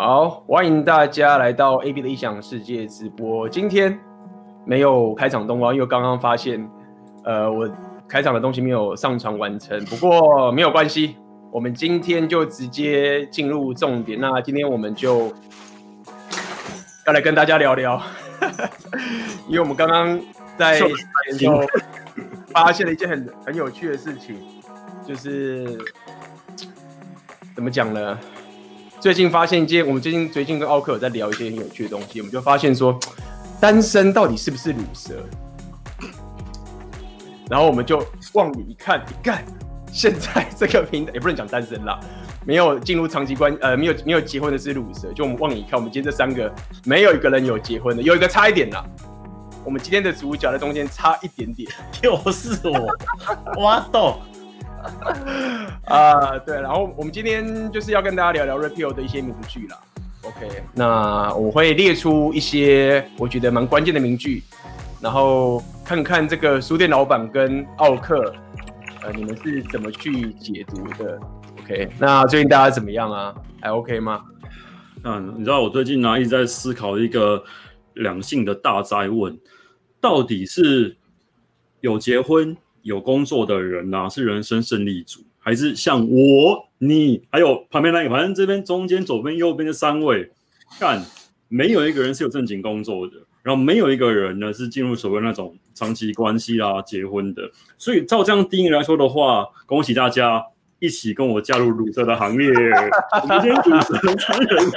[0.00, 3.48] 好，欢迎大家来到 AB 的异想世界直播。
[3.48, 3.98] 今天
[4.64, 6.70] 没有开场动画，因为刚刚发现，
[7.24, 7.68] 呃，我
[8.06, 9.84] 开场的东西没有上传完成。
[9.86, 11.16] 不过没有关系，
[11.50, 14.20] 我们今天就直接进入重点。
[14.20, 15.32] 那今天我们就
[17.04, 18.00] 要来跟大家聊聊，
[19.50, 20.16] 因为我们刚刚
[20.56, 21.60] 在研究
[22.52, 24.36] 发现了一件很很有趣的事情，
[25.04, 25.76] 就是
[27.56, 28.16] 怎么讲呢？
[29.00, 32.98] 最近发现一件，我们最近最近跟奥克有在聊一些很有趣的东西，我们就发现说，
[33.60, 35.14] 单身到底是不是乳蛇？
[37.48, 39.44] 然后我们就往里一看，一看，
[39.92, 41.98] 现在这个平台也不能讲单身啦，
[42.44, 45.12] 没有进入长期关呃，没有没有结婚的是乳蛇。
[45.12, 46.52] 就我们往里一看，我们今天这三个
[46.84, 48.84] 没有一个人有结婚的，有一个差一点啦。
[49.64, 51.70] 我们今天的主角在中间差一点点，
[52.02, 54.18] 就是我，挖豆。
[55.86, 59.78] 啊，对，然后我们今天就是要跟大家聊聊 Red Pill 的一些名句啦。
[60.22, 64.42] OK，那我会列出一些我觉得蛮关键的名句，
[65.00, 68.34] 然后看看这个书店老板跟奥克，
[69.02, 71.18] 呃，你们是怎么去解读的
[71.60, 73.34] ？OK，那最近大家怎么样啊？
[73.60, 74.22] 还 OK 吗？
[75.04, 77.42] 嗯，你知道我最近呢、一直在思考一个
[77.94, 79.38] 两性的大哉问，
[80.00, 80.96] 到底是
[81.80, 82.56] 有结婚？
[82.82, 90.30] 有工作的人呐、啊，是人生胜利组，还是像我、你，还有旁边那个，反正这边中间、左边、右边的三位，
[90.78, 91.04] 看
[91.48, 97.50] 没有一个人是有正经工作的，然后没有一个人呢是进入所谓那种长期关系啊、结婚的。
[97.76, 100.44] 所以照这样定义来说的话，恭喜大家
[100.78, 102.50] 一起跟我加入鲁蛇的行列。
[103.22, 104.70] 我们今天主持人三人。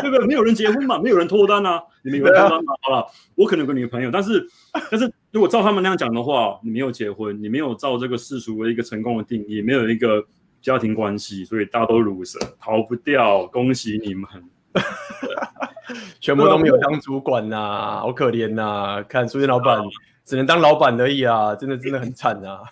[0.00, 0.26] 对不对？
[0.26, 1.78] 没有人结婚嘛，没有人脱单啊。
[2.02, 2.72] 你们有人脱单吗？
[2.80, 4.46] 好了，我可能有个女朋友，但是，
[4.90, 10.24] 但是如果照他们那样讲的话，你没有结婚，你没有照这个世俗的一个成功的定义，没有一个
[10.62, 13.46] 家庭关系，所以大家都鲁蛇，逃不掉。
[13.48, 14.26] 恭喜你们，
[16.18, 19.02] 全部都没有当主管呐、啊，好可怜呐、啊！
[19.02, 19.78] 看书店老板
[20.24, 22.62] 只能当老板而已啊，真的真的很惨啊。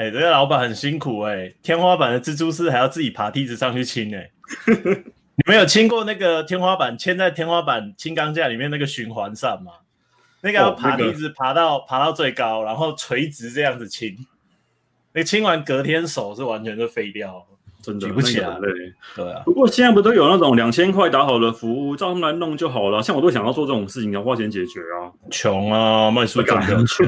[0.00, 4.32] 哎、欸，这个老板很辛苦哎、欸，天花板的蜘蛛丝还要自己爬梯子上去清哎、欸。
[5.36, 9.72] 你们有清过那个天花板，嵌在天花板轻钢架里面那个循环扇吗？
[10.40, 14.16] 那个要爬梯子爬到、哦那个、爬到最高，然后垂直这样子清。
[15.12, 17.46] 那清完隔天手是完全就废掉，
[17.82, 18.48] 真的举不起来。
[18.60, 18.74] 那个、
[19.16, 19.42] 对啊。
[19.44, 23.02] 不过现在不都有那种两千块打好的服务，照他们来弄就好了。
[23.02, 25.12] 像我都想要做这种事情，要花钱解决啊。
[25.30, 27.06] 穷啊，卖书赚不了钱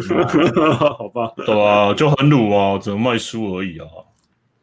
[0.69, 0.77] 啊。
[0.99, 1.33] 好吧。
[1.37, 3.87] 对啊，就很鲁啊，只能卖书而已啊。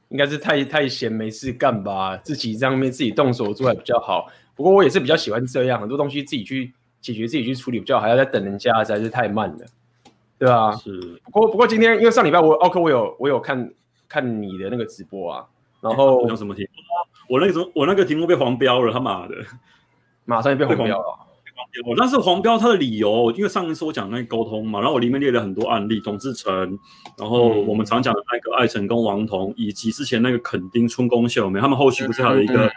[0.09, 4.27] 应该是太太闲没事干吧，自己这样面自己动手做还比较好。
[4.55, 9.65] 不过我也是比较喜欢这样，很多东西自己去解决、自己去处理比较好，还要再等人家实在是太慢了，
[10.39, 10.71] 对啊？
[10.71, 10.99] 是。
[11.25, 13.71] 不过不过今天因为上礼拜我奥克我有我有看
[14.07, 15.45] 看你的那个直播啊，
[15.81, 16.69] 然后有什么题目？
[17.27, 19.35] 我那个什么我那个题目被黄标了，他妈的，
[20.25, 21.25] 马上就被黄标了。
[21.85, 26.51] 我但是黄标他的理由，因为上一次我讲那个沟通嘛，然后我里面列了很多案例，董志成，
[27.17, 32.71] 然后我们常讲的那个艾成跟王彤，以及之前那个垦丁春宫秀美，他们后续不是还有一个、嗯、一个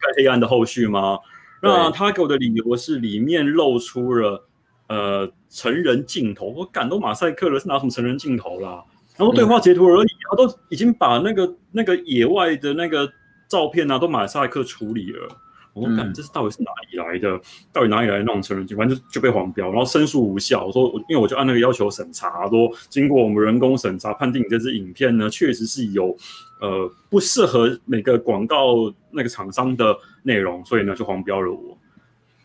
[0.00, 1.18] 更黑暗的后续吗？
[1.62, 4.48] 那他给我的理由是里面露出了
[4.88, 8.82] 呃成人镜头，我感动马赛克了，是拿什么成人镜头啦？
[9.16, 13.10] 然后对话截图而已，他都已经把那个那个野外的那个
[13.48, 15.28] 照片啊都马赛克处理了。
[15.72, 17.30] 我说：“这是到底是哪里来的？
[17.30, 17.40] 嗯、
[17.72, 18.76] 到底哪里来的那种成人镜？
[18.76, 20.66] 反正就就被黄标，然后申诉无效。
[20.66, 26.16] 我说，因为我就按那个要求审查，说经过我们人工审查，判定你这支影片呢，确实是有
[26.60, 31.76] 呃不适合每个广告那个厂商的内容，所以呢就黄标了我。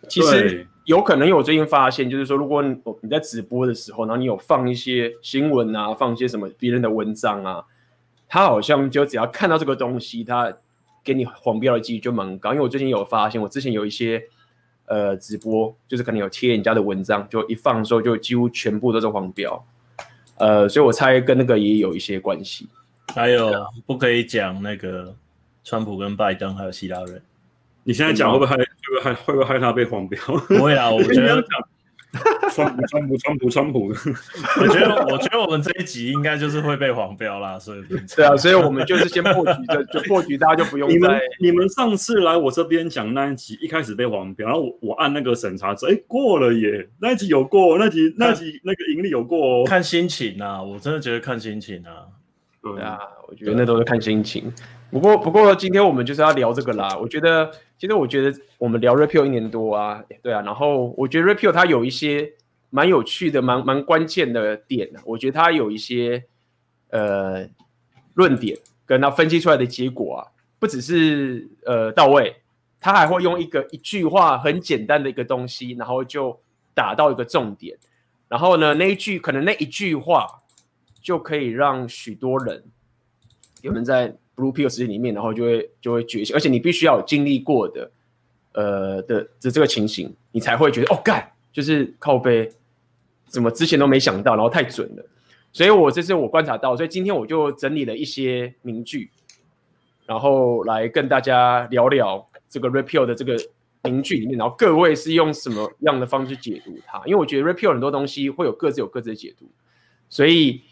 [0.07, 7.63] 其实有可能，因为我最近发现，就是说，如果你在直播的时候，然后你有放一些新闻啊，放一些什么别人的文章啊，
[8.27, 10.51] 他好像就只要看到这个东西，他。”
[11.01, 14.22] 给你黄标的几率就蛮高，因为我最近有发现，我之前有一些
[14.85, 19.66] 呃直播，就是可能有贴人家的文章，就一放的时候就几乎全部都是黄标，
[20.38, 22.67] 呃，所以我猜跟那个也有一些关系。
[23.16, 23.50] 还有
[23.88, 25.16] 不可以讲那个
[25.63, 27.21] 川普跟拜登还有希拉蕊，
[27.84, 30.19] 你现在讲会不会害会不会害会不会害他被黄标？
[30.48, 31.44] 不会啦，我觉得。
[32.51, 33.88] 川普，川普，川普，川普。
[34.59, 37.83] 我觉得，我觉得我们这一集应该就是会被黄标啦，所以
[38.18, 40.95] 对啊，所以我们就是先破局，就就破局，大家就不用再。
[40.95, 49.63] 你们 你们上次来我这边讲那一集，一开始被黄标，然后我我按那个审查值，哎、欸，过了耶，那一集有过，那集那集那个盈利有过哦。
[49.68, 52.09] 看心情啊，我真的觉得看心情啊。
[52.63, 54.51] 对啊，我觉得那都是看心情。
[54.91, 57.51] 不过不过今天我们就是要聊这个啦，我觉得。
[57.80, 62.30] 其实我觉得我们聊 repeal 一年多啊，对啊，然后我觉得 repeal 它有一些
[62.69, 66.25] 蛮有趣的、蛮蛮关键的点，我觉得它有一些
[66.89, 67.47] 呃
[68.15, 70.27] 论点跟它分析出来的结果啊，
[70.59, 72.36] 不只是呃到位，
[72.81, 76.38] 他还会用一个一句话很简单的一个东西，然后就
[76.74, 77.77] 打到一个重点，
[78.27, 80.27] 然后呢，那一句可能那一句话
[81.01, 82.65] 就可以让许多人
[83.62, 87.91] 有人在 Blue Pill 时间里面，然后就会就会觉醒，而且你必须要有经历过的，
[88.53, 92.50] 呃的的这个情形，你才会觉得哦干，就是靠背，
[93.27, 95.06] 怎么之前都没想到，然后太准了，
[95.51, 99.09] 所以我这是我观察到，所以今天我就整理了一些名句，
[100.06, 102.25] 然后来跟大家聊聊。
[102.51, 103.38] 这个 Red Pill 的这个
[103.83, 107.00] 名句里面，然后各位是用什么样的方式解读它？
[107.06, 109.45] 因为我觉得 Red Pill 很多东西会有各自有各自的解读，
[110.09, 110.63] 所以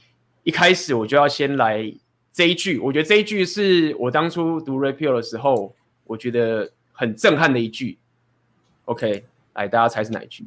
[0.42, 1.94] 一开始我就要先来
[2.38, 2.78] 这一句。
[2.78, 7.98] 我觉得这一句是我当初读 repeal 的时候，我觉得很震撼的一句。
[8.86, 9.25] OK，
[9.56, 10.45] 来大家猜是哪一句？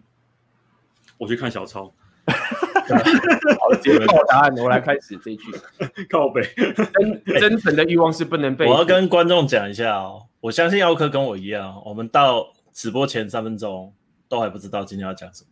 [1.19, 1.93] 我去看小抄。
[2.27, 4.55] 好，直接报答案。
[4.59, 5.51] 我来开始这一句。
[6.09, 8.67] 靠北，真 真诚的欲望是不能被。
[8.67, 10.29] 我要跟观众讲一下哦。
[10.41, 13.93] 我相信奥克跟我一样，我们到直播前三分钟
[14.29, 15.51] 都还不知道今天要讲什么，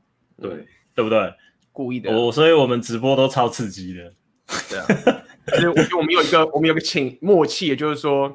[0.48, 1.34] 对对不对？
[1.72, 2.16] 故意的。
[2.16, 4.12] 我所以，我们直播都超刺激的。
[4.70, 4.86] 对啊，
[5.54, 8.32] 其实我觉得我们有一个，我们有个情默契，也就是说，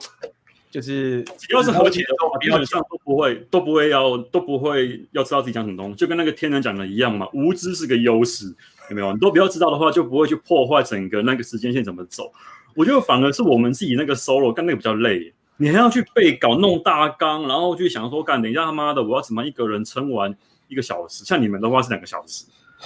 [0.72, 7.28] 就是只要是和解的时候，基本上都不会都不会要都不会要知道自己讲什么东西，就跟那个天人讲的一样嘛。
[7.34, 8.54] 无知是个优势，
[8.90, 9.14] 有没有？
[9.14, 12.32] 你都不要知道的话，就不会去破坏整个那个时间线怎么走。
[12.76, 15.34] 我觉得反而是我们自己那个 solo 干那个比较累。
[15.58, 20.36] 你还要去背稿、弄大纲，然后去想说干，等一下他妈的，我要怎么一个人撑完
[20.68, 21.24] 一个小时？
[21.24, 22.46] 像你们的话是两个小时，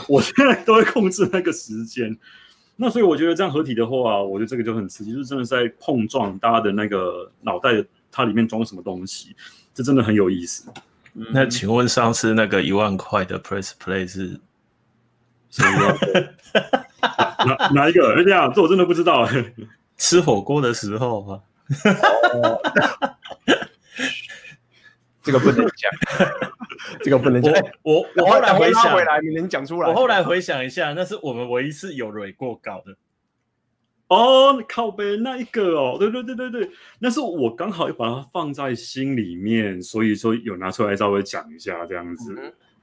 [0.10, 2.16] 我现在都会控制那个时间。
[2.80, 9.36] 那所以我觉得这样合体的话，我觉得这个就很刺激，就是真的在碰撞大家的那个脑袋，它里面装什么东西，
[9.74, 10.72] 这真的很有意思。
[11.16, 14.40] 嗯、那请问上次那个一万块的 Press Play 是
[15.50, 15.98] 什么？
[17.46, 18.24] 哪哪一个？
[18.24, 19.28] 这样，这我真的不知道。
[19.98, 21.42] 吃火锅的时候吗？
[22.34, 22.62] 哦，
[25.28, 25.92] 这个不能讲，
[27.04, 27.54] 这个不能讲。
[27.84, 29.90] 我我后来回想回来，你能讲出来？
[29.90, 32.96] 我后来回想一下，那是我们唯一次有蕊过稿的。
[34.08, 42.34] 哦，靠背那一个哦，对对对对对，那是我刚好又把它放在心里面，所以说有拿出来稍微讲一下这样子。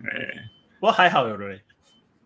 [0.04, 0.10] 哎、
[0.78, 1.58] 不过还好有蕊。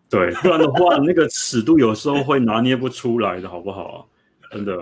[0.09, 4.09] 对，不然的话那个尺度有时候会拿捏不出来的，好不好？
[4.51, 4.77] 真的。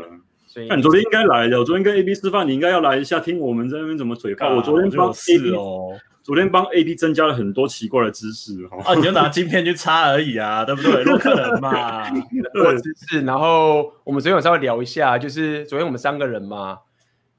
[0.68, 4.56] 那你昨天应该来的，我昨天跟 A B 吃饭，你应该要来一下，听我们在那边怎么嘴炮。
[4.56, 8.54] 我昨天帮 A B 哦，昨天帮 A B 增加了很多奇怪的知识。
[8.86, 11.04] 哦，你就拿晶片去插而已啊，对不对？
[11.06, 12.10] 不可能嘛，
[12.54, 13.22] 多知识。
[13.22, 16.80] 然后我们昨天晚上会聊一下，就是昨天我们三个人嘛，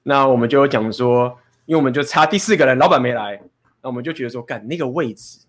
[0.04, 1.36] 那我们就讲说，
[1.66, 3.40] 因为我们就差第四个人，老板没来，
[3.82, 5.40] 那我们就觉得说，干那个位置。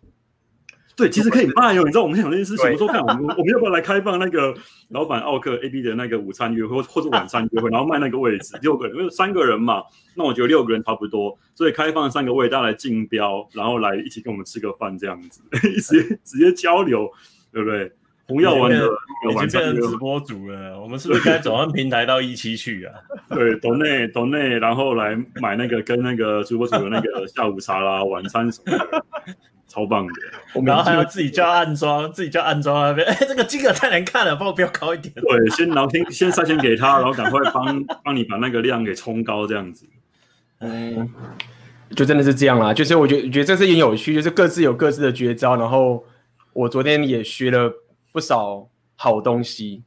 [0.99, 1.83] 对，其实可以卖哦。
[1.83, 4.53] 你知道我们想这件事情，我说看我们我们要不要来开放那个
[4.89, 9.81] 老板奥克 A B 的那个午餐约会或者晚餐约会，然后卖那个位置，六个人，因为三个人嘛，
[10.15, 15.41] 那我觉得六个人差不多，所以开放三个位，大家来竞标，然后来一起跟我们吃个饭这样子，
[15.81, 17.09] 直接直接交流，
[17.53, 17.91] 对不对？
[18.27, 22.93] 红药丸的已经变成直播主了，我们是不是该转换平台到一期去啊？
[23.33, 29.05] 对，抖内抖内，然后来买那个跟那个直播主的那个下午茶啦、晚餐什么的。
[29.69, 30.13] 超棒的，
[30.55, 33.07] 我然后还要自己叫暗装， 自己叫暗装那边。
[33.07, 35.13] 哎， 这个金额太难看了，帮我标高一点。
[35.13, 39.85] 对，先然后先先塞钱给他，然后赶快帮帮你把那个量给冲高，这样子。
[40.59, 41.09] 嗯，
[41.95, 42.73] 就真的是这样啦。
[42.73, 45.55] 就是我觉得觉得这是很有趣，就是各自有各自的绝招。
[45.55, 46.03] 然后
[46.51, 47.71] 我昨天也学了
[48.11, 49.83] 不少好东西，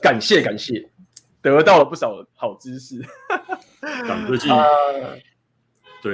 [0.00, 0.88] 感谢感谢，
[1.42, 3.00] 得到了不少好知识。
[4.26, 5.16] 最近，呃、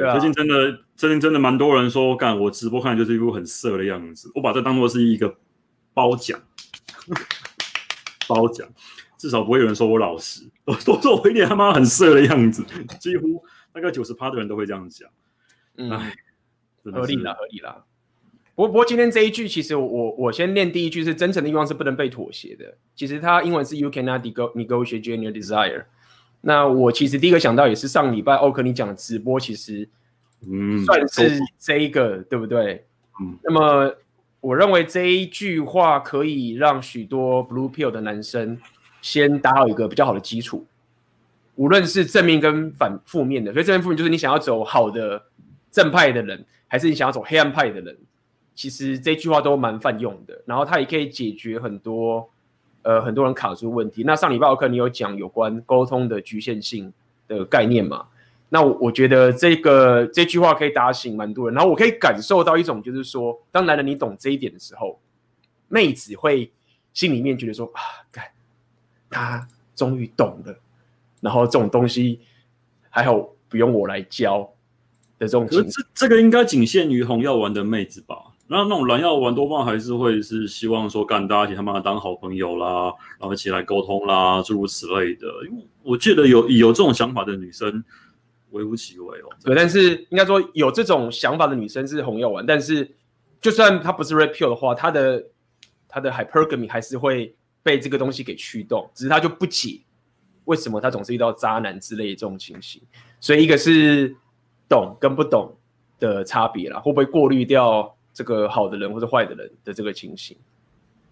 [0.00, 0.78] 对，最近真的。
[0.94, 5.36] 最近真的蛮多人说，干我直播看就是一副很色的样子，我把这当做是一个
[5.92, 6.40] 褒奖，
[8.28, 8.68] 褒奖，
[9.18, 12.64] 至少不会有人说我老实，我 多说我一点他妈很色的样子，
[13.00, 15.10] 几乎大概九十趴的人都会这样讲。
[15.76, 15.90] 嗯，
[16.84, 17.84] 合理啦，合理啦。
[18.54, 22.78] 不过不过今天这一句，其实我我先念第一句是真诚的欲望是不能被妥协的。
[22.94, 25.86] 其实它英文是 You cannot negotiate genuine desire。
[26.42, 29.88] 那我其实第一个想到也是上礼拜欧克你讲的直播，其实。
[30.44, 32.84] 嗯，算是这一个对不对？
[33.20, 33.94] 嗯，那么
[34.40, 38.58] 我认为这一句话可以让许多 Blue Pill 的男生
[39.00, 40.66] 先打好一个比较好的基础，
[41.54, 43.52] 无论是正面跟反负面的。
[43.52, 45.22] 所以正面负面就是你想要走好的
[45.70, 47.96] 正派的人，还是你想要走黑暗派的人，
[48.56, 50.42] 其实这句话都蛮泛用的。
[50.44, 52.28] 然后它也可以解决很多
[52.82, 54.02] 呃很多人卡住问题。
[54.04, 56.92] 那上礼拜我课你有讲有关沟通的局限性
[57.26, 58.06] 的概念嘛？
[58.48, 65.00] 那我我觉得这个这句话可以打醒蛮多人，然后我可以感受到一种就是说，当男人你懂这一点的时候，
[65.68, 66.52] 妹子会
[66.92, 68.24] 心里面觉得说啊，干，
[69.08, 70.54] 他终于懂了，
[71.20, 72.20] 然后这种东西
[72.90, 74.42] 还好不用我来教
[75.18, 75.48] 的这种。
[75.48, 78.31] 这这个应该仅限于红药丸的妹子吧？
[78.48, 85.26] 那那种蓝药丸多半还是会是希望说，干大家一起他妈当好朋友啦，然后一起来沟通啦，诸如此类的。
[85.48, 87.82] 因为我记得有有这种想法的女生
[88.50, 89.28] 微乎其微哦。
[89.42, 92.94] 对，但是应该说有这种想法的女生是红药丸，但是
[93.40, 95.24] 就算她不是 red pill 的话，她的
[95.88, 99.80] 她的 hypergamy 还是会被这个东西给驱动，只是她就不解
[100.44, 102.82] 为什么她总是遇到渣男之类的这种情形。
[103.18, 104.14] 所以一个是
[104.68, 105.56] 懂跟不懂
[105.98, 107.96] 的差别啦，会不会过滤掉？
[108.14, 110.36] 这个好的人或者坏的人的这个情形，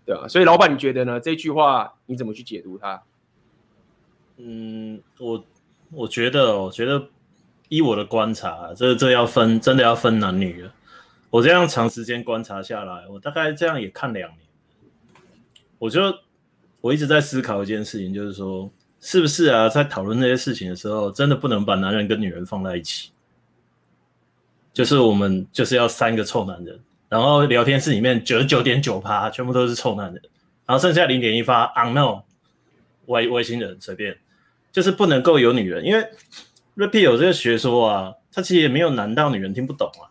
[0.04, 1.18] 对啊，所以老板，你觉得呢？
[1.18, 3.02] 这句话你怎么去解读它？
[4.36, 5.44] 嗯，我
[5.90, 7.08] 我觉得，我觉得
[7.68, 10.72] 依我的观察，这这要分，真的要分男女了。
[11.30, 14.40] 我这样长时间观察下来，我大概这样也看两年。
[15.78, 16.00] 我就
[16.80, 23.10] 我一直在思考一件事情，就是说，是不是啊，在讨论这些事情的时候，真的不能把男人跟女人放在一起？
[24.72, 26.80] 就是我们就是要三个臭男人。
[27.10, 30.22] 然后聊天室里面九十九点九趴全部都是臭男人，
[30.64, 32.22] 然后剩下零点一发 unknown
[33.06, 34.16] 外外星人随便，
[34.70, 36.00] 就是不能够有女人，因为
[36.76, 40.08] Red Pill 有这个学说啊，它其实也没有难到女人听不懂啊。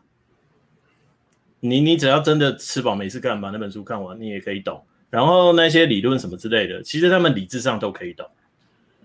[1.62, 4.84] 你你只要真的吃饱没事干，把那本书看完，你也可以懂。
[5.10, 8.30] 然后那些理论什么之类的，其实他们理智上都可以懂。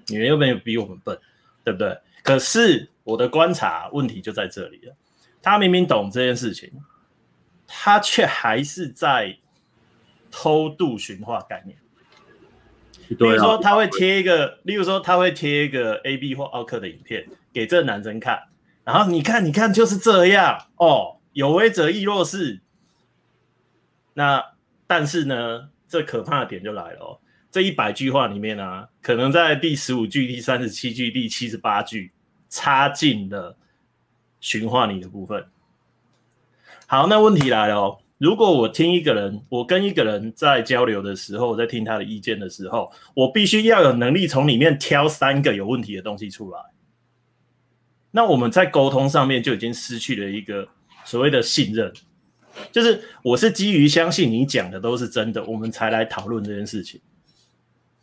[0.09, 1.17] 女人又没有比我们笨，
[1.63, 1.97] 对不对？
[2.25, 4.95] 可是我的观察问题就在这里了，
[5.41, 6.71] 他明明懂这件事情。
[7.67, 9.39] 他却还是在
[10.31, 11.79] 偷渡驯化概念，
[13.09, 18.43] 比如说他会贴一个，例如说他会贴一个 A B 或奥克的影片给这个男生看，
[18.85, 22.61] 然后你看，你看就是这样哦，有为者亦若是。
[24.15, 24.45] 那
[24.87, 27.19] 但是呢，这可怕的点就来了哦，
[27.51, 32.13] 这一百句话里面呢、啊，可能在第十五句、第三十七句、第七十八句
[32.49, 33.57] 插进了
[34.41, 35.47] 驯化你的部分。
[36.87, 37.99] 好，那问题来了哦。
[38.19, 46.59] 如果我听一个人，我跟一个人在交流的时候，在听他的意见的时候，我必须要有能力从里面挑三个有问题的东西出来。
[48.13, 50.69] 那我们在沟通上面就已经失去了一个
[51.05, 51.93] 所谓的信任，
[52.71, 57.01] 就是我是基于相信你讲的都是真的，我们才来讨论这件事情。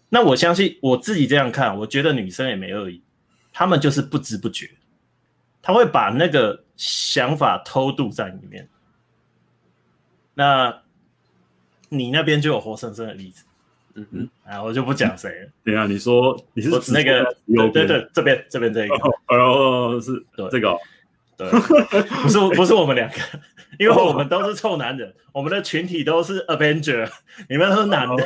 [0.10, 3.02] 那我相信我自己这样看，我觉得女生也没恶意，
[3.54, 4.70] 她们就是不知不觉。
[5.64, 8.68] 他会把那个想法偷渡在里面，
[10.34, 10.82] 那
[11.90, 13.46] 你那边就有活生生的例子，
[13.94, 15.50] 嗯哼，啊，我就不讲谁了。
[15.64, 18.96] 等一下，你说你是那个对对对，这边这边这一个，
[19.28, 20.50] 哦，是对。
[20.50, 20.76] 这个，
[21.38, 21.48] 对，
[22.24, 23.16] 不是不是我们两个，
[23.78, 27.08] 因为我们都是臭男人，我们的群体都是 Avenger，
[27.48, 28.26] 你们都是男的，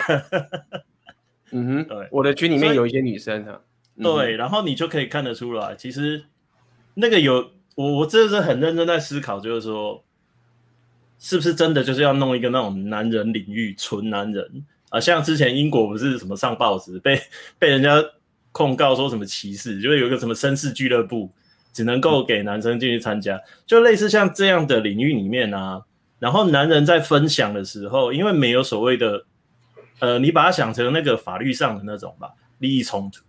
[1.51, 3.59] 嗯哼，对，我的群里面有一些女生啊，
[4.01, 6.24] 对，然后你就可以看得出来，其实。
[6.97, 10.03] 那个有我，我真的是很认真在思考，就是说，
[11.20, 15.00] 是不是真的就是要弄一个那种男人领域，纯男人啊？
[15.00, 17.22] 像之前英国不是什么上报纸被
[17.60, 18.03] 被人家
[18.51, 21.29] 控告说什么歧视，就是有一个什么绅士俱乐部
[21.74, 25.84] 只能够给男生进去参加，就类似像这样的领域里面啊。
[26.17, 29.25] 然后男人在分享的时候，因为没有所谓的，
[30.00, 33.22] 呃，你把它想成那个法律上的那种吧，利益冲突，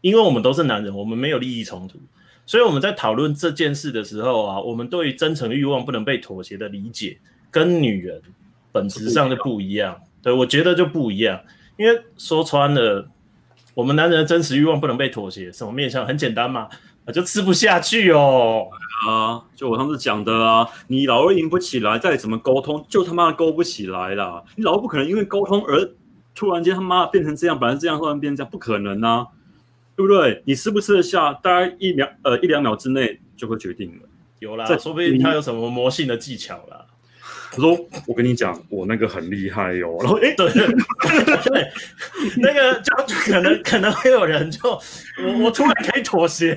[0.00, 1.98] 因为我们都是男人，我们没有利益冲突。
[2.50, 7.16] 所以我们在讨论这件事的时候啊，我们对于真诚欲望不能被妥协的理解，
[7.48, 8.20] 跟女人
[8.72, 9.96] 本质上就不一样。
[10.20, 11.40] 对，我觉得就不一样，
[11.76, 13.06] 因为说穿了，
[13.72, 16.04] 我们男人的真实欲望不能被妥协，什么面向？
[16.04, 16.68] 很简单嘛，
[17.14, 18.66] 就吃不下去哦。
[19.06, 24.42] 啊，就我上次讲的啊，你老二赢不起来，再怎么沟通，就他妈的勾不起来啦。
[24.56, 25.88] 你老不可能因为沟通而
[26.34, 29.28] 突然间他妈变成这样，本来这样突然变成这样，不可能啊。
[30.00, 30.42] 对不对？
[30.46, 31.34] 你吃不吃得下？
[31.34, 34.08] 大概一秒呃一两秒之内就会决定了。
[34.38, 36.86] 有啦，说不定他有什么魔性的技巧啦。
[37.52, 37.76] 他说，
[38.06, 39.98] 我跟你讲，我那个很厉害哟、哦。
[40.00, 40.48] 然后哎，对
[41.44, 41.70] 对，
[42.38, 46.56] 那个就可能可能会有人就我我突然可以妥协，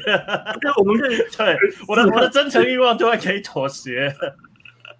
[0.77, 1.57] 我们可以对
[1.89, 4.15] 我的我的真诚欲望突然可以妥协。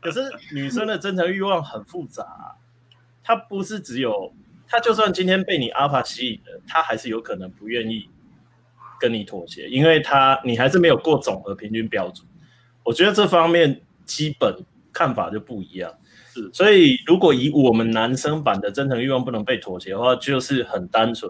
[0.02, 0.20] 可是
[0.54, 2.26] 女生的真诚欲望很复杂，
[3.24, 4.34] 她不是只有
[4.68, 8.10] 她，就算今天被你阿法吸引了，她还是有可能不愿意。
[9.04, 12.26] 跟你妥协，因为他你还是没有过总和平均标准，
[12.86, 14.56] 我觉得这方面基本
[14.94, 15.94] 看法就不一样。
[16.34, 21.30] 是，所以如果以我们男生版的真诚欲望不能被妥协的话，就是很单纯，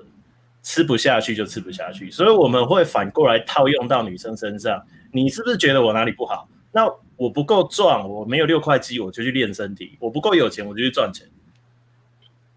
[0.62, 2.12] 吃不下去就吃不下去。
[2.12, 6.48] 所以我们会反过来套用到女生身上，你是不是觉得我哪里不好？
[6.72, 11.28] 那我不够壮，我没有六块肌，我就去练身体；我不够有钱，我就去赚钱。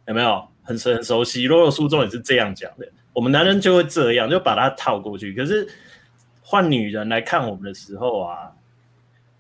[0.07, 1.47] 有没有很很熟悉？
[1.47, 2.87] 洛洛书中也是这样讲的。
[3.17, 5.33] 我们男人就会这样，就把它套过去。
[5.33, 5.67] 可是
[6.43, 8.53] 换女人来看我们的时候啊，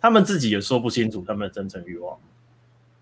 [0.01, 2.19] 他们自己也说不清楚他们的真正欲望。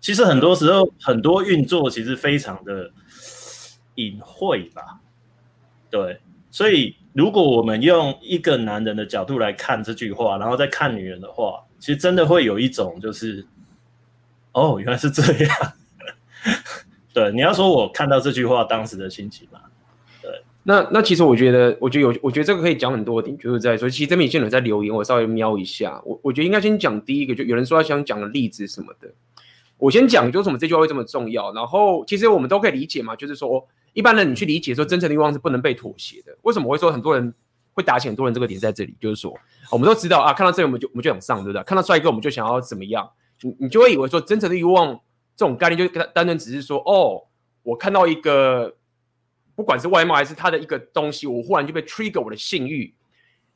[0.01, 2.91] 其实很多时候，很多运作其实非常的
[3.95, 4.99] 隐晦吧。
[5.89, 6.19] 对，
[6.51, 13.47] 所以如果我们用一个男人的角度来看这句话，然后再看女人的话，其实真的会有一种就是，
[14.51, 15.73] 哦，原来是这样。
[17.13, 19.61] 对，你要说我看到这句话当时的心情嘛？
[20.67, 29.07] 那那其实我觉得，我觉得有，我觉得这个可以讲很多点，就是在说，其实这边有些人在留言，我稍微瞄一下，我我觉得应该先讲第一个，就有人说他想讲的例子什么的，
[29.77, 33.65] 我先讲，就是什么这句话会这么重要，然后其实我们都可以理解嘛，就是说。
[33.95, 36.37] 一般人你去理解说，真诚的欲望是不能被妥协的。
[36.41, 37.33] 为什么会说很多人
[37.71, 38.93] 会打起很多人这个点在这里？
[38.99, 39.33] 就是说，
[39.71, 41.63] 我们都知道啊，看到这里我们就我们就想上，对不对？
[41.63, 43.09] 看到帅哥我们就想要怎么样？
[43.39, 44.99] 你你就会以为说，真诚的欲望
[45.33, 47.23] 这种概念就单单纯只是说，哦，
[47.63, 48.75] 我看到一个
[49.55, 52.93] 不管是外貌还是他的一个东西，我忽然就被 trigger 我的性欲。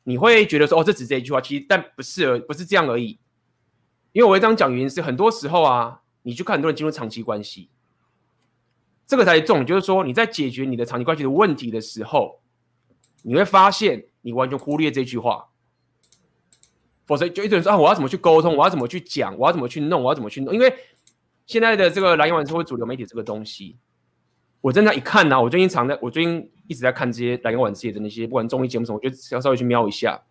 [0.02, 3.18] 你会觉得说，哦，这只是这一句话，其实但不是而不是这样而已。
[4.12, 7.68] 因为我会这样讲，原因是很多时候啊，你去看很多人进入长期关系。
[9.06, 12.40] 这个才是重点，就是说你在解决你的长期关系的问题的时候，
[13.22, 15.48] 你会发现你完全忽略这句话，
[17.06, 20.54] 否则就一堆人说啊，我要怎么去沟通，我要怎么去讲，我要怎么去弄，我要怎么去弄？
[20.54, 20.74] 因为
[21.46, 23.76] 现在的这个蓝药丸社会主流媒体这个东西，
[24.60, 30.22] 我真的，一看呢、我最近常在，我最近一直在看这些蓝药丸系列的那些不管综艺节目什么，我就要稍微去瞄一下，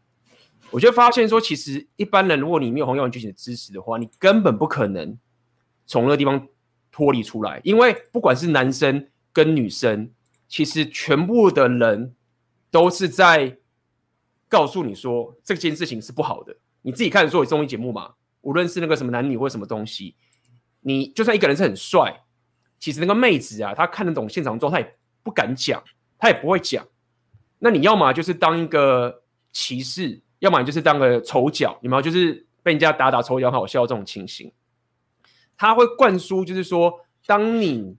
[0.71, 5.17] 我就发现说，其实一般人如果你没有红药丸剧情的知识的话，你根本不可能
[5.85, 6.47] 从那个地方。
[6.91, 10.11] 脱离出来，因为不管是男生跟女生，
[10.49, 12.15] 其实全部的人
[12.71, 13.57] 都是在
[14.49, 16.57] 告诉你说这件事情是不好的。
[16.81, 20.15] 你自己看所有综艺节目嘛，无论是那个什么男女或什么东西，
[20.81, 22.21] 你就算一个人是很帅，
[22.79, 25.83] 其实那个妹子啊，她看得懂现场状态，不敢讲，
[26.17, 26.85] 她也不会讲。
[27.59, 29.21] 那你要么就是当一个
[29.51, 34.51] 骑士，要么就是当个丑角，你们就是被人家打打丑角好笑这种情形。
[35.57, 37.97] 他会灌输，就是说，当你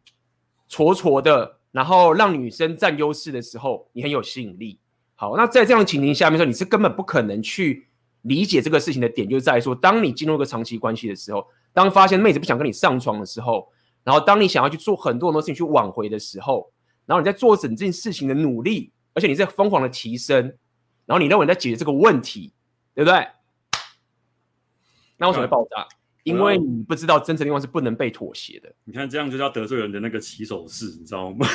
[0.66, 4.78] 挫挫的，然后让女生占优势的时候，你很有吸引力。
[5.14, 7.86] 好，那在这样的情形下面说，你是根本不可能去
[8.22, 13.70] 理解这个事情的点，就是在说，当你进入一个长期关系的时候，当发现妹子不想跟你上床的时候，
[14.04, 16.72] 然后当你想要去做很多很多事情去挽回的时候，
[17.06, 20.36] 然后你在做整件事情的努力，而且你在疯狂的提升，
[21.06, 22.52] 然后你认为你在解决这个问题，
[22.94, 23.26] 对不对？
[25.16, 25.86] 那为什么会爆炸？
[26.22, 28.70] 因为你不知道真诚的欲望是不能被妥协的。
[28.84, 31.46] 你看这样就叫得罪人的那个起手式，你知道吗？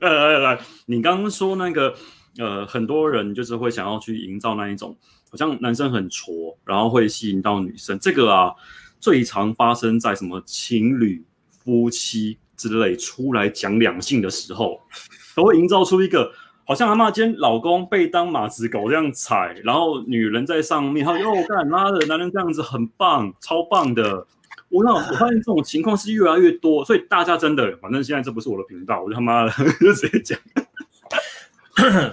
[0.00, 1.92] 来 来来，你刚刚说那个
[2.38, 4.96] 呃，很多人就是会想要去营造那一种，
[5.28, 7.98] 好像男生很挫，然后会吸引到女生。
[7.98, 8.54] 这个啊，
[9.00, 11.24] 最常发生在什么情侣、
[11.66, 14.80] 夫妻之类出来讲两性的时候，
[15.34, 16.32] 都会营造出一个。
[16.68, 24.26] 好像阿妈今天老公被当马子狗这样踩，然后女人在上面，他说：“哦，干妈的，男人这样子很棒，超棒的。”
[24.68, 30.38] 我那我发现这种情况是越来越多，所以大家真的，反正现在这不是我的频道，我就他妈的 就直接讲，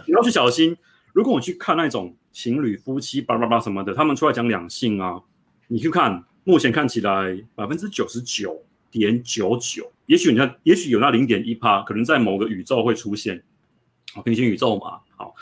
[0.05, 0.77] 你要去小心。
[1.13, 5.19] 如果我去看那种情侣、夫妻叭叭叭什么的，他们出来讲两性啊，
[5.67, 8.61] 你去看，目前看起来百分之九十九
[8.93, 13.43] 点九九，也许你看，也许有那零点一趴，可能在某个宇宙会出现。
[14.23, 15.33] 平行宇宙嘛，好，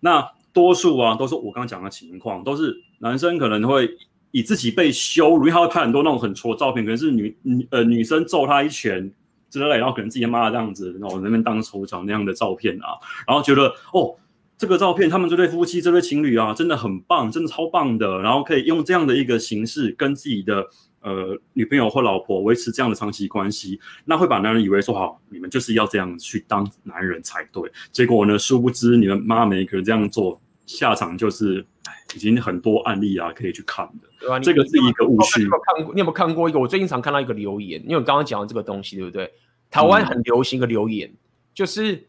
[0.00, 3.88] 那多数啊都是我刚刚讲的情况，都是男生可能会
[4.32, 9.10] 以自己被羞辱，因为他会拍很多那种很挫的照片，可能是女女呃女生揍他一拳
[9.48, 14.14] 之类，然后可能自己妈这样子，然后那边当丑角那样的照片啊，然后觉得哦，
[14.58, 20.68] 这个照片他们这对夫妻这对情侣啊真的很棒，真的超棒的，然后可以用这样的一个形式跟自己的。
[21.00, 27.70] 呃，女朋友或老婆维持这样的长期关系，那会把男人以为说好，你们就是要这样去当男人才对。
[27.92, 34.08] 结果呢，殊不知你们妈每一个人这样做，下场就是，哎，已经很多案例啊可以去看的。
[34.18, 35.40] 对啊，这个是一个误区。
[35.40, 35.94] 你有没有看过？
[35.94, 36.58] 你有没有看过一个？
[36.58, 39.32] 我最近常看到一个留言，因为我刚刚讲的这个东西，对不对？
[39.70, 41.16] 台湾很流行一个留言，嗯、
[41.54, 42.08] 就是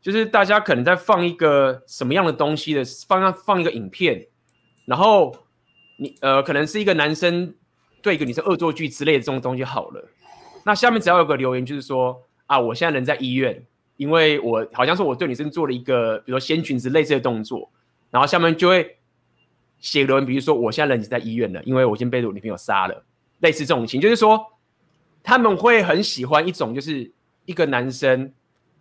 [0.00, 4.28] 就是大家可能在放一个什么样的东西的，放放一个影片，
[4.84, 5.34] 然后
[5.98, 7.54] 你呃，可能是一个男生。
[8.00, 10.08] 对一个女生恶作剧之类的这种东西好了，
[10.64, 13.64] 那下面只要有个留言，就是说啊，我现在人在医院，
[13.96, 17.70] 因为我好像是我对女生做了一个，比如说掀裙子类似的动作，
[18.10, 18.98] 然后下面就会
[19.80, 23.04] 写留言，比如说我现在人已经在医院了，因为我已经被我女朋友杀了，
[23.40, 24.40] 类似这种情，就是说
[25.22, 27.10] 他们会很喜欢一种，就是
[27.46, 28.32] 一个男生，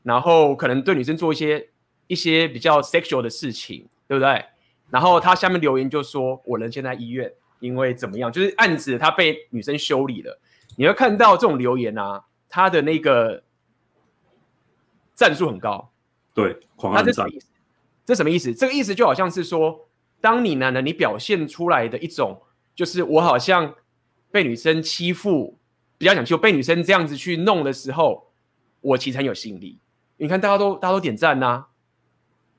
[0.03, 1.69] 然后可能对女生做一些
[2.07, 4.45] 一些比较 sexual 的事情，对不对？
[4.89, 7.31] 然后他下面留言就说我人现在医院。
[7.59, 10.39] 因为怎么样，就是案子他被女生修理了。
[10.75, 13.43] 你会看到这种留言啊，他的那个
[15.15, 15.91] 战术很高。
[16.33, 17.27] 对，狂按赞。
[18.05, 18.53] 这什么意思？
[18.53, 19.89] 这个意思就好像是说，
[20.21, 22.41] 当你男人你表现出来的一种，
[22.75, 23.75] 就是我好像
[24.31, 25.57] 被女生欺负，
[25.97, 28.31] 比较讲究被女生这样子去弄的时候，
[28.81, 29.79] 我其实很有吸引力。
[30.17, 31.67] 你看大家都大家都点赞呐、啊，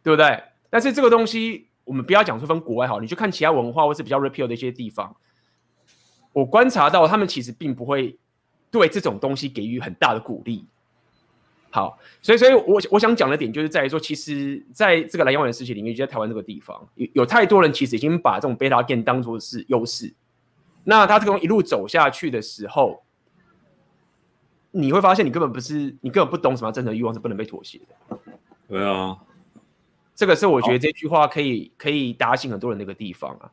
[0.02, 0.42] 对不对？
[0.68, 5.16] 但是这个东西我们不要讲说分国外好，你去看其他文化或是比较 repeal 的一些地方，
[6.34, 8.18] 我观察到他们其实并不会
[8.70, 10.66] 对这种东西给予很大的鼓励。
[11.70, 20.14] 好，所以，所以我我想讲的点就是在于说，其实在这个蓝药丸的世界里面，就在台湾这个地方，有有太多人其实已经把这种 beta game 当做是优势。
[20.84, 23.02] 那他这种一路走下去的时候，
[24.70, 28.18] 你会发现你根本不是，你根本不懂什么真正的欲望是不能被妥协的。
[28.66, 29.16] 对啊，
[30.18, 33.48] 这个是我觉得这句话可以可以打醒很多人的一个地方啊。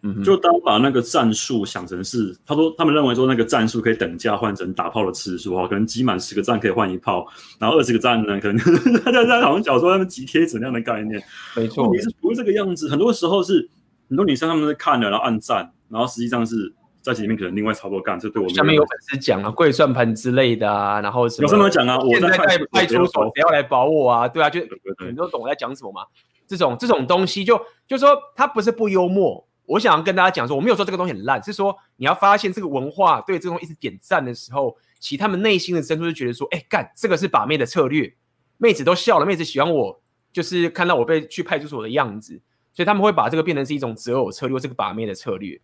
[0.00, 7.26] 嗯，就当把那个战术想成是，他说他们认为说那个战术可以等价换成打炮的次数啊，可能集满十个赞可以换一炮，
[7.58, 8.56] 然后二十个赞呢，可能
[9.04, 11.22] 大家在好像讲说他们集贴纸那样的概念，
[11.54, 12.88] 没错，也是不是这个样子。
[12.88, 13.68] 很多时候是
[14.08, 24.28] 很多女生他们是看了然后按赞，然后实际上是在里面可能另外操作干，这对我们下面有粉丝讲啊，跪算盘之类的啊，然后什么有什么讲啊，我在派派出所谁要来保我啊？
[24.28, 24.60] 对啊，就
[25.08, 26.02] 你都懂我在讲什么吗？
[26.46, 29.46] 这种这种东西就就说他不是不幽默。
[29.66, 38.14] 我想要跟大家讲说，我没有说这个东西很烂，是说你要发现这个文化对这个东西一直点赞的时候，其实他们内心的深处就觉得说，哎，干这个是把妹的策略，
[38.56, 40.00] 妹子都笑了，妹子喜欢我，
[40.32, 42.40] 就是看到我被去派出所的样子，
[42.72, 45.60] 所以他们会把这个变成是一种择偶策略，这个把妹的策略。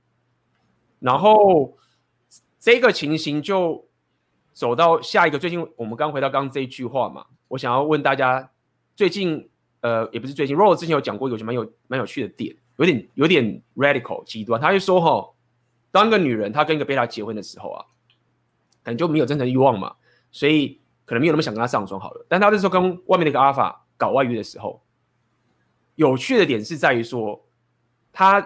[1.05, 1.77] 然后
[2.59, 3.87] 这个情形就
[4.55, 8.51] 走到下一个，最近我们刚回到刚刚这一句话嘛，我想要问大家，
[8.97, 9.51] 最近
[9.83, 12.57] 呃也不是最近，Rose 之前有讲过一个蛮有蛮有趣的点。
[12.77, 15.33] 有点有点 radical 极端，他就说哈，
[15.93, 17.85] 当一个女人她跟一个贝塔结婚的时候啊，
[18.83, 19.95] 可能就没有真诚欲望嘛，
[20.33, 22.27] 所以可能没有那么想跟他上床好了。
[22.29, 24.83] 但他这时候跟外面那个阿法搞外遇的时候，
[25.95, 27.47] 有趣的点是在于说，
[28.13, 28.41] 他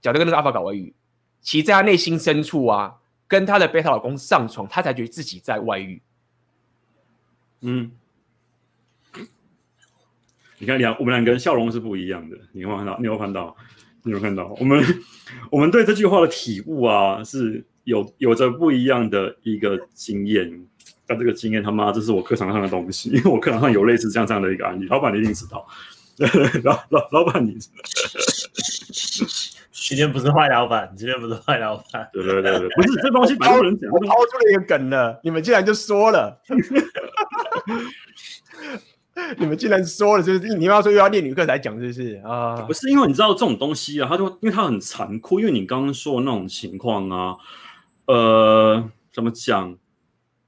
[0.00, 0.94] 假如跟那个阿法搞外遇，
[1.40, 6.02] 其实在他内心深处啊，跟他的贝塔老公上床，他才觉得自己在外遇。
[7.60, 7.92] 嗯。
[10.58, 12.36] 你看，两我们两个人笑容是不一样的。
[12.52, 12.98] 你有没有看到？
[13.00, 13.56] 你有看到？
[14.02, 14.54] 你有看到？
[14.60, 14.84] 我们
[15.50, 20.66] 我们对这句话的体悟啊，是有有着不一样的一个经验。
[21.06, 24.86] 但这个经验他妈，这是我课堂上的东西，因 为我课堂上有类似这样这样的一个案例。
[24.88, 25.66] 老板你一定知道，
[26.62, 27.58] 老老老板你，
[29.90, 32.08] 今天不是坏老板，今天不是坏老板。
[32.12, 36.40] 对对对对，不是这东西，蛮多人讲，我抛出了一个梗了，你们竟然就说了。
[39.36, 42.54] 你们竟然说了，就是你们要说又要练女课才讲，是不是啊？
[42.62, 47.34] 不是，因为你知道这种东西啊，他就因为他很残酷，因为你刚刚说的那种情况啊，
[48.06, 49.76] 呃，怎么讲？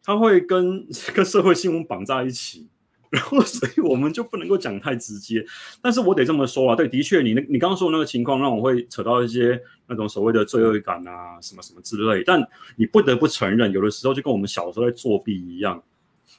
[0.04, 2.68] 他会跟 跟社会新闻绑在一起，
[3.12, 5.44] 然后所以我们就不能够讲太直接。
[5.82, 12.24] 但是我得这么说啊，对，的确，你那你刚刚说的那个情况，让我会扯到一些那种所谓的罪恶感啊，什么什么之类。
[12.24, 12.42] 但
[12.76, 15.82] 你不得不承认，有的时候就跟我们小时候在作弊一样，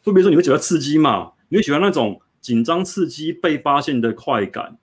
[0.01, 1.31] 就比如说你会觉得刺激嘛。
[1.49, 4.75] 你会喜欢那种紧张刺激被发现的快感，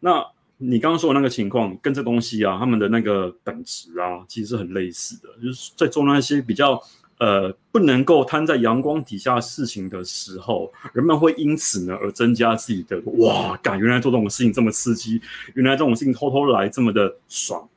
[0.00, 0.22] 那
[0.58, 6.78] 你刚刚说的那个情况跟这东西啊，他们的那个本质啊，其实是很类似的，就是在做那些比较
[7.18, 15.20] 呃不能够摊在阳光底下事情的时候，人们会因此呢而增加自己的哇，感原来做这种事情这么刺激，
[15.54, 17.68] 原来这种事情偷偷来这么的爽。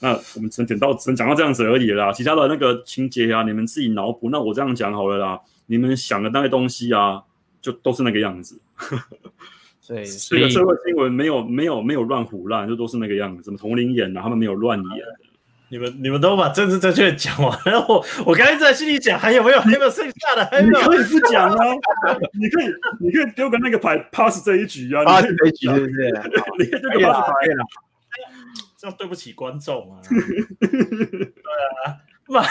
[0.00, 4.30] 那我们只能讲到只能讲到这样子而已啦，其他的那个情节啊，你们自己脑补。
[4.30, 5.40] 那我这样讲好了啦。
[5.66, 7.22] 你们想的那些东西啊，
[7.60, 8.60] 就都是那个样子。
[9.86, 13.42] 对，这个社会新闻没有没有没有乱胡乱，就都是那个样子。
[13.42, 15.06] 什么同龄演啊，他们没有乱演。
[15.70, 20.44] 你们你们都把政治正确讲完，然后我刚才在心里讲，还有没有还有没有剩下的？
[20.46, 20.80] 还有没有？
[20.80, 21.64] 你可以不讲啊，
[22.32, 22.66] 你可以
[23.00, 26.10] 你可以丢个那个牌 pass 这一局啊，pass 这一局对不对？
[26.58, 27.60] 你可以丢个 pass 牌啊，
[28.78, 30.00] 这样对不起观众啊。
[30.08, 31.32] 对
[31.84, 31.96] 啊，
[32.28, 32.42] 妈，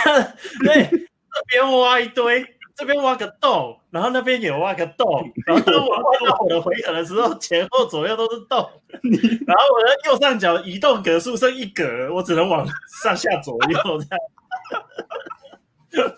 [0.63, 2.57] 对，这边挖一堆。
[2.78, 8.70] 这边挖个洞，然后那边也挖个洞， 然后当我挖到我的回合的时候，前后左右都是洞，
[9.48, 12.68] 然后我的右上角移动格数剩一格，我只能往
[13.02, 16.13] 上下左右这样。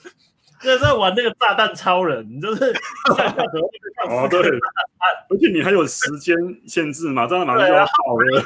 [0.62, 2.74] 这是在玩那个炸弹超人，就是
[3.08, 3.69] 上下左右
[4.10, 6.36] 哦，对，而且你还有时间
[6.67, 8.43] 限制嘛，这样马上就要跑了。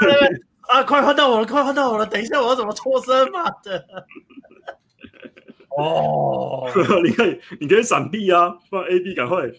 [0.69, 3.84] 啊，快换到我了，快换到我了，等一下我要怎么脱身嘛的。
[5.77, 6.69] 哦，
[7.03, 9.49] 你可以，你可以闪避啊，不然 A B 赶快。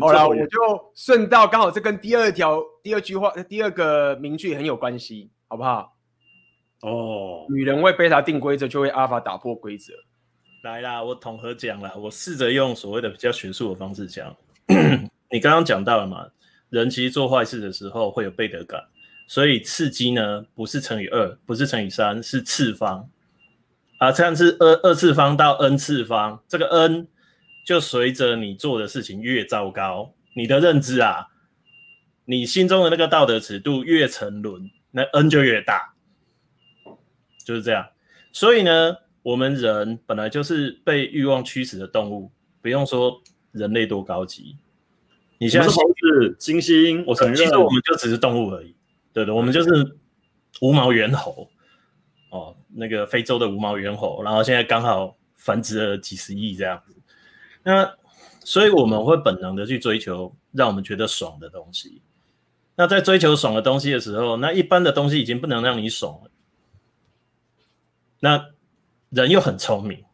[0.00, 5.96] 好了，我就顺道，刚好这跟第二条、第二句话、第二个名句很有关系，好不好？
[6.82, 9.94] 哦，女人为贝塔定规则，就会阿法打破规则。
[10.62, 14.36] 来啦，我统合讲啦，我试着用所谓的比较学术的方式讲。
[15.30, 16.26] 你刚刚讲到了嘛，
[16.68, 18.82] 人其实做坏事的时候会有背德感，
[19.26, 23.08] 所以刺激呢不是乘以二，不是乘以三，是次方。
[23.98, 27.08] 啊，这样是二二次方到 n 次方，这个 n
[27.66, 31.26] 就随着你做的事情越糟糕，你的认知啊，
[32.24, 35.94] 你心中的那个道德尺度越沉沦，那 n 就越大，
[37.44, 37.88] 就是这样。
[38.30, 42.30] 所以呢，我们人本来就是被欲望驱使的动物，
[42.62, 44.56] 不用说人类多高级，
[45.38, 48.76] 你现在是猴子、猩猩，我承认，其实我们就只是动物而已，
[49.12, 49.96] 对的，我们就是
[50.60, 51.50] 无毛猿猴。
[52.30, 56.94] 哦，那个非洲的无毛猿猴，然后现在刚好繁殖了几十亿这样子，
[57.62, 57.96] 那
[58.44, 62.02] 所以我们会本能的去追求让我们觉得爽的东西。
[62.74, 66.30] 那在追求爽的东西的时候，那一般的东西已经不能让你爽了。
[68.20, 68.50] 那
[69.08, 70.04] 人又很聪明，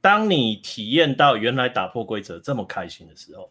[0.00, 3.50] 当你体验到原来打破规则这么开心的时候，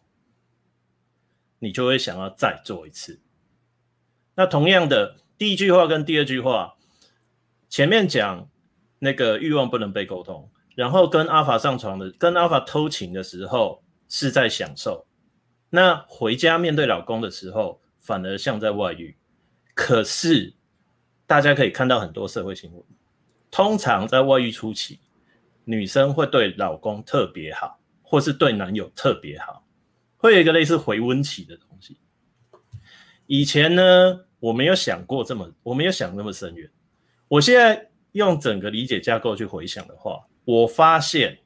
[1.58, 3.20] 你就会想要再做一次。
[4.34, 6.76] 那同样的，第一句话跟第二句话。
[7.68, 8.48] 前面讲
[8.98, 15.06] 那个欲望不能被沟通，然后跟阿法上床的，跟阿法偷情的时候是在享受，
[15.70, 19.16] 那回家面对老公的时候反而像在外遇。
[19.74, 20.54] 可是
[21.26, 22.82] 大家可以看到很多社会新闻，
[23.50, 24.98] 通常在外遇初期，
[25.64, 29.62] 女生会对老公特别好，或是对男友特别好，
[30.16, 31.98] 会有一个类似回温期的东西。
[33.26, 36.68] 以前呢，我没有想过这么，我没有想那么深远。
[37.28, 41.38] 我现在用整个理解架构去回想的话，我发现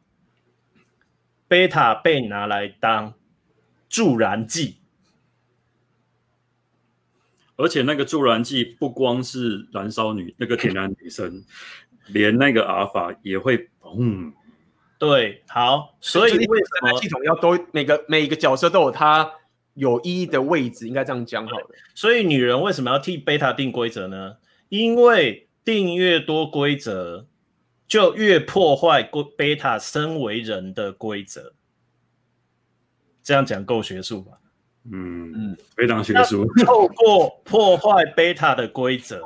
[1.49, 3.15] 贝塔被拿来当
[3.89, 4.77] 助燃剂，
[7.57, 11.45] 而且那个助燃剂不光是燃烧女那个点燃女生，
[12.07, 14.33] 连那个阿尔法也会砰。
[14.99, 19.29] 对，好，所以为什么系统要都每个每一个角色都有它
[19.75, 20.87] 有意义的位置？
[20.87, 21.67] 应该这样讲好了。
[21.93, 24.37] 所以女人为什么要替贝塔定规则呢？
[24.69, 27.27] 因为定越多规则，
[27.87, 29.03] 就越破坏
[29.37, 31.53] 贝塔身为人的规则。
[33.23, 34.33] 这样讲够学术吧？
[34.91, 36.45] 嗯嗯，非常学术。
[36.65, 39.23] 透过破坏贝塔的规则，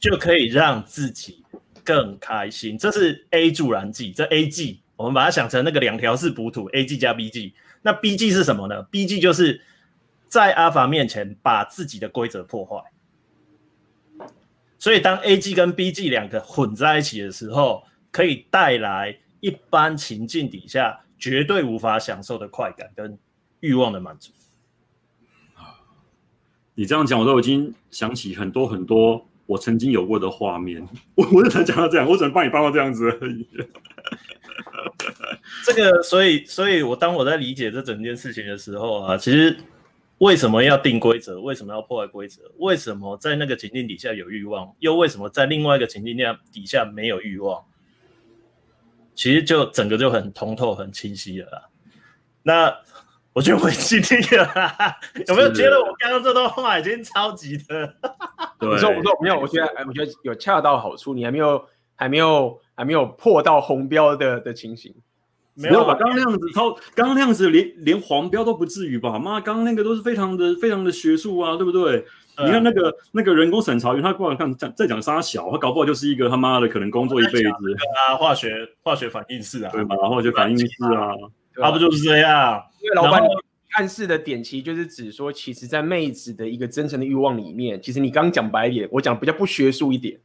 [0.00, 1.44] 就可以让自己
[1.84, 2.76] 更开心。
[2.76, 7.54] 这是 A 助燃剂，这 A G 我们把它想成那个两条式补土 A G 加 B G。
[7.82, 9.62] 那 B G 是什么呢？B G 就是
[10.26, 12.82] 在阿法面前把自己的规则破坏。
[14.86, 23.18] 所以，当 A G 跟 B G 两个混在一起的时候，可以带来一般情境底下绝对无法享受的快感跟
[23.58, 24.30] 欲望的满足。
[26.76, 30.86] 你这样讲，我都已经想起很多很多我曾经有过的画面。
[31.16, 33.44] 我我才讲到这样，我只能帮你帮到这样子而已。
[35.66, 39.58] 这个，所以，所以我当我在理解这整件事情的时候啊，其实。
[40.18, 41.40] 为什么要定规则？
[41.40, 42.42] 为什么要破坏规则？
[42.58, 44.74] 为什么在那个情境底下有欲望？
[44.78, 47.62] 又为什么在另外一个情境下底下没有欲望？
[49.14, 51.68] 其实就整个就很通透、很清晰了啦。
[52.42, 52.74] 那
[53.32, 54.48] 我觉得我经历了，
[55.26, 57.94] 有没有觉得我刚刚这段话已经超级的？
[58.58, 61.12] 不错不错，没有，我觉得我觉得有恰到好处。
[61.12, 64.94] 你还没有还没有还没有破到红标的的情形。
[65.56, 65.94] 没有吧？
[65.94, 69.18] 刚刚那样子超，刚刚那样子连连黄标都不至于吧？
[69.18, 72.04] 妈，刚刚那个都是非常的非常的学术啊，对不对？
[72.36, 79.96] 嗯、你看那个那个人工审查员，他过来看讲在讲杀小，他搞不好就是一个他妈的可能工作一辈子啊，化学化学反应式啊，对吧？
[79.96, 81.14] 化学反应式啊，
[81.54, 82.62] 他不就是这样？
[82.82, 83.22] 因为老板
[83.78, 90.20] 暗示的点，其实就是指说，其实，在妹子的一个真诚的欲望里面，其实你刚讲白一点，我讲比较不学术一点，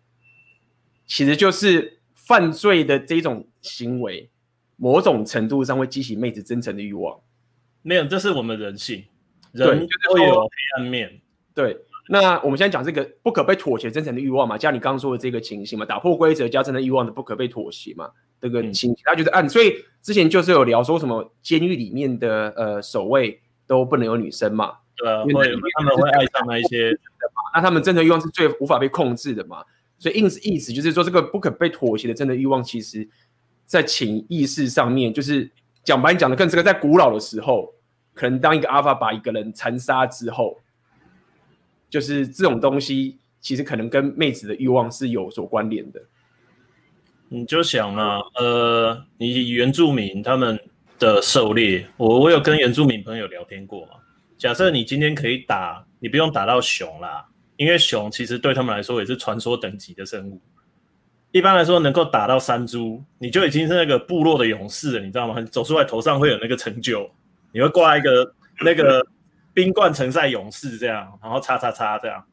[1.07, 4.29] 其实就是犯罪的这种行为。
[4.81, 7.15] 某种程度上会激起妹子真诚的欲望，
[7.83, 9.03] 没有，这是我们人性，
[9.51, 11.21] 人会有黑暗面。
[11.53, 11.77] 对，
[12.09, 18.09] 那我们现在讲这个不可被妥协真诚的欲望嘛，加你刚刚说的这个情形嘛，打破规则加真的欲望的不可被妥协嘛，
[18.41, 26.89] 这个情形，他就是按，所以之前就是有聊说什么监狱里面的呃守卫都不能有女生嘛，对啊，因为他们会爱上那一些，
[27.53, 29.63] 那他们真的欲望是最无法被控制的嘛，
[29.99, 33.07] 所以意思意思就是说这个不可被妥协的真的欲望其实。
[33.71, 35.49] 在潜意识上面，就是
[35.81, 37.73] 讲白讲的更这个，在古老的时候，
[38.13, 40.59] 可能当一个阿法把一个人残杀之后，
[41.89, 46.01] 就是这种东西，其实可能跟妹子的欲望是有所关联的。
[47.29, 50.59] 你就想啊，呃，你原住民他们
[50.99, 53.87] 的狩猎，我我有跟原住民朋友聊天过。
[54.37, 60.41] 假设你今天可以打，你不用打到熊啦，因为熊其实对他们来说也是传说等级的生物。
[61.31, 65.41] 一般来说，能够打到山猪，你就已经是那个部落的勇士了，你知道吗？
[65.43, 67.09] 走出来头上会有那个成就，
[67.53, 69.05] 你会挂一个 那个
[69.53, 72.23] 冰冠城塞勇士这样，然后叉叉叉这样，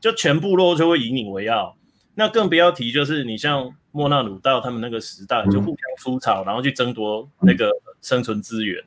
[0.00, 1.76] 就全部落就会以你为傲。
[2.14, 8.82] 那更不要提，就是你像莫纳鲁道他们那个时代，就互相出草，然后去争夺那个生存资源。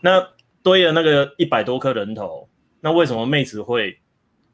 [0.00, 0.20] 那
[0.60, 2.48] 堆了那个一百多颗人头，
[2.80, 3.96] 那为什么妹子会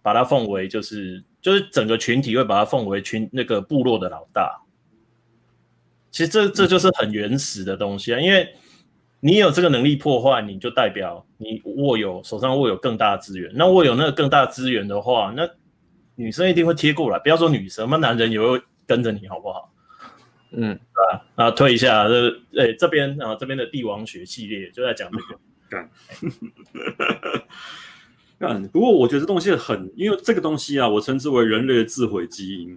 [0.03, 4.61] 把它奉为就是就是整个群体会把他奉为群那个部落的老大？
[6.11, 8.53] 其实这这就是很原始的东西啊，因为
[9.21, 13.51] 你有这个能力破坏，你就代表你握有手上握有更大的资源。
[13.55, 15.49] 那握有那个更大的资源的话，那
[16.17, 17.19] 女生一定会贴过来。
[17.21, 19.73] 不要说女生，那男人也会跟着你，好不好？
[20.53, 21.27] 嗯，对吧？
[21.37, 22.29] 啊，推一下这
[22.61, 25.41] 诶这边啊这边的帝王学系列就在讲这个。
[25.71, 25.89] 干，
[28.41, 28.61] 干。
[28.69, 32.77] 不过我觉得这东西很，因为这个东西啊，我称之为人类的自毁基因。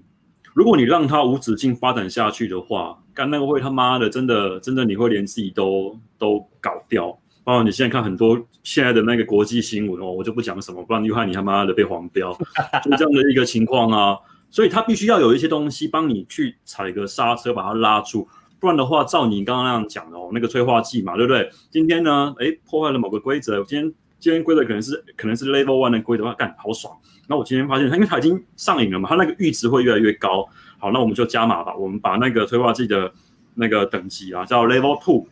[0.53, 7.17] 如果你让它无止境发展下去的话，干那个会他妈的真的真的你会连自己都都搞掉。
[7.45, 12.31] 包括你现在看很多现在的那个国际新闻哦，我就不讲什么，不然又害你他妈的被黄标，
[12.83, 14.17] 就这样的一个情况啊。
[14.49, 18.27] 所以它必须要有一些东西帮你去踩个刹车，把它拉住。
[18.59, 21.49] 不然的话，照你刚刚那样讲的哦，那个催化剂嘛，对不对？
[21.71, 23.63] 今天呢，哎，破坏了某个规则。
[23.63, 23.93] 今天
[24.23, 26.97] 今天规则可能是可能是 level one 的规则，干好爽。
[27.27, 30.47] 那我今天发现它，因为它已经上瘾了嘛，它那个阈值会越来越高。
[30.77, 33.11] 好，那我们就加码吧，我们把那个催化剂的
[33.55, 35.27] 那个等级啊，叫 level two。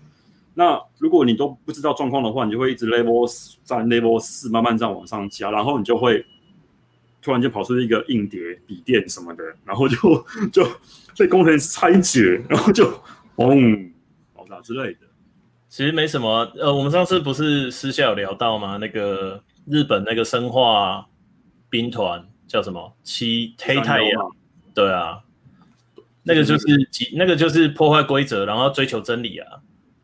[0.56, 3.26] 那如果你都不知道状况的话，你就会一直 level
[3.64, 6.26] 在 level 四慢慢这样往上加，然后你就会
[7.22, 9.98] 突然间跑出一个硬碟、笔电什么的，然后就
[10.52, 10.68] 就
[11.18, 12.92] 被工程师拆解，然后就。
[13.38, 13.90] 嘣，
[14.36, 15.00] 爆炸之类的，
[15.72, 16.52] 其实没什么。
[16.60, 18.76] 呃，我们上次不是私下有聊到吗？
[18.76, 21.08] 那个日本那个生化
[21.70, 22.94] 兵团叫什么？
[23.04, 24.30] 七黑太阳？
[24.74, 25.22] 对啊，
[26.24, 29.62] 那个就是几，那个就是破坏规则，然后追求真理啊。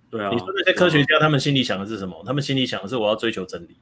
[0.10, 2.23] 对啊，你说那些科学家他们心里想的是什么？
[2.25, 3.75] 他们心里想的是我要追求真理。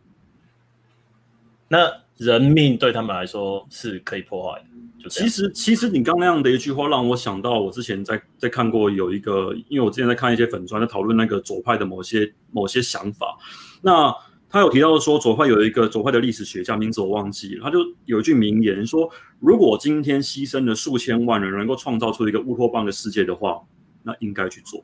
[1.68, 4.66] 那人命对他们来说是可以破坏的。
[5.10, 13.38] 其实，其实你刚那样的一句话让我想到，我之前在在看过有一个，因为我之前在看一些粉专在讨论那个左派的某些某些想法。
[13.82, 14.14] 那
[14.50, 23.60] 他有提到说，左派有一个左派的历史学家，名字我忘记了，他就有一句名言说：如果今天牺牲了数千万人，能够创造出一个乌托邦的世界的话，
[24.04, 24.84] 那应该去做。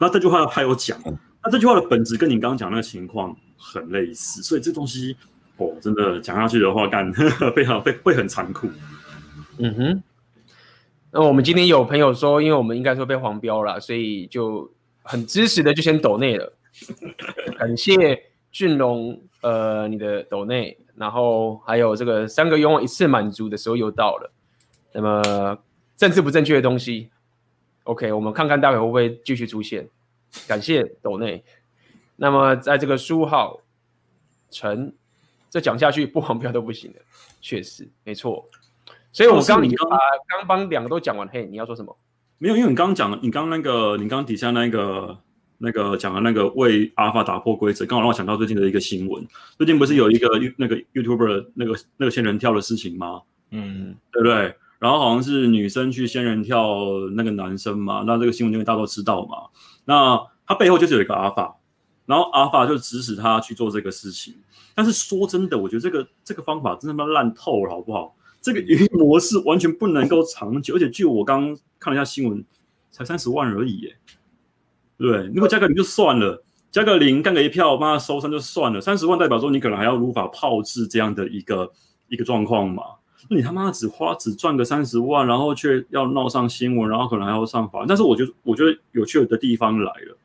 [0.00, 0.98] 那这句话还有讲，
[1.44, 5.16] 那这句话的本质跟你刚刚讲那个情况很类似，所以这东西
[5.56, 7.12] 哦，真的讲下去的话，干
[7.54, 8.68] 非常 会会很残酷。
[9.58, 10.02] 嗯哼，
[11.10, 14.70] 那我们今天有朋友说，因为我们应该说被黄标了，所以就
[15.02, 16.52] 很支持的就先抖内了。
[17.58, 24.30] 感谢俊龙，呃，你的抖内，然后还有这个三个愿望一次满足的时候又到了。
[24.92, 25.58] 那么
[25.96, 27.10] 政治不正确的东西
[27.82, 29.88] ，OK，我们看看待会会不会继续出现。
[30.46, 31.42] 感谢抖内。
[32.16, 33.60] 那么在这个书号
[34.50, 34.94] 陈，
[35.50, 37.00] 这讲下去不黄标都不行的，
[37.40, 38.48] 确实没错。
[39.18, 39.88] 所以我刚你刚
[40.38, 41.98] 刚帮两个都讲完，嘿，你要说什么？
[42.38, 45.18] 没有，因为你刚刚讲，你刚刚那个，你刚刚底下那个
[45.58, 49.26] 那个讲的那个为阿尔法打破规则，刚好让我想到最近的一个新闻。
[49.56, 53.22] 最近不是有一个那个 YouTuber 那个那个仙人跳的事情吗？
[53.50, 54.54] 嗯，对不对？
[54.78, 56.76] 然后好像是女生去仙人跳
[57.16, 59.48] 那个男生嘛，那这个新闻因为大家都知道嘛。
[59.84, 61.56] 那他背后就是有一个阿尔法，
[62.06, 64.36] 然后阿尔法就指使他去做这个事情。
[64.76, 68.14] 但是说真的，我觉得这个这个方法真他妈烂透了，好不好？
[68.48, 72.42] 这个营运模式完全不能够长久，而且据我刚看了一下新闻，
[72.90, 73.94] 才三十万而已，耶。
[74.96, 81.70] 对，如果加个零就算了，加个零干个一票，帮他收山就算了，三十万代表说你可能还要如法炮制这样的一个
[82.08, 82.82] 一个状况嘛？
[83.28, 87.84] 你他妈只花只赚个三十万，然后却要闹上新闻，然后可能还要上法。
[87.86, 90.16] 但是我觉得，我觉得有趣的地方来了，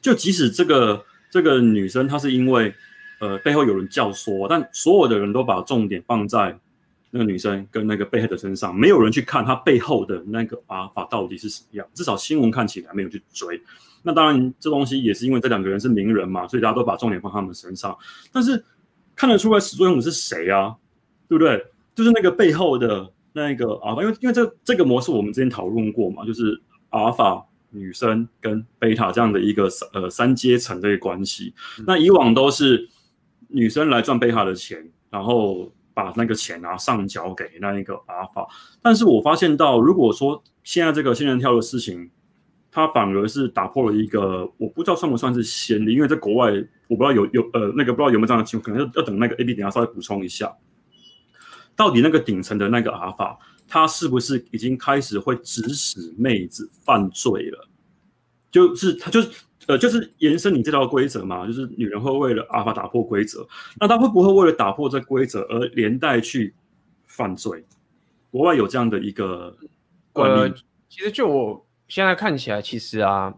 [0.00, 2.74] 就即使这个这个女生她是因为
[3.20, 6.58] 呃背后有人教唆，但所有的人都把重点放在。
[7.12, 13.60] 那个女生跟那个被害者身上，没有人去看她背后的那个阿法到底是什么样，至少新闻看起来没有去追。
[14.02, 17.94] 那当然，这东西也是因为这两个人是名人嘛，所以大家都把重点放他们身上。
[18.32, 18.64] 但是
[19.16, 20.76] 看得出来始作俑者是谁啊？
[21.28, 21.66] 对不对？
[21.94, 31.52] 就是那个背后的那个阿法，因为因为这这个模式我们之前讨论过嘛，就是阿尔法女生跟贝塔这样的一个呃三阶层的一个关系。
[31.86, 32.88] 那以往都是
[33.48, 35.72] 女生来赚贝塔的钱，然后。
[36.00, 38.48] 把那个钱啊上缴给那一个阿法，
[38.80, 42.10] 但是我发现到，如果说现在这个仙人跳的事情，
[42.70, 46.50] 它反而是打破了一个，我不知道算不算是先例，因为在国外
[46.88, 50.50] 我不知道有有呃那个不知道有没有这样的情况，可能要要等那个 AB 等下稍微补充一下，
[51.76, 53.38] 到底那个顶层的那个阿法，
[53.68, 57.68] 他是不是已经开始会指使妹子犯罪了？
[58.50, 59.28] 就是他就是
[59.70, 63.46] 呃，就是延伸你这套规则嘛，就是女人会为了阿法打破规则，
[63.78, 66.52] 那她会不会为了打破这规则而连带去
[67.06, 67.64] 犯罪？
[68.32, 69.56] 国外有这样的一个
[70.12, 70.40] 惯例。
[70.40, 70.54] 呃，
[70.88, 73.32] 其实就我现在看起来，其实啊，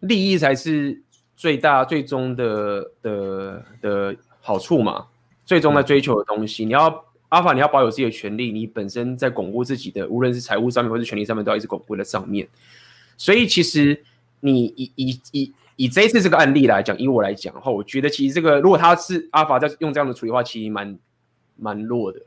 [0.00, 1.02] 利益才是
[1.36, 5.06] 最大、最终的的的好处嘛，
[5.46, 6.66] 最终在追求的东西。
[6.66, 12.46] 嗯、你要阿法，你要保有自己的权利，你本身在巩固自己的，无论是财务上面或是权利上面，都要一直巩固在上面。
[13.16, 14.04] 所以其实。
[14.46, 20.96] 你以以以以这一次这个案例来讲，以我来讲的话，我觉得其实这个如果他是阿法在用这样的处理的话，其实蛮
[21.56, 22.20] 蛮弱的，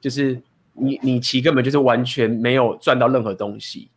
[0.00, 0.40] 就是
[0.74, 3.90] 你你其根本就是完全没有赚到任何东西。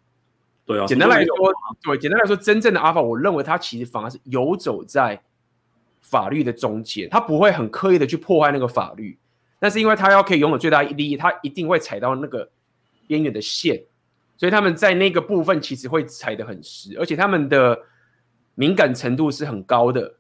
[0.66, 1.36] 对啊，简单来说，
[1.84, 5.22] 对，简单来说，真正的阿法，我认为他其实反而是游走在
[6.02, 9.18] 法律的中间，他不会很刻意的去破坏那个法律，
[9.60, 12.50] 但是因为他要可以拥有最大利益，他一定会踩到那个
[13.06, 13.84] 边缘的线。
[14.36, 17.80] 所以他们在那个部分其实会踩得很实，而且他们的
[18.56, 20.16] 敏感程度是很高的，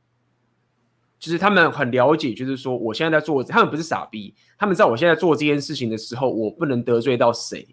[1.20, 7.68] 就是他们很了解，就是说我现在在做，他们不是傻逼，他们知道我现在做这件事情的时候，我不能得罪到谁。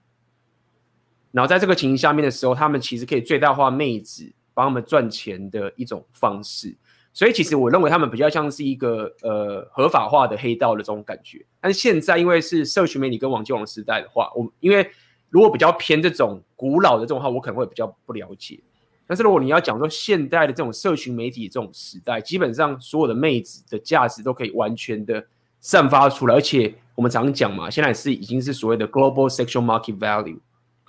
[1.30, 6.76] 然后在这个情形下面的时候，他们其实可以最大化妹子帮他们赚钱的一种方式。
[7.12, 11.45] 所以其实我认为他们比较像是一个呃合法化的黑道的这种感觉。
[11.61, 14.91] 但是现在因为是社群媒体跟网际网时代的话，我因为。
[15.31, 18.61] 如果比较偏这种古老的这种话，我可能会比较不了解。
[19.07, 25.24] 但是如果你要讲说现代的这种社群媒体这种时代，基本上所有的妹子的价值都可以完全的
[25.61, 30.39] 散发出来，而且我们常讲嘛，现在是已经是所谓的 global sexual market value。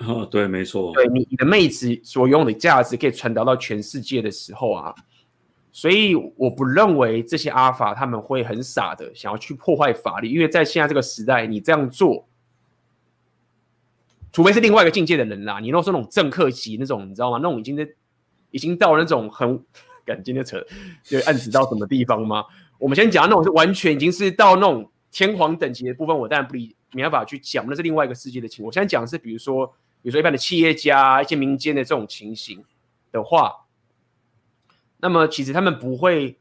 [0.06, 0.92] 哦，对，没错。
[0.94, 4.94] 对你，你的妹子所拥有的价值可以传达到全世界的时候啊，
[5.72, 12.28] 所以我不认为这些阿法他们会很傻的想要去破坏法律，因为在现在这个时代，你这样做。
[14.32, 17.38] 除非是另外一个境界的人啦，你如果说那种政客级那种，你知道吗？
[17.38, 17.88] 那种已经在
[18.52, 19.62] 已经到那种很，
[20.06, 20.64] 感今天扯，
[21.04, 22.46] 就暗指到什么地方吗？
[22.80, 28.68] 我们先讲那种是完全已经是到那种天皇等级的部分，我当然不理，没办法去讲，那是另外一个世界的情况。
[28.68, 29.68] 我现在讲的是，比如说，
[30.02, 32.64] 比如说一般的企业家、一些民间的这种情形
[33.12, 33.66] 的话，
[34.98, 36.38] 那么其实他们不会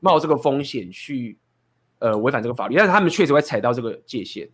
[0.00, 1.38] 冒这个风险去
[1.98, 4.48] 呃违反这个法律，但是他们确实会踩到这个界限。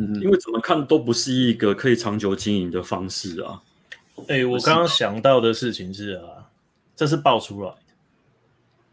[0.00, 3.60] 嗯，因为怎么看都不是一个可以长久经营的方式啊。
[4.28, 6.48] 哎、欸，我刚刚想到的事情是啊，
[6.96, 7.76] 这是爆出来的，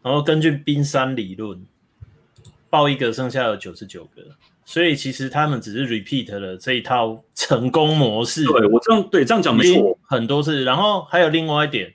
[0.02, 1.64] 然后根据冰山理论，
[2.68, 4.22] 爆一个剩下有九十九个，
[4.66, 8.44] 所以其实他们只是 repeat 了这一套成功模式。
[8.44, 10.64] 对，我这样对这样讲没错，很多次。
[10.64, 11.94] 然后还有另外一点，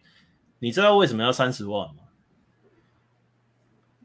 [0.59, 1.95] 你知道为什么要三十万吗？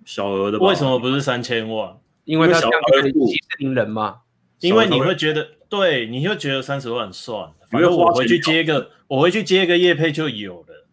[0.04, 1.98] 小额的，为什么不是三千万？
[2.24, 4.20] 因为他小额的息事宁人嘛。
[4.61, 10.86] 因为你会觉得，对，你就觉得三十万算了，反正我回去接个，我回去接个业配就有了。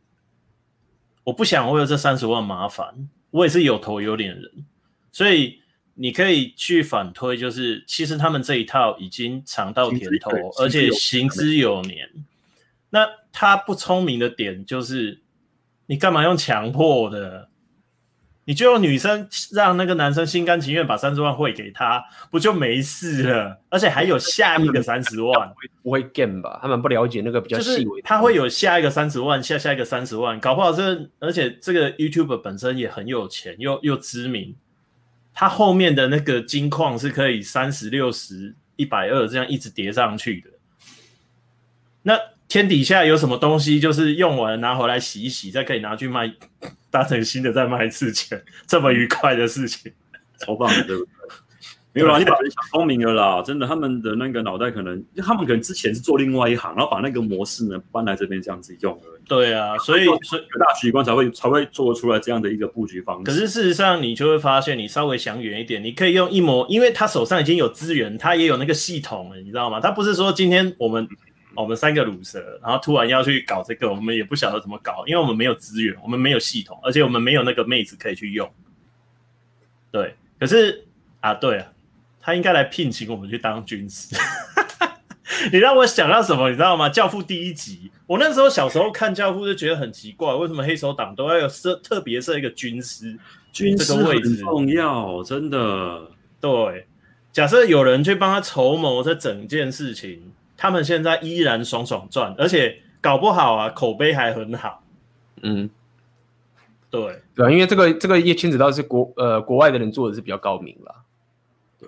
[1.24, 4.66] 我不想为了这三十万麻烦，我也是有头有脸的人，
[5.12, 5.60] 所以
[5.96, 12.08] 你可以去反推，就是其实他们这一套已经尝到甜头，而且行之有年。
[12.92, 15.22] 那他不聪明的点就是，
[15.88, 17.50] 你干嘛用强迫的？
[18.48, 23.60] 你就用女生让那个男生心甘情愿把三十万汇给他，不就没事了？
[23.70, 26.60] 而且还有下一个三十万，不会 game 吧？
[26.62, 34.56] 他们不了解那个比较细微，他会有下一个三十万，下下一个三十万，搞不好这而且这个 YouTuber 本身也很有钱，又又知名，
[35.34, 40.50] 他后面的那个金矿是可以三十六十一百二这样一直叠上去的。
[42.04, 42.16] 那
[42.48, 46.32] 天底下有什么东西，就是用完拿回来洗一洗，再可以拿去卖？
[46.96, 49.92] 当成新的再卖一次钱， 这么愉快的事情，
[50.40, 51.12] 超棒的，对不对？
[51.92, 59.22] 没有啦，你把人想聪明了啦，真的，他们的那个脑袋可能，他们可能之前是做另外一行，然后把那个模式呢搬来这边这样子用而已。
[59.28, 63.24] 对啊，所以所以大局观才会才会做出来这样的一个布局方式。
[63.24, 69.80] 可是事实上，你就会发现，你稍微想远一点，你可以用一模，因为他手上已经有资源，他也有那个系统了，你知道吗？
[69.80, 71.06] 他不是说今天我们。
[71.56, 78.52] 我们三个鲁蛇，然后突然要去搞这个，我们也不晓得怎么搞，因为我们没有资源，我们没有系统，而且我们没有那个妹子可以去用。
[79.92, 80.86] 对，可是
[81.22, 81.72] 啊，对啊，
[82.20, 84.16] 他应该来聘请我们去当军师。
[85.52, 86.50] 你让我想到什么？
[86.50, 86.90] 你知道吗？
[86.90, 93.18] 教父第一集，我那时候小时候看教父就觉得很奇怪，为什么黑手党都要有设特别设一个军师？
[93.52, 96.12] 军师很重要，真的。
[96.42, 96.88] 对，
[97.32, 100.34] 假设有人去帮他筹谋这整件事情。
[100.58, 104.84] 他们现在依然爽爽赚，而且搞不好啊，口碑还很好。
[105.42, 105.70] 嗯，
[106.90, 110.96] 对对，因为这个这个也牵扯到是国呃国外的人做的是比较高明了。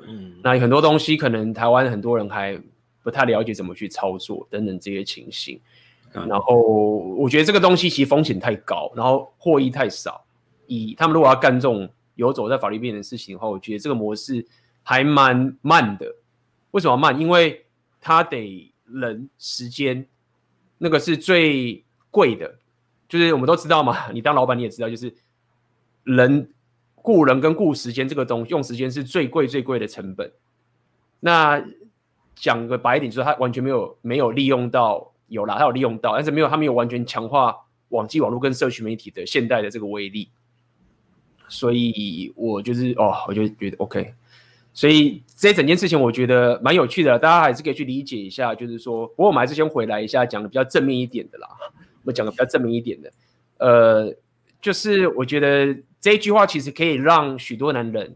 [0.07, 2.59] 嗯，那很多东西可能台湾很多人还
[3.03, 5.55] 不太了解怎么去操作等等这些情形。
[6.13, 10.24] 嗯然后我觉得这个东西其实风险太高，然后获益太少。
[10.65, 14.43] 以他们如果要干这种游走在法律边缘的事情的话，我觉得这个模式
[14.84, 16.15] 还蛮慢的。
[16.72, 17.20] 为什么慢？
[17.20, 17.65] 因为
[18.00, 20.06] 他得人时间，
[20.78, 22.56] 那个是最贵的。
[23.10, 25.14] 就是我们都知道嘛， 你当老板你也知道，就是
[26.04, 26.50] 人
[26.95, 30.32] 雇人跟雇时间这个东西，用时间是最贵最贵的成本。
[31.20, 31.64] 那
[32.36, 37.56] 讲个白一点，就是他完全没有没有利用到，有啦，他有利用到，但是没有他没有完全强化
[37.89, 40.30] 网际网络跟社群媒体的现代的这个威力。
[41.48, 44.14] 所以我就是哦，我就觉得 OK。
[44.78, 48.53] 所以这整件事情我觉得蛮有趣的，大家还是可以去理解一下。
[48.53, 51.47] 就是说，不过我们还是先回来一下，讲的比较正面一点的啦。
[51.80, 53.11] 我们讲的比较正面一点的，
[53.57, 54.15] 呃，
[54.61, 58.15] 就是我觉得这一句话其实可以让许多男人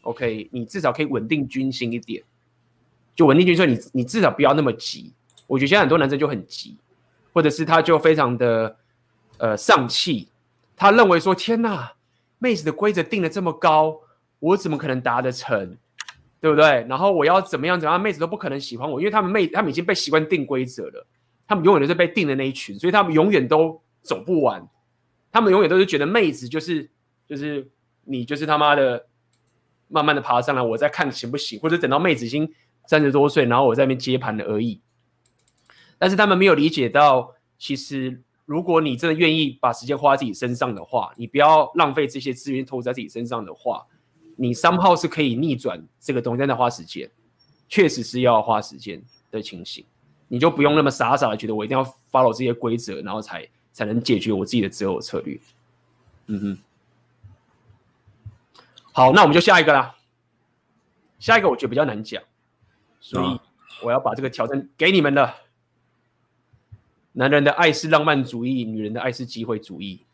[0.00, 2.22] ，OK，你至少可以稳定军心一点。
[3.14, 5.12] 就稳定军心，你你至少不要那么急。
[5.46, 6.78] 我觉得现在很多男生就很急，
[7.34, 8.76] 或者是他就非常的
[9.36, 10.28] 呃丧气，
[10.74, 11.92] 他认为说天哪，
[12.38, 14.00] 妹子的规则定得这么高，
[14.38, 15.76] 我怎么可能达得成？
[16.40, 16.86] 对不对？
[16.88, 21.06] 然后我要怎么样怎么样，妹子都不可能喜欢我，因为他们妹他们已经被习惯定规则了，
[21.46, 24.64] 他们永远都是被定的那一群，所以他们永远都走不完，
[25.32, 26.88] 他们永远都是觉得妹子就是
[27.26, 27.68] 就是
[28.04, 29.06] 你就是他妈的
[29.88, 32.48] 慢慢的爬上来，我再看行不行，或者等到妹子已经
[32.86, 34.80] 三十多岁，然后我在那边接盘了而已。
[35.98, 43.84] 但是他们没有理解到，其实如果你真的愿意把时间花在自己身上的话，你不要浪费这些资源投资在自己身上的话。
[44.40, 47.10] 你 somehow 是可以逆转这个东西，但在花时间，
[47.68, 49.84] 确实是要花时间的情形，
[50.28, 55.36] 你就不用那么傻傻的觉得我一定要 follow 这些规则，然后才才能解决我自己的择偶策略。
[56.26, 56.58] 嗯哼，
[58.92, 59.96] 好，那我们就下一个啦。
[61.18, 62.22] 下一个我觉得比较难讲，
[63.00, 63.40] 所以
[63.82, 65.34] 我要把这个挑战给你们了。
[67.12, 70.06] 男人的爱是浪漫主义，女人的爱是机会主义。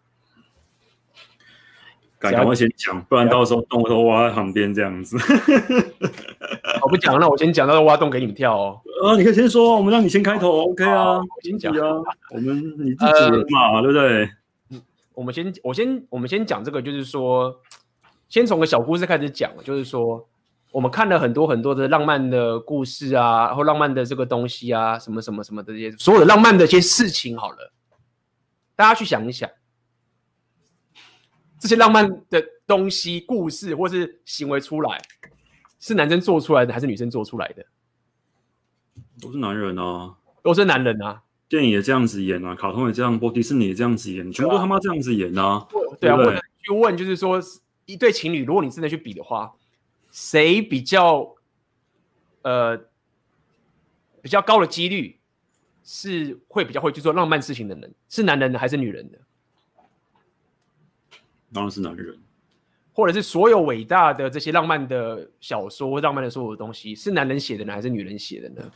[2.32, 5.16] 赶快先讲，不然到时候洞都挖在旁边这样子。
[6.82, 8.80] 我不讲，那我先讲，到时候挖洞给你们跳哦。
[9.02, 11.18] 啊，你可以先说，我们让你先开头，OK 啊？
[11.18, 14.30] 我先讲啊，我们你自己人嘛，呃、对不对？
[15.14, 17.54] 我们先，我先，我们先讲这个，就是说，
[18.28, 20.26] 先从个小故事开始讲，就是说，
[20.72, 27.72] 我们看了很多很多的浪漫的故事啊，然后浪漫的这个东西啊，什么什么什么的这些，所有的浪漫的一些事情，好了，
[28.74, 29.48] 大家去想一想。
[31.64, 35.00] 这些浪漫的东西、故事或是行为出来，
[35.80, 37.64] 是男生做出来的还是女生做出来的？
[39.18, 41.22] 都是男人啊，都是男人啊。
[41.48, 45.66] 电影也这样子演啊，卡通也这样播，迪士尼也这样子演，全部都他妈这样子演啊。
[45.98, 46.26] 对啊，对不对？
[46.26, 47.40] 或者去问，就是说
[47.86, 49.50] 一对情侣，如果你真的去比的话，
[50.10, 51.34] 谁比较
[52.42, 52.78] 呃
[54.20, 55.18] 比较高的几率
[55.82, 57.94] 是会比较会去做浪漫事情的人？
[58.10, 59.18] 是男人的还是女人的？
[61.54, 62.18] 当然是男人，
[62.92, 68.70] 或者是所有伟大的这些浪漫的小说、浪漫的所有的东西，是男人写的呢，还是女人写的呢？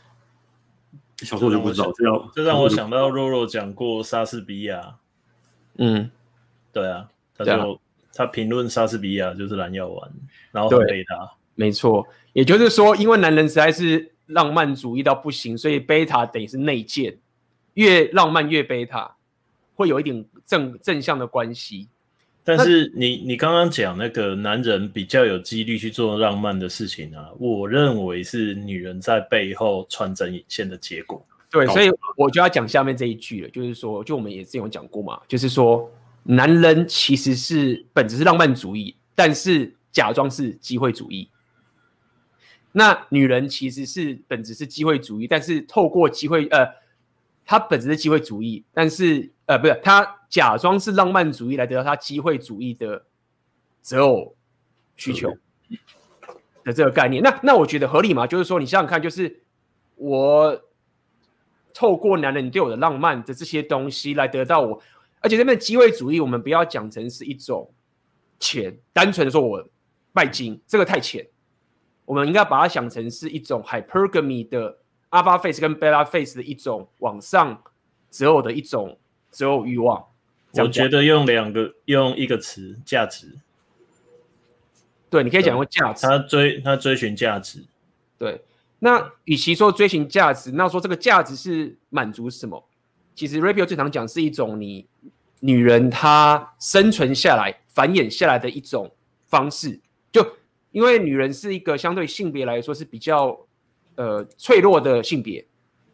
[1.17, 4.95] 小说我就不知道，这要这让我想到肉肉讲过莎士比亚。
[5.77, 6.09] 嗯，
[6.71, 7.79] 对啊，他就、啊、
[8.13, 10.11] 他评论莎士比亚就是蓝药丸，
[10.51, 12.07] 然后很贝塔，没错。
[12.31, 17.17] 也就是说，因为男人实在是浪漫主义到不行，所以贝塔等于是内建，
[17.73, 19.15] 越浪漫越贝塔，
[19.75, 21.89] 会有一点正正向的关系。
[22.57, 31.23] 但是你你刚刚讲那个男人比较有几率去做浪漫的事情啊，我认为是女人在背后穿针引线的结果。
[31.51, 35.91] 对，所以我就要讲下面这一句了，就是说，就我们也之前有讲过嘛，就是说，
[36.23, 41.29] 男人其实是本质是浪漫主义，但是假装是机会主义。
[42.71, 46.67] 那女人其实是本质是机会主义，但是透过机会，呃，
[47.49, 49.33] 她本质是机会主义，但是。
[49.49, 53.03] 呃，不是，他假装是浪漫主义来得到他机会主义的
[53.81, 54.35] 择偶
[54.95, 55.27] 需求
[56.63, 57.23] 的这个概念。
[57.23, 58.27] 那那我觉得合理嘛？
[58.27, 59.41] 就是说，你想想看，就是
[59.95, 60.61] 我
[61.73, 64.79] 透过男人对我的浪漫的这些东西来得到我，
[65.19, 67.73] 而且这边机会主义，我们不要讲成是一种
[68.39, 69.67] 钱，单纯的说我
[70.13, 71.27] 拜金，这个太浅。
[72.05, 74.77] 我们应该把它想成是一种 hypergamy 的
[75.11, 77.63] alpha face 跟 beta face 的一种往上
[78.09, 78.97] 择偶的一种。
[79.31, 80.07] 择偶欲望，
[80.53, 83.37] 我觉得用两个用一个词价值，
[85.07, 86.07] 对，你可以讲用价值。
[86.07, 87.63] 他追他追寻价值，
[88.17, 88.41] 对。
[88.79, 92.67] 那与其说追寻价值，那说这个价值是满足什么？
[93.13, 94.87] 其实 Rapio 最常讲是一种你
[95.41, 98.91] 女人她生存下来、繁衍下来的一种
[99.27, 99.79] 方式。
[100.11, 100.25] 就
[100.71, 103.39] 因为女人是一个相对性别来说是比较
[103.99, 105.45] 呃脆弱的性别，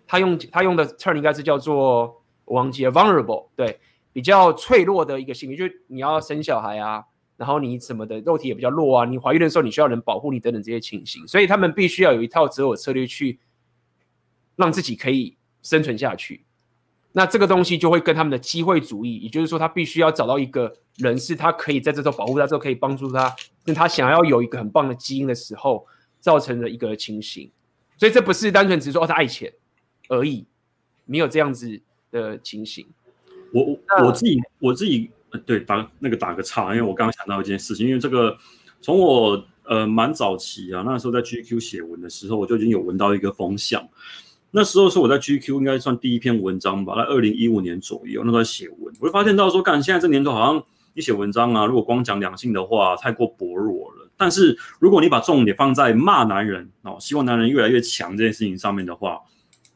[0.05, 2.21] 他用他用的 term 应该是叫做。
[2.47, 3.79] 我忘记 vulnerable，对，
[4.13, 7.03] 比较脆弱的一个性别，就是你要生小孩啊，
[7.37, 13.39] 然后你什么的肉体也比较弱啊，你怀孕的时候你需要人保护你等等这些情形，所以他们必须要有一套择偶策略去
[14.55, 16.45] 让自己可以生存下去。
[17.13, 23.35] 那这个东西就会跟他们的机会主义，也就是说他必须要找到一个人是他可以在这时候保护他，之后可以帮助他，
[23.65, 25.83] 那他想要有一个很棒的基因的时候
[26.19, 27.51] 造成的一个情形。
[27.97, 29.51] 所以这不是单纯只是说他爱钱
[30.09, 30.45] 而已，
[31.05, 31.79] 没有这样子
[32.11, 32.85] 的情形。
[33.53, 35.09] 我我我自己我自己
[35.45, 38.37] 对打那个打个岔，因为我刚刚想到一件事情，因为这个
[38.81, 43.87] 从我呃蛮早期啊，那时候在 GQ 写文的时候，我就已经有闻到一个风向。
[44.51, 53.94] 那时候是我在 GQ 应该算第一篇文章吧，在二零一五年左右，那时候在写文，我就发现到说，干现在这年头好像你写文章啊，如果光讲两性的话，太过薄弱了。
[54.17, 59.19] 但是如果你把重点放在骂男人哦，希望男人越来越强这件事情上面的话，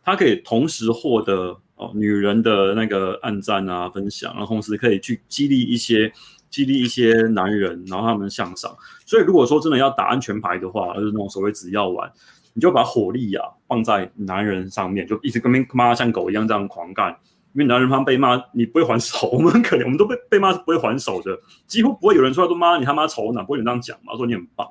[0.03, 6.11] 他可以同时获得哦女人的那个暗赞啊、分享，然后同时可以去激励一些
[6.49, 8.75] 激励一些男人，然后他们向上。
[9.05, 12.11] 所以如果说真的要打安全牌的话，就是那种所谓只要玩，
[12.53, 17.15] 你就把火力啊放在男人上面，就一直跟妈像狗一样这样狂干。
[17.53, 24.67] 因为男人他被骂，你不会还手，我们很可怜，我们都被被骂是不会还手的，几乎不会有人出来都骂你他妈丑男，不会有人这样讲嘛，说你很棒。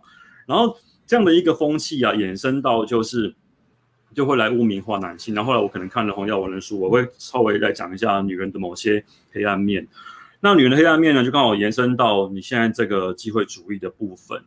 [0.47, 0.77] 然后
[1.07, 3.35] 这样的一个风气啊，衍生到就是
[4.15, 5.35] 就会来污名化男性。
[5.35, 9.87] 然后后来我可能看了洪耀文的书，我会稍微来讲一下女人的某些黑暗面。
[10.41, 14.41] 那女人的黑暗面呢，就刚好延伸到你现在这个机会主义的部分。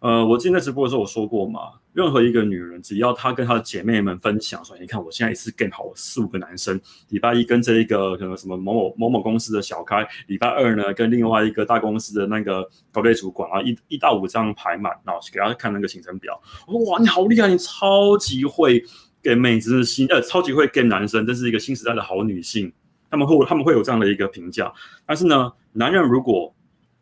[0.00, 6.80] 呃，我之前在直播的时候我说过嘛，任何一个女人，只要她跟她的姐妹们分享说，你看我现在一次 game 好四五个男生，
[7.10, 16.40] 礼拜一跟这一个可能什么某某某某公司的小开，礼拜二呢跟另外一个大公司的那个高阶主管啊，一一到五这样排满，然后去给他看那个行程表，
[16.88, 18.82] 哇，你好厉害，你超级会
[19.22, 22.72] game 妹子新呃，超级会 game 男生，这是一个新时代的好女性，
[23.10, 24.72] 他们会他们会有这样的一个评价。
[25.04, 26.54] 但是呢，男人如果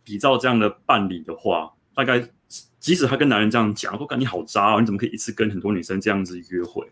[0.02, 2.28] 比照这样的办理的话，大概。
[2.88, 6.90] 即使他跟男人这样讲，说干你好渣哦，你怎么可以一次跟很多女生这样子约会？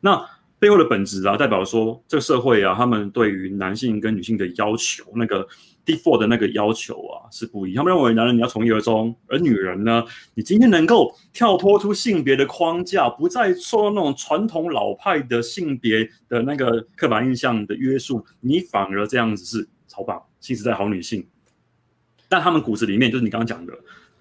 [0.00, 0.18] 那
[0.58, 5.46] 背后的本质啊，代表说这个社会啊，他们对于男性跟女性的要求，那个
[5.84, 7.84] default 的那个要求啊是不一样。
[7.84, 21.26] 他们认为男人你要从一而终，而女人呢，你今天能够跳脱出性别的框架，不再受到那种传统老派的性别的那个刻板印象的约束，你反而这样子是超棒，新时代好女性。
[22.26, 23.74] 但他们骨子里面就是你刚刚讲的。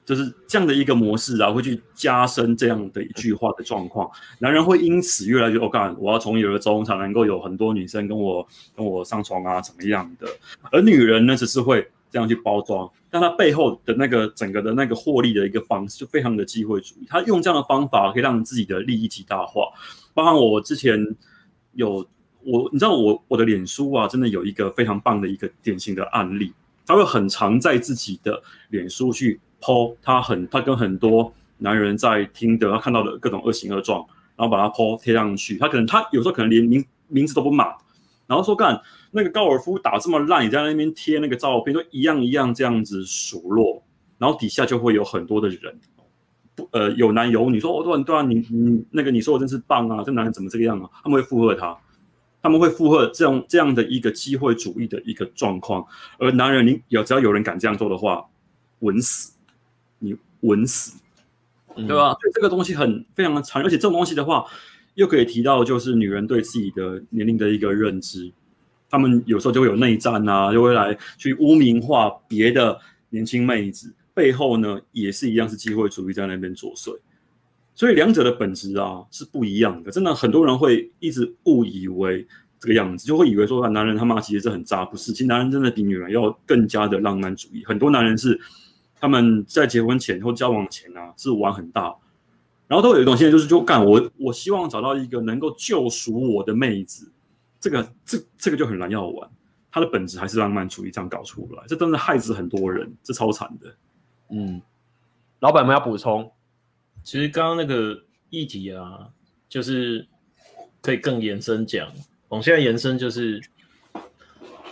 [0.05, 4.07] 就是这样的一个模式啊，会去加深这样的一句话的状况。
[4.37, 10.27] 男人会因此越来越，我、哦、干，我要从一而终，才能够有很多女生跟我跟我上床啊，怎么样的？
[10.71, 17.07] 而女人呢，只是会这样去包装，但她背后的那个整个的那个获利的一个方式，就非常的机会主义。
[17.09, 19.63] 她用这样的方法可以让自己的利益极大化。
[20.13, 21.03] 包含我之前
[21.73, 22.05] 有
[22.43, 26.53] 我，你知道我我的脸书啊，真的有一个非常棒的一个典型的案例，
[26.85, 28.39] 他会很常在自己的
[28.69, 29.39] 脸书去。
[29.65, 34.05] Po 他很，他跟很多男人在听的，他看到的各种恶行恶状，
[34.35, 35.57] 然后把他 po 贴上去。
[35.57, 37.73] 他可能他有时候可能连名名字都不码，
[38.27, 43.81] 然后说干那个高尔夫打这么烂，你在那边贴那个照片，都一样一样这样子数落，
[44.19, 45.79] 然后底下就会有很多的人，
[46.55, 50.87] 不呃有男有女说哦对啊对啊，你你那个你说我真是棒啊，这男人怎么这个样啊？
[51.03, 51.75] 他们会附和他，
[52.43, 55.83] 他们会附和这样这样的一个机会主义的一个状况，
[56.19, 58.25] 而男人你有只要有人敢这样做的话，
[58.79, 59.34] 稳死。
[60.45, 60.97] 你稳死，
[61.75, 62.13] 对吧？
[62.13, 64.45] 所以这个东西很非常的长，而且这种东西的话，
[64.93, 68.31] 又可以提到就是女人对自己的年龄的一个认知，
[68.89, 72.79] 他们有时候就会有内战啊，就会来去污名化别的
[73.09, 76.97] 年轻妹子，背后呢也是一样是机会主义在那边作祟，
[77.73, 79.91] 所以两者的本质啊是不一样的。
[79.91, 82.25] 真的很多人会一直误以为
[82.59, 85.11] 这个样子，就会以为说男人他妈其实是很渣，不是？
[85.11, 88.39] 其实男人真的比女人要更加的浪漫主义，很多男人是。
[89.05, 91.95] 他们在结婚前或交往前啊，是玩很大，
[92.67, 97.11] 然后都有一种现在就是就干我，我希望找到一个能够救赎我的妹子，
[97.59, 99.29] 这个这这个就很难要玩，
[99.71, 103.75] 它的本质还是浪漫主义这样搞出来，这真的害死很多人，这超惨的。
[104.31, 104.59] 嗯，
[105.39, 106.31] 老板们要补充，
[107.03, 109.07] 其实刚刚那个议题啊，
[109.47, 110.07] 就是
[110.81, 111.87] 可以更延伸讲，
[112.29, 113.39] 往下延伸就是。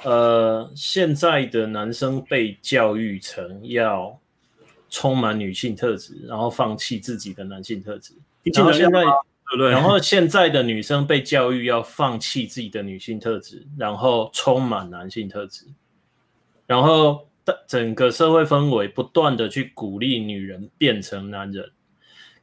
[0.06, 4.20] 呃，现在的男生被教育成要
[4.94, 8.14] 充满女性特质，然后放弃自己的男性特质。
[8.44, 9.04] 然后现在，
[9.50, 9.72] 对对。
[9.72, 15.66] 然后现在的女生被教育要放弃自己的女性特质，然后充满男性特质。
[16.68, 17.28] 然后
[17.68, 21.72] 整个社会氛围不断的去鼓励女人变成男人。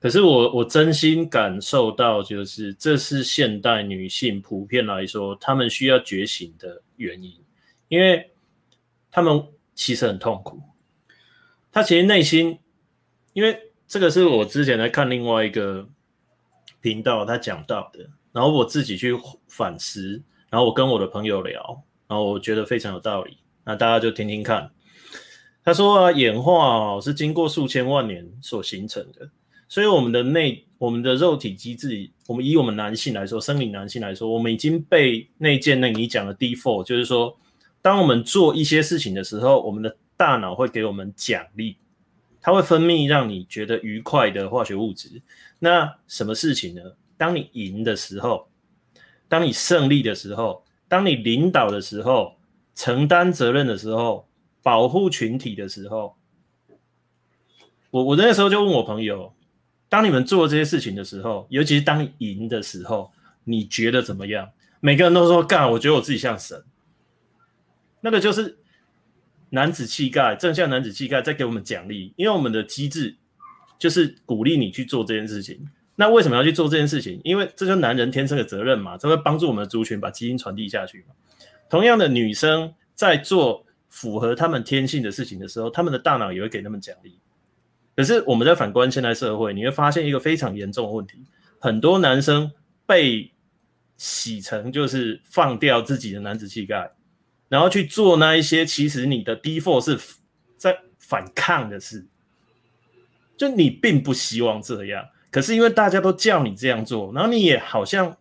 [0.01, 6.83] 可是我我真心感受到，就是这是现代女性普遍来说，她们需要觉醒的。
[6.97, 7.35] 原因，
[7.89, 8.31] 因为
[9.11, 9.43] 她们
[9.75, 10.61] 其实很痛苦，
[11.73, 12.59] 他其实内心，
[13.33, 13.57] 因为
[13.87, 15.89] 这个是我之前在看另外一个
[16.81, 19.17] 频道他讲到的，然后我自己去
[19.49, 24.71] 反思，然后我跟我的朋友聊，然后我觉得非常有道理，那大家就听听看。
[25.63, 29.29] 他说啊，演化哦是经过数千万年所形成的，
[29.69, 37.39] 所以我们的内，我们的肉体机制，我们以我们男性来说，生理男性来说，我们已经被内建那你讲的 default，就是说，
[37.83, 41.79] 当我们做一些事情的时候，我们的大脑会给我们奖励，
[42.43, 45.23] 它会分泌让你觉得愉快的化学物质。
[45.59, 46.83] 那什么事情呢？
[47.17, 48.51] 当你赢的时候，
[49.31, 52.37] 当你胜利的时候，当你领导的时候，
[52.75, 54.27] 承担责任的时候。
[54.63, 56.15] 保护群体的时候，
[57.91, 59.33] 我我那时候就问我朋友，
[59.89, 63.11] 当你们做这些事情的时候，尤其是当你赢的时候，
[63.45, 64.51] 你觉得怎么样？
[64.81, 66.63] 每个人都说干，我觉得我自己像神。
[68.03, 68.59] 那个就是
[69.51, 73.15] 男子气概，正向男子气概在给我们奖励，因为我们的机制
[73.79, 75.69] 就是鼓励你去做这件事情。
[75.95, 77.21] 那为什么要去做这件事情？
[77.25, 81.15] 因为这就是男人天生的责任嘛，这会帮助我们的族群把基因传递下去嘛。
[81.69, 83.67] 同样的，女生在做。
[83.93, 87.19] 符合他们天性的事情的时候，他们的大脑也会给他们奖励。
[87.97, 91.25] 可是我们在反观现代社会，你会发现一个非常严重的问题：
[91.59, 92.53] 很多男生
[92.87, 93.33] 被
[93.97, 96.89] 洗成就是放掉自己的男子气概，
[97.51, 100.01] 然后去做那一些其实你的 default 是
[100.57, 102.07] 在反抗的事，
[103.37, 108.17] 就你并不希望这样，可是因为大家都叫你这样做，然后你也好像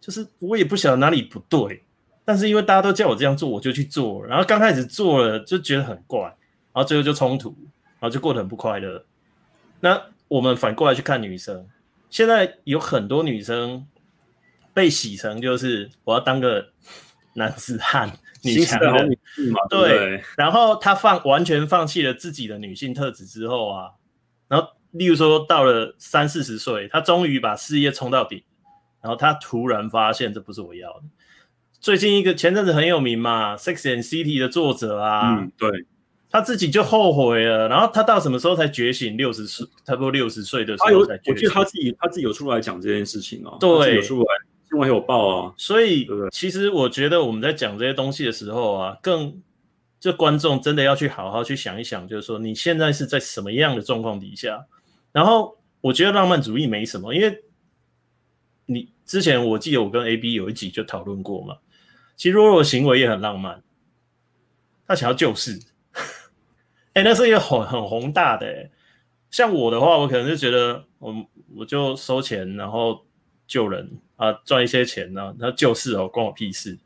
[0.00, 1.82] 就是我也不晓得哪里不对。
[2.26, 4.24] 但是因为大家都叫我这样做，我就去做。
[4.24, 6.36] 然后刚开始做了就觉得很怪，然
[6.72, 7.54] 后最后就冲突，
[8.00, 9.04] 然后就过得很不快乐。
[9.80, 11.68] 那我们反过来去看女生，
[12.08, 13.86] 现在有很多女生
[14.72, 16.70] 被洗成就是我要当个
[17.34, 18.10] 男子汉、
[18.42, 19.16] 女强人
[19.68, 20.22] 对。
[20.36, 23.90] 然后他放完全放弃了自己的女性特质之后啊，
[24.48, 28.44] 然后例如说到了三四十岁，他终于把事业冲到底，
[29.02, 31.02] 然后他突然发现这不是我要的。
[31.80, 35.68] 最近一个前阵子很有名嘛，《Sex and City》的作者啊，嗯，对，
[36.30, 37.68] 他自己就后悔了。
[37.68, 39.18] 然后他到什么时候才觉醒？
[39.18, 41.34] 六十岁，差不多六十岁的时候才觉醒。
[41.34, 44.26] 我记得他自己他自己有出来讲这件事情啊，对，有出来，
[44.74, 45.54] 新闻有报啊。
[45.56, 49.40] 所以，其实我觉得我们在讲这些东西的时候啊，更
[50.00, 54.66] 就观众真的要去好好去想一想，就是说你现在是在什么样的状况底下。
[55.12, 57.44] 然后，我觉得浪漫主义没什么，因为
[58.66, 61.58] 你之前我记得我跟 AB 有一集就讨论过嘛。
[62.16, 63.62] 其实若若的行为也很浪漫，
[64.88, 65.60] 他想要救世，
[66.94, 68.72] 哎、欸，那是一个很很宏大的、欸。
[69.30, 71.14] 像我的话，我可能就觉得我
[71.56, 73.04] 我就收钱，然后
[73.46, 76.78] 救人啊，赚一些钱呢，然后救世哦，关我屁事。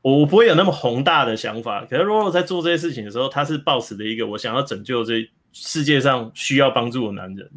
[0.00, 1.84] 我不会有那么宏大的想法。
[1.84, 7.50] 可是若若在做这些事情的时候，他是抱持的一个我想要拯救这世界上需要帮助的男人。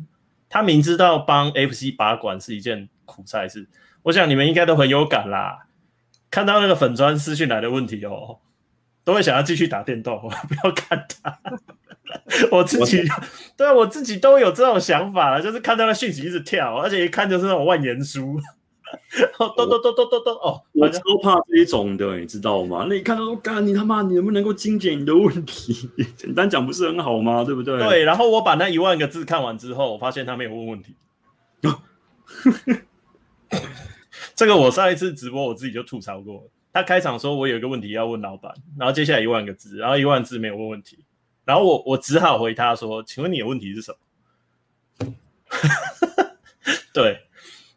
[0.50, 3.68] 他明知道帮 FC 把管是一件苦差事，
[4.04, 5.68] 我想你们应该都很有感啦。
[6.30, 8.40] 看到那个粉砖私讯来的问题哦，
[9.04, 11.40] 都会想要继续打电动，不要看他。
[12.52, 13.04] 我自己
[13.56, 18.38] 对我自己都有这种想法了，就是看到那讯息一直跳，而且一看就是那种万言书，
[19.38, 22.86] 咚咚咚咚咚咚哦， 我超怕这一种的，你知道吗？
[22.90, 25.90] 那一看到说，干你他妈，你能不能够精简你的问题？
[26.18, 27.44] 简单讲不是很好吗？
[27.44, 27.78] 对不对？
[27.80, 30.96] 对，然后我把那一万个字看完之后，我发现他没有问问题。
[34.36, 40.98] 这个我上一次直播我自己就吐槽过，他开场说我有一个问题要问老板，然后接下来一万个字，然后一万字没有问问题，
[41.46, 43.98] 然后我我只好回他说，请问你的问题是什么？
[46.94, 47.20] 对，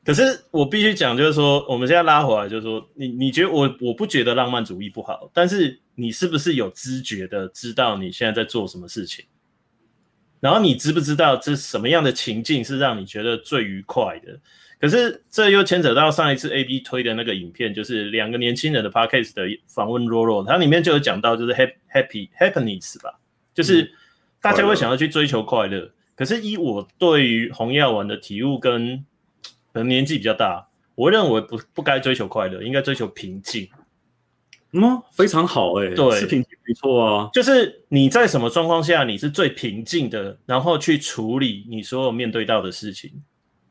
[0.05, 9.25] 可是我必须讲，就是说我们现在拉回来，就是说你你觉得我我不觉得浪漫主义不好，但是你是不是有知觉的知道你现在在做什么事情？
[10.41, 14.39] 然后你知不知道这什么样的情境是让你觉得最愉快的？
[14.79, 23.19] 可是这又牵扯到上一次 AB 推的那个影片，就是两个年轻人的 Podcast 的访问 Roro，它里面就有讲到，就是 Happy Happiness 吧，
[23.55, 23.91] 就是
[24.43, 25.91] 大家会想要去追求快乐。
[26.15, 29.03] 可是以我对于红药丸的体悟跟
[29.75, 33.69] 可能年纪比较大，我认为不不该追求快乐，应该追求平静。
[34.71, 37.29] 嗯，非常好哎、欸，对，是平静没错啊。
[37.33, 43.23] 就是你在什么状况下你是最平静的，然后去处理你所有面对到的事情。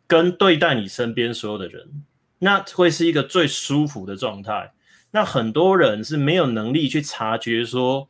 [0.05, 2.03] 跟对待你身边所有的人，
[2.39, 4.71] 那会是一个最舒服的状态。
[5.11, 8.07] 那很多人是没有能力去察觉说，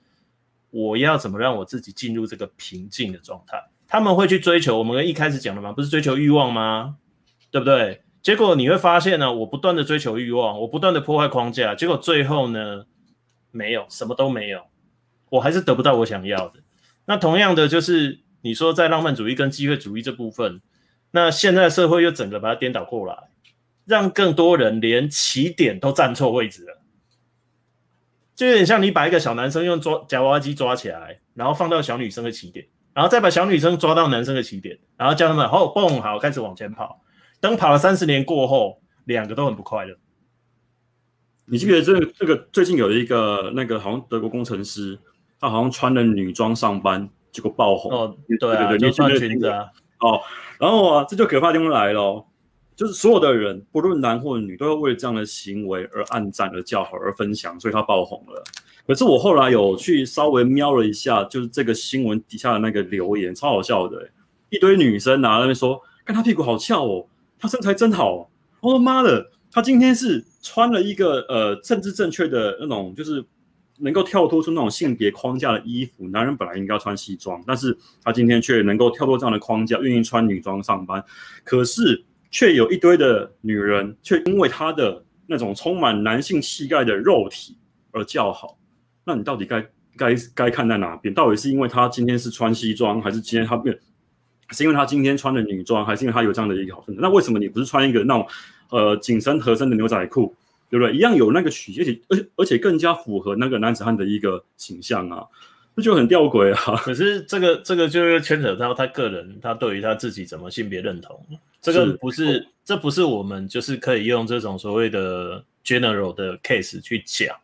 [0.72, 3.64] 我要怎么让我自己进入这个平静的状态。
[3.88, 6.98] 他们会去追求，我们一开始讲的嘛，不是追求欲望吗？
[7.54, 8.02] 对不对？
[8.24, 12.86] 结果你会发现呢，我不断的追求欲望，我不断的破坏框架，结果最后呢，
[13.52, 14.64] 没有，什么都没有，
[15.30, 16.62] 我还是得不到我想要的。
[17.06, 20.62] 那同样的，就是你说在浪漫主义跟机会主义这部分，
[21.12, 23.16] 那现在社会又整个把它颠倒过来，
[23.86, 26.82] 让更多人连起点都站错位置了。
[28.36, 37.03] 就有点像你把一个小男生用抓夹娃娃机抓起来，然后放到小女生的起点，然后再把小女生抓到男生的起点，然后叫他们哦蹦好开始往前跑。
[37.44, 39.94] 等跑了三十年过后，两个都很不快乐。
[41.44, 44.98] 你记不记得这个这个最近有一个那个好像德国工程师，
[45.42, 47.92] 他好像穿了女装上班，结果爆红。
[47.92, 49.66] 哦，对啊，对对对，就穿裙子啊。
[50.00, 50.22] 哦，
[50.58, 52.26] 然后啊，这就可怕的地方来了，
[52.78, 58.42] 就是所有的人，不论男或女，都要为了这样的行为而暗赞、而叫好、而分享，所以他爆红了。
[58.88, 64.10] 可是我后来有去稍微瞄了一下，就是这个新闻底下的那个留言，超好笑的，
[64.50, 67.06] 一堆女生拿在那边说，看他屁股好翘哦，
[67.44, 68.28] 他身材真好哦。
[68.62, 69.30] 我说妈的！
[69.52, 73.22] 他今天是穿了一个呃政治正确的那种，就是
[73.80, 76.08] 能够跳脱出那种性别框架的衣服。
[76.08, 81.04] 男人本来应该穿西装，但是他今天却能够跳脱这样的框架，愿意穿女装上班。
[81.44, 87.58] 可是却有一堆的女人，却因为他的那种充满男性气概的肉体
[87.92, 88.58] 而叫好。
[89.04, 89.62] 那你到底该
[89.98, 91.14] 该该看在哪边？
[91.14, 93.78] 到底是因为他今天是穿西装，还是今天他变？
[94.52, 97.02] 是因为他今天穿的女装，还是因为他有这样的一个好身材？
[97.02, 98.28] 那为什么你不是穿一个那种？
[98.70, 100.34] 呃，紧身合身的牛仔裤，
[100.68, 100.96] 对不对？
[100.96, 105.24] 一样有那个曲线，而且而且更加符合那个男子汉的一个形象啊，
[105.76, 106.76] 这就很吊诡啊。
[106.82, 111.24] 可是这个这个就是牵扯到他个人，他对于他自己怎么性别认同，
[111.62, 117.36] 这个不是，是这不是我们就是可以用这种所谓的 general 的 case 去讲，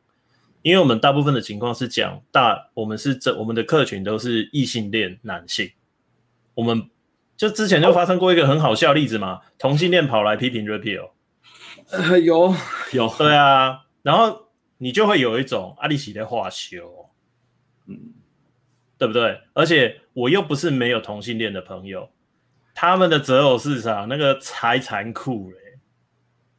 [0.64, 5.70] 因为我们大部分的情况是讲大，我们是这我们的客群都是异性恋男性，
[6.54, 6.90] 我们
[7.38, 11.12] 就之前就发生过一个很好笑的例子嘛，同性恋跑来批评 repeal。
[11.92, 12.54] 呃，有。
[12.92, 14.48] 有，对啊，然后
[14.78, 17.10] 你就会有一种阿里奇的话修，
[17.88, 18.14] 嗯，
[18.98, 19.42] 对不对？
[19.54, 22.10] 而且我又不是没有同性恋的朋友，
[22.74, 25.58] 他们的择偶市场那个才残酷嘞，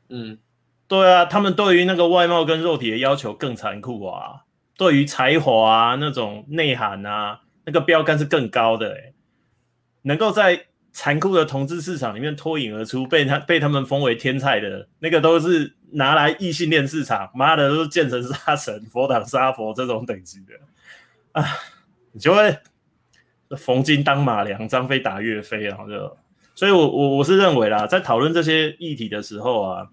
[0.08, 0.38] 嗯，
[0.86, 4.42] 对啊，他们对于那个外貌跟肉体的要求更残酷啊，
[4.76, 9.14] 对于才华啊那种内涵啊，那个标杆是更高的诶，
[10.02, 10.66] 能够在。
[10.92, 20.54] 残酷的同志市场里面脱颖而出，被他被他们封为天菜的那个，都是拿来异性恋市场，妈的都是见神杀神、佛挡杀佛这种等级的
[21.30, 21.44] 啊！
[22.10, 22.58] 你就会
[23.56, 25.78] 冯金当马良，张飞打岳飞啊！
[25.86, 26.16] 就
[26.56, 29.90] 所以我，我我我是认为啦，在讨论这些议题的时候啊，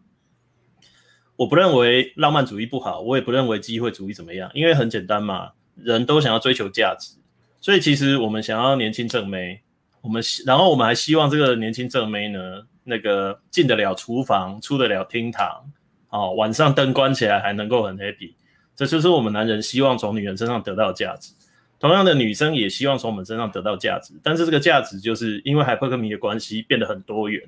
[1.36, 7.18] 我不认为浪漫主义不好，我也不认为机会主义怎么样，因为很简单嘛，人都想要追求价值，
[7.62, 9.62] 所以其实我们想要年轻正妹。
[10.02, 12.40] 我们然后我们还希望这个年轻正妹呢，
[12.84, 15.70] 那个进得了厨房，出得了厅堂，
[16.10, 18.34] 哦，晚上灯关起来还能够很 happy，
[18.76, 21.34] 这就是我们男人希望从女人身上得到的价值。
[21.80, 27.44] 同样的，女生也希望从我们身上得到价值，但是这个价值就是因为海派克迷的关系变得很多元。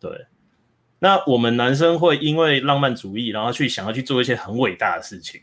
[0.00, 0.26] 对，
[1.00, 5.42] 那我们男生会因为浪漫主义，然后去想要去做一些很伟大的事情，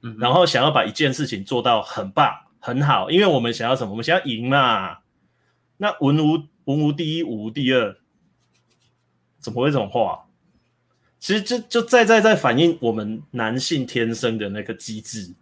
[0.00, 2.32] 嗯，然后想要把一件事情做到很棒。
[2.64, 3.90] 很好，因为我们想要什么？
[3.90, 4.98] 我们想要赢嘛。
[5.78, 7.96] 那文无文无第一，武无第二，
[9.40, 10.26] 怎么会这种话？
[11.18, 15.34] 其实就就在在在反映我们男性天生的那个机制，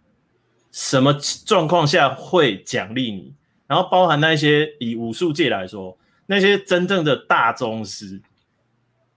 [0.71, 1.13] 什么
[1.45, 3.35] 状况下会奖励你？
[3.67, 5.95] 然后包含那些以武术界来说，
[6.25, 8.19] 那些真正的大宗师，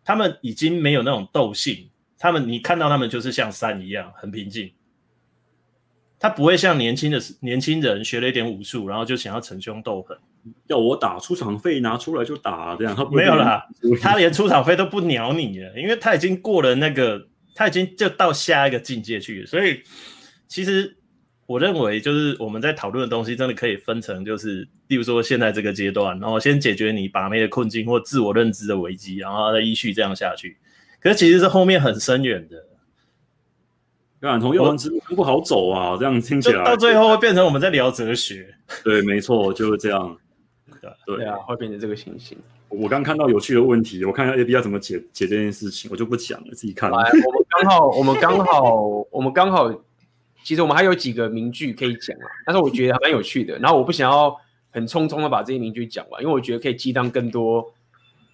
[0.05, 1.89] 他们已经没有那种斗性，
[2.19, 4.71] 他们你看到他们就是像山一样很平静。
[6.25, 10.16] 他不会像年轻的年轻人学了一点武术，然后就想要逞凶斗狠，
[10.68, 12.97] 要我打出场费拿出来就打这样。
[12.97, 13.62] 他没有啦，
[14.01, 19.47] 他连出场费都不鸟你了，因为他已经过了那个，他已经就到下一个境界去了。
[19.47, 19.83] 所以
[20.49, 20.97] 其实
[21.45, 30.57] 我认为，就是我们在讨论的东西，真的可以分成，就是例如说现在这个阶段，然后先解决你把妹的困境或自我认知的危机，然后再依序这样下去。
[31.03, 32.57] 可是其实是后面很深远的。
[34.31, 38.47] 感同又之不好走啊，这样听起来到最后会变成我们在聊哲学。
[38.83, 40.16] 对，没错，就是这样。
[40.81, 42.37] 对对啊，会变成这个情形。
[42.68, 46.91] 我刚看到有趣的问题，我看一下 A B 要怎么解解这件事情，我就不讲了，自己看。
[46.91, 46.97] 来，
[47.27, 49.72] 我们刚好，我们刚好，我们刚好，
[50.43, 53.59] 其实我们还有几个名句可以讲啊，但是我觉得还蛮有趣的。
[53.59, 54.35] 然后我不想要
[54.70, 57.64] 很匆匆的把这些名句讲完，因为我觉得可以激荡更多，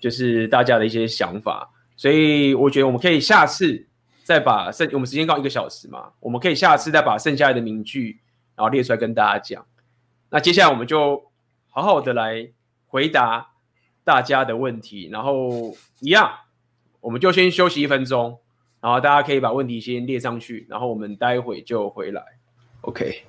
[0.01, 1.71] 就是大家的一些想法。
[1.97, 3.87] 所以我觉得我们可以下次。
[4.31, 8.21] 再把剩，我们时间刚一个小时嘛，我们可以下次再把剩下的名句，
[8.55, 9.67] 然后列出来跟大家讲。
[10.29, 11.25] 那接下来我们就
[11.71, 12.49] 好好的来
[12.87, 13.51] 回答
[14.05, 16.31] 大家的问题，然后一样，
[17.01, 18.39] 我们就先休息一分钟，
[18.81, 22.23] 然后大家可以把问题先列上去，然后我们待会就回来。
[22.83, 23.25] OK，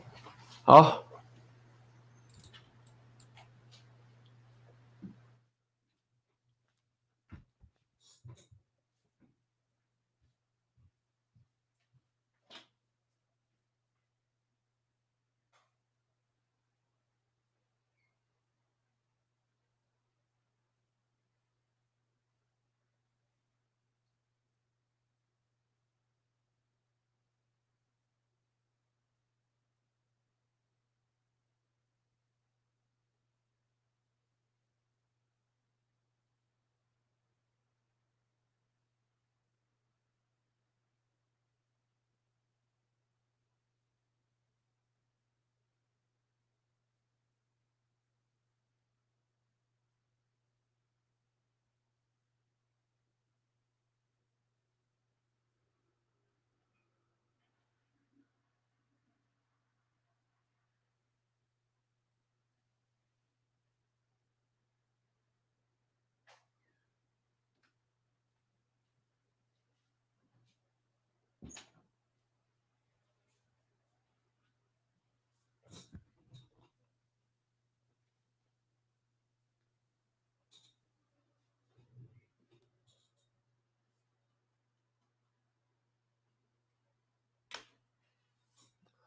[0.61, 1.10] 好。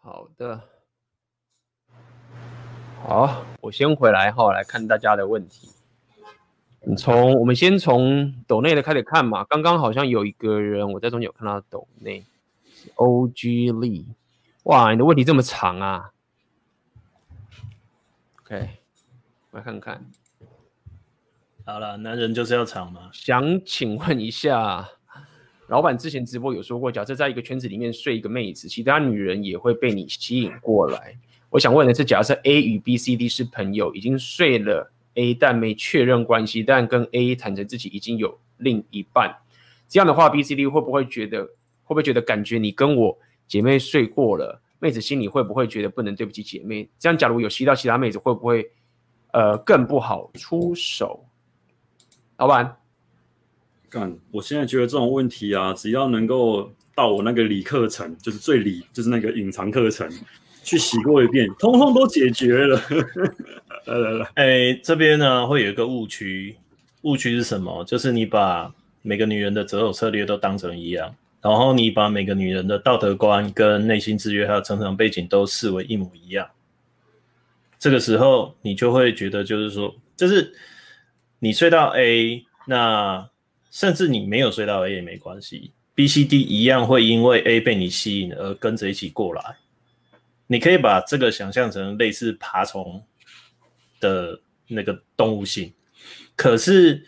[0.05, 0.61] 好的，
[3.02, 5.70] 好，我先回来哈来看大家的问题。
[6.82, 9.44] 你从我们先从抖内的开始看嘛。
[9.44, 12.26] 刚刚好像有一个人，我在中间有看到抖内
[12.96, 14.05] ，OG Lee，
[14.64, 16.11] 哇，你的问题这么长啊
[18.42, 18.68] ？OK，
[19.52, 20.05] 我来看看。
[21.64, 23.09] 好了，男人就是要长嘛。
[23.14, 24.86] 想请问一下。
[25.68, 31.16] 老板之前直播有说过，假设在一个圈子里面睡一个妹子，其他女人也会被你吸引过来。
[31.48, 39.34] 我想问的是，假设 A 与 B、C、D 是朋友，已经睡了 A，但没确认关系，但跟 A 坦诚自己已经有另一半，
[39.88, 46.88] 这样的话，B、C、D 会不会觉得，会不会觉得感觉你跟我姐妹睡过了，妹子心里会不会觉得不能对不起姐妹？
[46.98, 48.70] 这样假如有吸到其他妹子，会不会
[49.32, 51.24] 呃更不好出手？
[52.36, 52.76] 老板。
[54.30, 60.09] 我现在觉得这种问题啊，只要能够到我那个理课程，就是最理，就是那个隐藏课程，
[60.62, 62.80] 去洗过一遍，通通都解决了。
[63.86, 66.57] 来来来，哎、这边呢会有一个误区，
[67.03, 67.84] 误区是什么？
[67.84, 68.72] 就是你把
[69.03, 76.49] 每个女人的择偶策略都当成一样，然后你把每个女人的道德观、跟内心制约还有成长背景都视为一模一样。
[77.78, 80.53] 这个时候你就会觉得，就是说，就是
[81.38, 83.28] 你睡到 A 那。
[83.75, 89.57] 甚至你没有睡到 A 也没关系，B、C、D 一样会因为 A 被你吸引而跟着一起过来。
[90.47, 93.03] 你可以把这个想象成类似爬虫
[93.99, 95.72] 的那个动物性。
[96.37, 97.05] 可是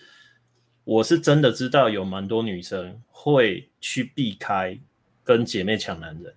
[0.82, 4.76] 我是真的知道有蛮多女生会去避开
[5.22, 6.34] 跟姐妹抢男人，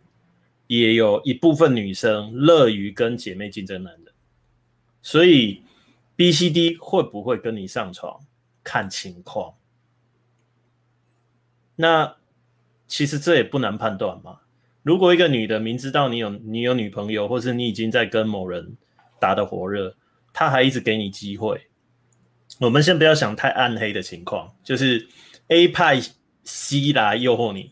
[0.68, 4.14] 也有一部分女生乐于跟姐妹竞争男人。
[5.02, 5.64] 所以
[6.16, 8.20] B、C、D 会不会跟你上床，
[8.64, 9.52] 看情况。
[11.82, 12.18] 那
[12.90, 14.40] 其实这也不难判断嘛。
[14.84, 18.76] 如果一个女的明知道你有你有女朋友，或是你已经在跟某人
[19.18, 19.96] 打得火热，
[20.34, 21.68] 她还一直给你机会，
[22.60, 25.08] 我们先不要想太暗黑的情况，就是
[25.48, 26.02] A 派
[26.44, 27.72] C 来诱惑你，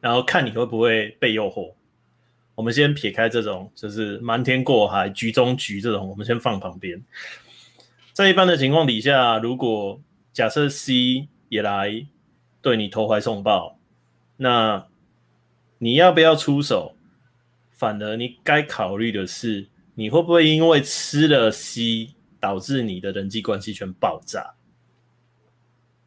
[0.00, 1.74] 然后看你会不会被诱惑。
[2.54, 7.02] 我们先撇开这种，就是瞒天过海、局中局这种，我们先放旁边。
[8.12, 10.00] 在一般的情况底下，如果
[10.32, 12.06] 假设 C 也来。
[12.60, 13.78] 对你投怀送抱，
[14.36, 14.86] 那
[15.78, 16.94] 你要不要出手？
[17.72, 24.54] 反而你该考虑的是，你会不会因为吃了 C，导致你的人际关系全爆炸？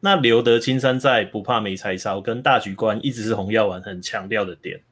[0.00, 4.82] 那留得青山在，不怕没柴烧，跟大局观一直是红药丸很强调的点。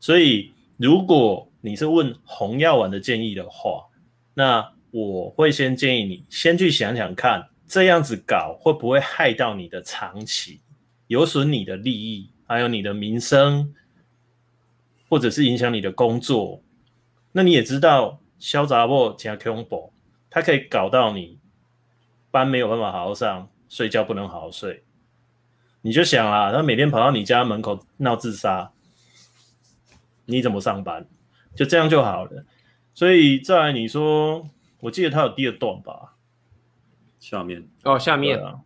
[0.00, 3.84] 所以，如果你是问红药丸的建议的话，
[4.32, 10.60] 那我会先建议你先去想想看，这样子搞会不会害到你的长期？
[11.06, 13.74] 有损你的利益，还有你的名声，
[15.08, 16.62] 或者是影响你的工作。
[17.32, 19.92] 那你也知道，小杂货加恐怖，
[20.30, 21.38] 它可以搞到你
[22.30, 24.84] 班没有办法好好上，睡觉不能好好睡。
[25.82, 28.72] 你就想啊，他每天跑到你家门口闹自杀，
[30.24, 31.06] 你怎么上班？
[31.54, 32.44] 就这样就好了。
[32.92, 34.48] 所以再来你说，
[34.80, 36.14] 我记得他有第二段吧？
[37.20, 38.60] 下面哦，下面啊，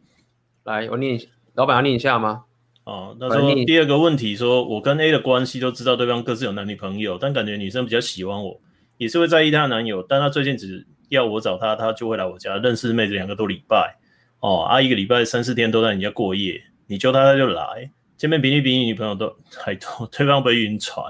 [0.65, 1.29] 来我念一下。
[1.55, 2.45] 老板要念一下吗？
[2.85, 8.61] 哦，他说第二个问题说，我跟 A 的关系都知道对方各自有男女朋友，但感觉女生比较喜欢我，
[8.97, 13.97] 也是会在意她的男友，但她最近只要我找她，她就会来我家认识妹子两个多礼拜。
[14.41, 21.05] 哦，啊，一个礼拜三四天都在你家过夜，你叫她她就来，见面比你比你女朋友都还多， 对方不会晕船，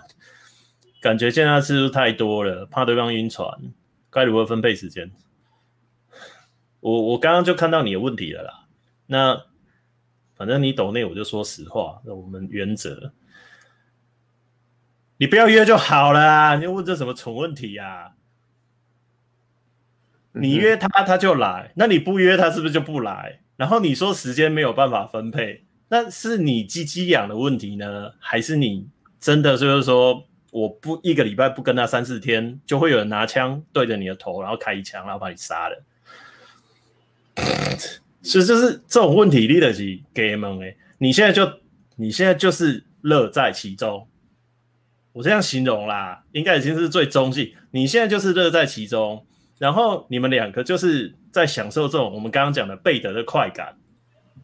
[1.01, 3.49] 感觉见她次数太多了，怕对方晕船，
[4.11, 5.11] 该如何分配时间？
[6.81, 8.65] 我我刚刚就看到你的问题了啦，
[9.07, 9.50] 那。
[10.41, 13.13] 反正你抖内我就说实话，那我们原则，
[15.19, 18.13] 你不要约就好了，你问这什么蠢问题呀、啊？
[20.33, 23.41] 你约他他就来，那你不约他是不是就不来？
[23.57, 28.89] 然后你说时间没有办法分配，那是你鸡鸡痒的问题呢，还是你
[29.21, 35.85] 真的就是说我不一个礼拜不跟他三四天，就会有人拿枪对着你的头，然后开一枪，然后把你杀了？
[38.23, 40.67] 其实就是这种问题，你得是给问的。
[40.99, 41.51] 你现在就，
[41.97, 44.07] 你现在就是乐在其中。
[45.13, 47.53] 我这样形容啦，应该已经是最中性。
[47.73, 49.27] 你现在就是乐在其中，
[49.59, 53.77] 然后你们两个就是在享受这种我们刚刚讲的背德的快感，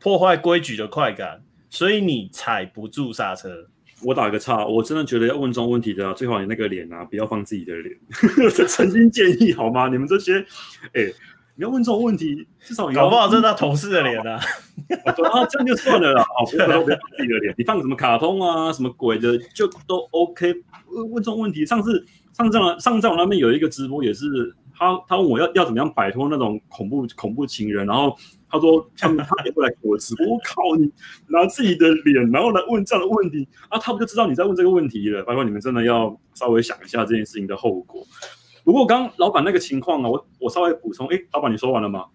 [0.00, 3.68] 破坏规矩的快感，所以你踩不住刹车。
[4.02, 7.96] 我打个岔，我真的觉得要问这种问题的，最好你那个脸啊，不要放自己的脸。
[8.54, 9.88] 这诚心建议好吗？
[9.88, 10.38] 你们这些，
[10.92, 11.02] 哎、
[11.56, 14.38] 你要问这种问题，至少搞不好这是他同事的脸啊！
[15.08, 16.22] 啊，这样就算了啦。
[16.22, 20.54] 哦，不要不要自己的脸，你放什么卡通啊，什么鬼的，就都 OK。
[21.10, 22.04] 问这种问题，上次
[22.34, 28.14] 上次上次我那边有一个直播，也是他他问我要要怎么样摆脱那种恐怖恐怖情人，然后
[28.50, 30.26] 他说他们他也会来给我直播。
[30.26, 30.92] 我靠，你
[31.28, 33.78] 拿自己的脸，然后来问这样的问题啊？
[33.78, 35.22] 他不就知道你在问这个问题了？
[35.22, 38.06] 包括你们真的要稍微想一下这件事情的后果。
[38.66, 42.06] 不过刚老板那个情况啊，我我稍微补充，哎，老板你说完了吗？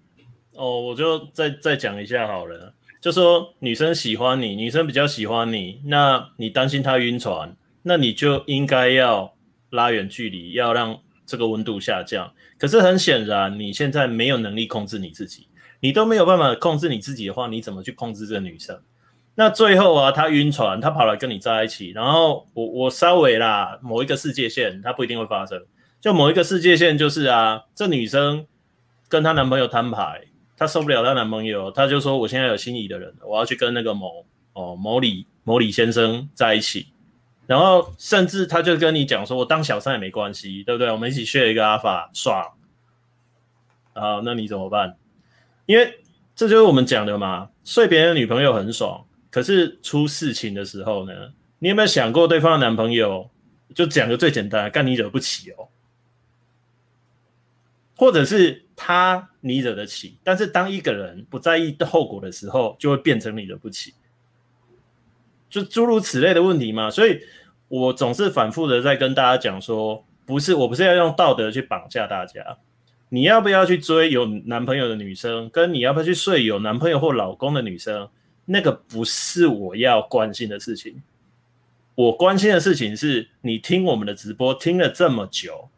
[0.54, 9.34] 哦，我就再再讲一下好了，就说女生喜欢你，女生比较喜欢你，那你担心她晕船，那你就应该要
[9.70, 12.30] 拉远距离，要让这个温度下降。
[12.58, 15.48] 可是很显然，你现在没有能力控制你自己，
[15.80, 18.78] 你都没有办法控制你自己的话，你怎么去控制这个女生？
[19.36, 25.58] 那最后啊，她晕船，她跑来跟你在一起，然后我我稍微啦，某一个世界线，它不一定会发生。
[26.02, 28.48] 就某一个世界线，就是啊，这女生
[29.08, 30.24] 跟她男朋友摊牌，
[30.58, 36.88] 她受不了她男朋友，她就说：“我现在有心仪的人，我要去跟那个某哦某李某李先生在一起。”
[37.46, 40.92] 然后甚至她就跟你讲说：“我当小三也没关系，对不对？
[40.92, 42.52] 我们一起 share 一个阿法爽。”
[43.94, 44.98] 啊，那你怎么办？
[45.68, 46.00] 因为
[46.36, 51.14] 这就是我们讲的嘛，睡别人的女朋友很爽，可是出事情的时候呢，
[51.60, 53.30] 你有没有想过对方的男朋友？
[53.76, 55.70] 就讲个最简单，干你惹不起哦。
[58.02, 63.94] 或者是他你惹得起，但是当一个人不在意的后果的时候，就会变成你惹不起，
[65.48, 66.90] 就诸如此类的问题嘛。
[66.90, 67.22] 所以
[67.68, 72.58] 我总是反复的在跟大家讲说，不是，我不是要用道德去绑架大家。
[73.10, 78.10] 你要不要去追有男朋友的女生，跟你要不要去睡有男朋友或老公的女生，
[78.46, 81.04] 那个不是我要关心的事情。
[81.94, 85.70] 我关心的事情是你听我们的直播听了这么久。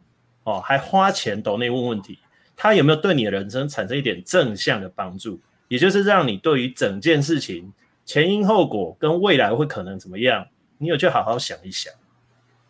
[0.44, 2.18] 哦，还花钱抖内问问题，
[2.56, 5.40] 他有没有对你的人生产生一点正向的帮助？
[5.68, 7.72] 也就是让你对于整件事情
[8.04, 10.46] 前因后果跟未来会可能怎么样，
[10.78, 11.92] 你有去好好想一想。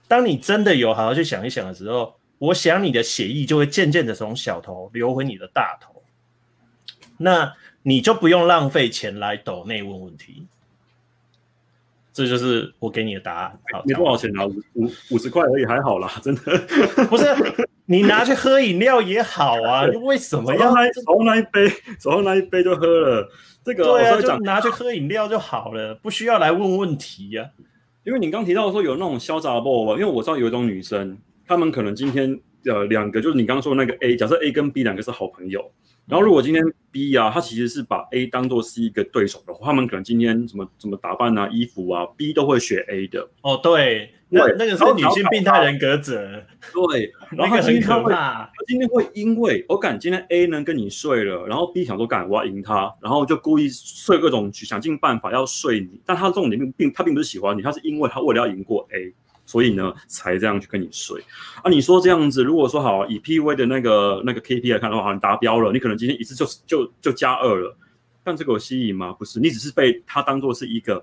[0.07, 6.03] 当你真的有好好去想一想的时候，我想你的血液就会渐渐的从小头流回你的大头，
[7.19, 10.47] 那你就不用浪费钱来抖内问问题。
[12.15, 13.59] 这就是我给你的答案。
[13.73, 14.47] 好，你多少钱啊？
[14.47, 16.43] 五五五十块而已，还好啦，真的。
[17.11, 17.27] 不是，
[17.87, 19.85] 你拿去喝饮料也好啊。
[19.89, 21.69] 你为什么要手上那一杯，
[21.99, 23.29] 手上那一杯就喝了？
[23.65, 27.51] 这个对啊，就拿去喝饮料就好了，不需要来问问题呀、啊。
[28.05, 31.19] 因为你刚提到说有那种潇洒 boy，因为我知道有一种女生，
[31.49, 35.69] 她们可能今天呃两个，就是你刚刚说的那个 A，假设 A 跟 B 两个是好朋友。
[36.07, 43.27] 然后，如果今天 B 啊，他其实是把 A 当做是一个对手的话，他们可能今天怎么怎么打扮啊、衣服啊，B 都会选 A 的。
[43.41, 46.45] 哦，对，那那个是女性病态人格者。
[46.75, 59.15] 对， 然后他今天会，他今天会因为我感今天 A 能跟你睡了，然后 B 想说干我要赢他，然后就故意睡各种想尽办法要睡你，但他这种点并并他并不是喜欢你，他是因为他为了要赢过 A。
[59.55, 61.23] 所以呢，才这样去跟你睡
[61.63, 61.71] 啊？
[61.71, 67.77] 你说这样子，如果说好以 PUA 的那个那个 K P 来看的话，你达标了，你可能今天一次就就就加二了。
[68.25, 69.13] 但这个有吸引吗？
[69.13, 71.01] 不是，你只是被他当做是一个，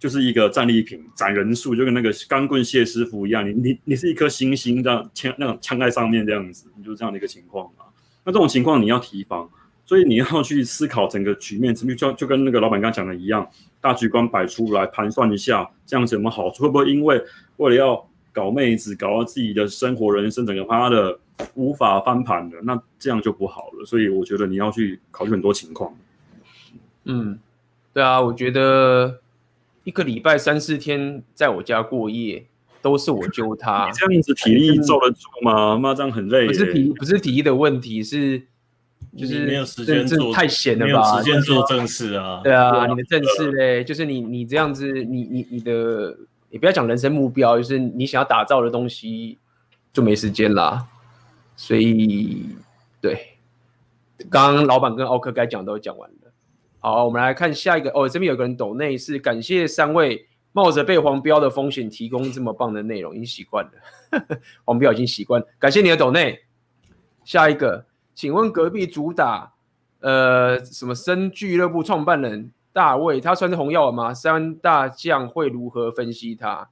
[0.00, 3.48] 就是一个战利品，攒人数，就跟那个钢棍谢师傅一样。
[3.48, 7.86] 你你你是一颗星星这样枪那种枪在上面这样子，你就这样的一个情况啊。
[8.24, 9.48] 那这种情况你要提防，
[9.86, 13.48] 所以你要去思考整个局面，就就跟那个老板刚刚讲的一样，
[13.80, 16.64] 大局观摆出来盘算一下，这样子有没有好处？
[16.64, 17.22] 会不会因为
[17.62, 21.18] 为了要搞妹子，搞到自己的生活人生整个趴的
[21.54, 23.84] 无法翻盘的，那这样就不好了。
[23.84, 25.96] 所以我觉得你要去考虑很多情况。
[27.04, 27.38] 嗯，
[27.92, 29.20] 对啊，我觉得
[29.84, 32.44] 一个礼拜三四天在我家过夜，
[32.80, 33.86] 都是我揪他。
[33.86, 35.76] 你这样子体力受得住吗？
[35.76, 36.46] 妈，这样很累。
[36.46, 38.40] 不是体不是体力的问题，是
[39.16, 40.86] 就是没有时间做，太闲了吧？
[40.86, 42.40] 没有时间做正事啊。
[42.42, 46.16] 对啊，你的正事嘞，就是你你这样子，你你你的，
[46.52, 49.38] 你不要讲人生目标，就是你想要打造的东西
[49.90, 50.86] 就没时间啦。
[51.56, 52.46] 所以，
[53.00, 53.38] 对，
[54.28, 56.30] 刚刚老板跟奥克该讲都讲完了。
[56.78, 58.06] 好，我们来看下一个哦。
[58.06, 64.26] 这边有个人抖内是感谢三位冒着被黄标的风险提供这么棒的内容，已经习惯了，
[64.66, 65.42] 黄标已经习惯。
[65.58, 66.42] 感谢你的抖内。
[67.24, 69.54] 下一个，请问隔壁主打
[70.00, 74.14] 呃什么生俱乐部创办人大卫，他算是红药丸吗？
[74.14, 76.68] 三大将会如何分析他？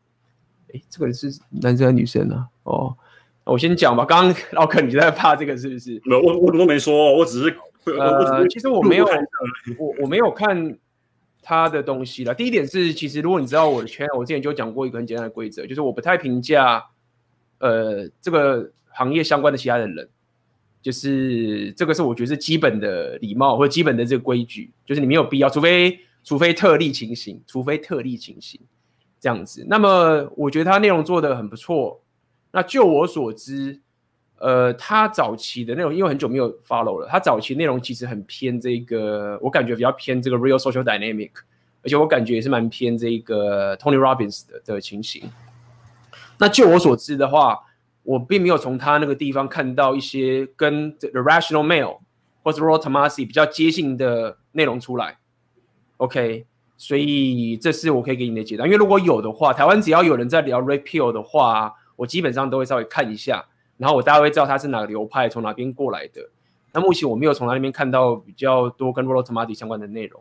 [0.73, 2.47] 哎，这个人是男生还是女生呢？
[2.65, 2.97] 哦，
[3.45, 4.05] 我先讲吧。
[4.05, 6.01] 刚刚老肯你在怕这个是不是？
[6.05, 7.57] 没有，我我都没说，我只是。
[7.99, 9.07] 呃，其实我没有，
[9.79, 10.79] 我我没有看
[11.43, 12.35] 他的东西啦。
[12.35, 16.85] 第一点是，其实如果你知道我的圈，我之前就讲过一个很简单的规则，就是我不太评价
[17.59, 20.09] 呃这个行业相关的其他的人，
[20.83, 28.61] 就是这个是我觉得是基本的礼貌或基本的这个规矩，就是你没有必要，除非除非特例情形，除非特例情形
[29.21, 29.65] 这样子。
[29.69, 32.03] 那么我觉得他内容做的很不错。
[32.53, 33.81] 那就我所知。
[34.43, 41.31] 呃，他早期的内容，因为很久没有 follow 了，他早期内容其实很偏这个，我感觉比较偏这个 real social dynamic，
[41.83, 45.31] 而且我感觉也是蛮偏这个 Tony Robbins 的的情形。
[46.39, 47.59] 那就我所知的话，
[48.11, 51.99] 我并没有从他那个地方看到一些跟 The Rational Male
[52.43, 55.19] 或者 Royal Tomasi 比较接近的内容出来。
[55.99, 56.45] OK，
[56.77, 58.65] 所以这是我可以给你的解答。
[58.65, 63.45] 因为如果有的话，台湾只要有人在聊 repeal 的话，我基本上都会稍微看一下。
[63.77, 66.31] 然后我大概会知道他是哪个流派，从哪边过来的。
[66.73, 70.21] 那目前我没有从他那边看到比较多跟 Royal Tomasi 相关的内容。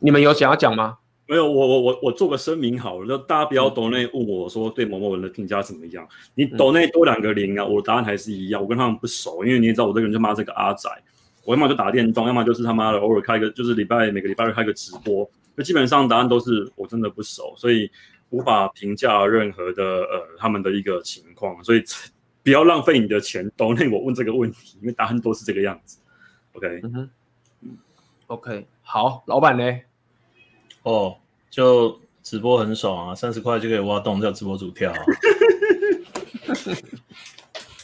[0.00, 0.98] 你们有想要讲吗？
[1.26, 6.04] 没有，我我我我做个声明好了，就大家不要抖内问我说对某某人的评价怎么样。
[6.04, 8.60] 嗯、你抖内多两个零啊，我答案还是一样。
[8.62, 10.88] 我跟他们不熟，因为你也知道我这个人就骂这个阿仔，
[11.44, 15.28] 我要么就打电动，要么就是他妈的偶尔开个，就是礼拜每个礼拜日开个直播。
[15.56, 17.90] 就基本上答案都是我真的不熟，所以
[18.30, 21.82] 无法评价任何的呃他们的一个情况，所以。
[22.46, 25.98] 不要浪费你的钱，抖内我问这个问题，因为答案都是这个样子。
[26.52, 27.10] OK，嗯哼
[28.28, 29.64] ，OK，好，老板呢？
[30.86, 31.16] 哦，
[31.50, 34.92] 就直播很爽啊，三十块就可以挖洞叫直播主跳。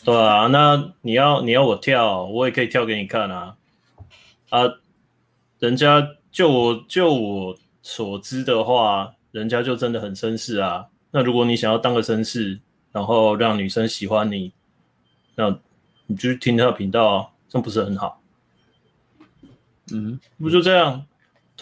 [0.05, 3.57] 对啊，那你要你要我跳，我也可以跳给你看啊。
[4.51, 4.61] 啊，
[5.59, 10.87] 人家就我就我所知的话，人家就真的很绅士啊。
[11.11, 12.61] 那如果你想要当个绅士，
[12.93, 14.53] 然后让女生喜欢你，
[15.35, 15.59] 那
[16.07, 18.21] 你就听他的频道啊，这不是很好？
[19.93, 21.05] 嗯，不就这样？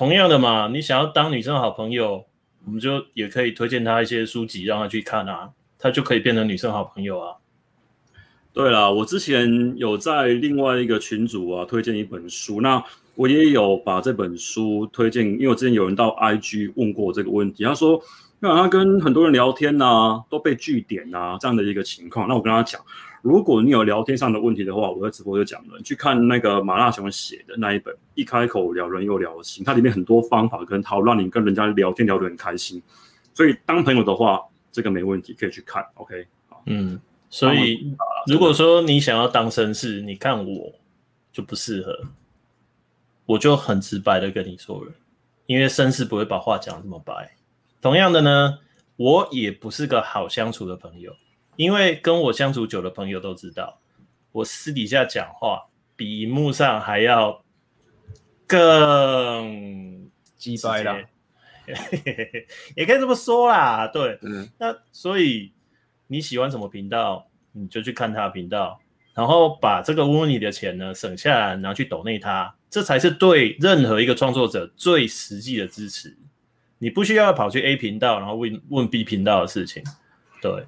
[0.01, 2.25] 同样的嘛，你想要当女生好朋友，
[2.65, 7.37] 我们就也可以推荐她一些书籍，让她去看啊，她就可以变成女生好朋友啊。
[8.55, 12.83] 对啦，我之前有在另外一个群组啊推荐一本书，那
[13.15, 18.03] 我也有把这本书推荐，因为我之前有人到 IG 问过这个问题，他说。
[18.43, 22.27] 那他跟很多人聊天呐、啊，都被句点呐、啊，这样的一个情况。
[22.27, 22.81] 那我跟他讲，
[23.23, 32.83] 如果你有聊天上的问题的话，我在直播就讲了，你去看那个马拉松写的那一本《一开口聊人又聊心》，它里面很多方法跟套，让你跟人家聊天聊得很开心。
[33.35, 34.43] 所以当朋友的话，
[34.73, 35.85] 这个没问题，可以去看。
[35.95, 36.27] OK，
[36.67, 37.95] 嗯，所以
[38.27, 40.73] 如果说你想要当绅士，你看我
[41.33, 41.99] 就不适合，
[43.27, 44.93] 我就很直白的跟你说了，
[45.47, 47.37] 因为绅士不会把话讲这么白。
[47.81, 48.59] 同样的呢，
[48.97, 51.15] 我也不是个好相处的朋友，
[51.61, 53.79] 因为跟我相处久的朋友都知道，
[54.33, 57.45] 我私底下讲话比荧幕上还要
[58.47, 60.09] 更
[60.39, 60.99] 鸡掰啦，
[62.75, 63.87] 也可以这么说啦。
[63.87, 65.53] 对，嗯，那所以
[66.07, 68.81] 你喜欢什么频道，你就去看他的频道，
[69.13, 76.17] 然后把这个问你的钱呢省下来，拿去抖内他，这才是对任何一个创作者最实际的支持。
[76.79, 79.85] 你不需要跑去 A 频道，然后问问 B 频道的事情。
[80.41, 80.65] 对，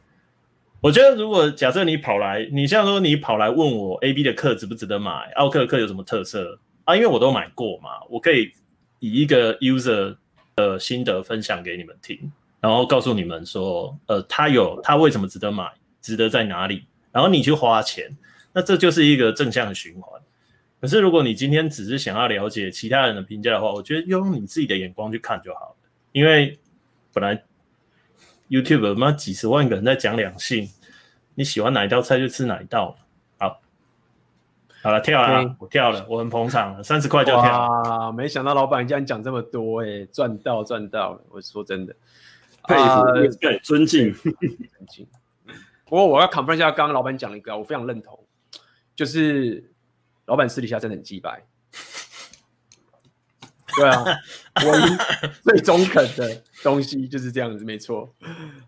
[0.83, 6.97] 我觉得如果假设你跑来，你像说你跑来问我 A、B 的课值不值得买，奥克的课有什么特色啊？
[6.97, 8.51] 因为我都买过嘛，我可以
[8.99, 10.17] 以一个 user
[10.57, 12.19] 的心得分享给你们听，
[12.61, 16.83] 然后告诉你们说，呃，他有他为什么值得买，值得在哪里，
[17.13, 18.11] 然后你去花钱，
[18.53, 20.21] 那这就是一个正向的循环。
[20.81, 25.77] 可是如果你今天只是想要了解其他人的评价的话，我觉得用你自己的眼光去看就好了。
[26.11, 26.59] 因为
[27.13, 27.41] 本来
[28.53, 30.69] YouTube 妈，几十万个人在讲两性，
[31.37, 32.95] 你喜欢哪一道菜就吃哪一道。
[33.39, 33.63] 好，
[34.83, 37.43] 好了，跳了我跳了，我很捧场了，三十块就跳。
[37.43, 41.19] 哇，没想到老板竟然讲这么多，哎，赚到赚到！
[41.31, 41.97] 我说真的，
[42.65, 45.07] 佩服，对，尊敬，尊敬。
[45.87, 48.23] 不过我要 confirm 一下，刚刚老板讲了一个，我非常认同，
[48.95, 49.73] 就是
[50.27, 51.43] 老板私底下真的很鸡掰。
[53.77, 54.05] 对啊，
[54.67, 54.73] 我
[55.43, 58.09] 最中肯的东西就是这样子，没错。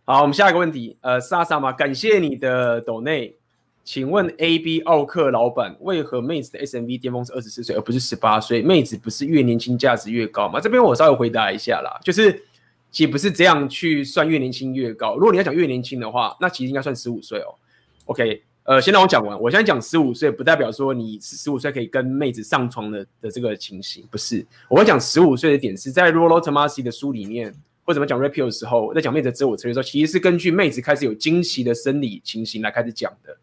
[0.05, 3.37] 好，我们下一个问题，呃，莎莎嘛，感谢你的抖内，
[3.85, 8.63] 请问 A B 奥克老板，为何妹子的 S M V 巅峰是二十四岁，而不是十八岁？
[8.63, 10.61] 妹子不是越年轻价值越高吗？
[10.61, 12.33] 这边我稍微回答一下啦，就是
[12.91, 15.15] 其实不是这样去算越年轻越高。
[15.17, 17.55] 如果你要讲越年轻的话，那其实应该算十五岁哦。
[18.07, 18.43] OK。
[18.65, 19.39] 呃，先让我讲完。
[19.39, 24.45] 我现在讲十五岁，不代表说你十五岁可以跟妹子上床的的这个情形，不是。
[24.71, 27.55] 我会讲十五岁的点是在 Rollo Tomasi 的书里面，
[27.85, 33.37] 或者我们讲 Rapio 的时候，在讲妹子自我策略的时候，其实是根据妹子开始有惊奇的生理情形来开始讲的。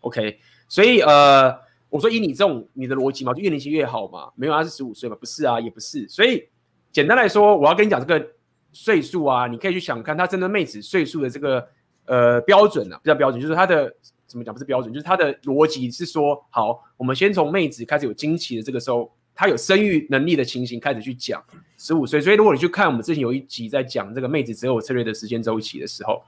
[0.00, 1.54] OK，所以呃，
[1.90, 6.08] 我说以你这种你的逻辑嘛，就越年轻越好嘛，没有他，是十五岁嘛，不是啊，也不是。
[6.08, 6.42] 所以
[6.90, 8.30] 简单来说，我要跟你讲这个
[8.72, 11.68] 岁数啊，你可以去想看他针对妹子岁数的这个
[12.06, 13.94] 呃标准啊，比较标准，就是他的。
[14.26, 21.42] 怎么讲不是标准，就是他的逻辑是说，好，我们先从妹子开始有惊奇的这个时候，她有生育能力的情形开始去讲，
[21.76, 22.20] 十五岁。
[22.20, 26.22] 所以如果你去看我们之前有一集在讲这个妹子择偶策略的时间周期的时候，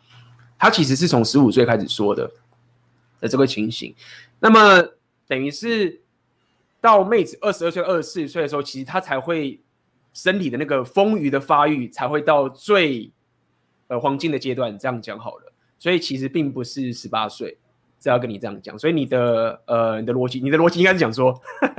[0.58, 2.30] 他其实是从十五岁开始说的
[3.20, 3.94] 的这个情形。
[4.38, 4.82] 那么
[5.26, 6.00] 等于是
[6.80, 9.60] 到妹子二十二岁、二十四岁的时候，其实她才会
[10.12, 13.10] 身体的那个丰腴的发育才会到最
[13.88, 14.78] 呃黄金的阶段。
[14.78, 17.56] 这样讲好了，所以其实并不是十八岁。
[18.00, 21.34] 是要跟你这样讲，所以你的呃，你的逻辑，你的逻辑应该是讲说，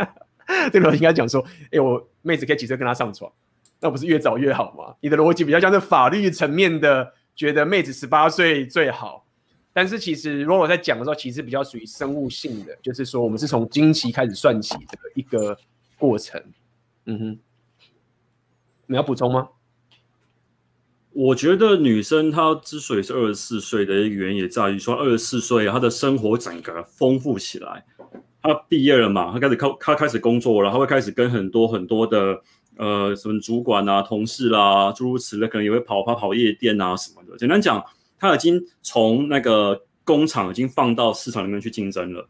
[0.72, 3.32] 这个逻辑应该讲说，哎、我妹子可以几岁跟他上床，
[3.80, 4.96] 那不是越早越好吗？
[5.00, 9.26] 你的逻辑比较像是法律层面的，觉得妹子十八岁最好，
[9.72, 15.58] 但是其实如果在讲的时候，其实比较属于生物性的，就是说我们是从经期开始算起的一个
[15.98, 16.42] 过程。
[17.06, 17.40] 嗯哼，
[18.88, 19.48] 你要补充吗？
[21.20, 27.84] 我觉得女生她之所以是二十四岁的原因，也在于说二十四岁她的生活整个丰富起来。
[28.40, 32.40] 她毕业了嘛，她开始靠她开始工作了，她会开始跟很多很多的
[32.76, 37.36] 呃什么主管啊、同事啦诸如此类，可能也会跑跑跑夜店啊什么的。
[37.36, 37.84] 简单讲，
[38.20, 42.30] 她已经从那个工厂已经放到市场里面去竞争了，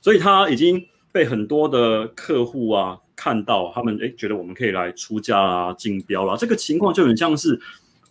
[0.00, 0.80] 所以她已经
[1.10, 6.36] 被很多的客户啊看到，他们诶觉得我们可以来出价啊、竞标啦。
[6.36, 7.60] 这个情况就很像是。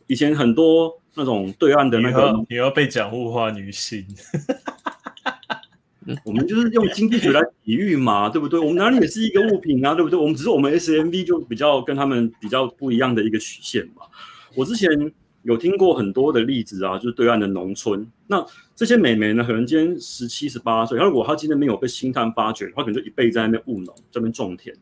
[0.07, 4.05] 以前很多那种对岸的那个，你要被讲物化女性，
[6.23, 8.57] 我们就是用经济学来比喻嘛， 对不对？
[8.59, 10.17] 我们哪里也是一个物品啊，对不对？
[10.17, 14.03] 我们只是我们 SMV 就比较跟他们比较不一样的一个曲线嘛。
[14.55, 14.89] 我之前
[15.43, 24.73] 有听过很多的例子啊，就是对岸的农村，那这些美眉呢，可能今天十七、十八岁，如果她今天没有被星探发掘，她可能就一辈子在那边务农，这边种田，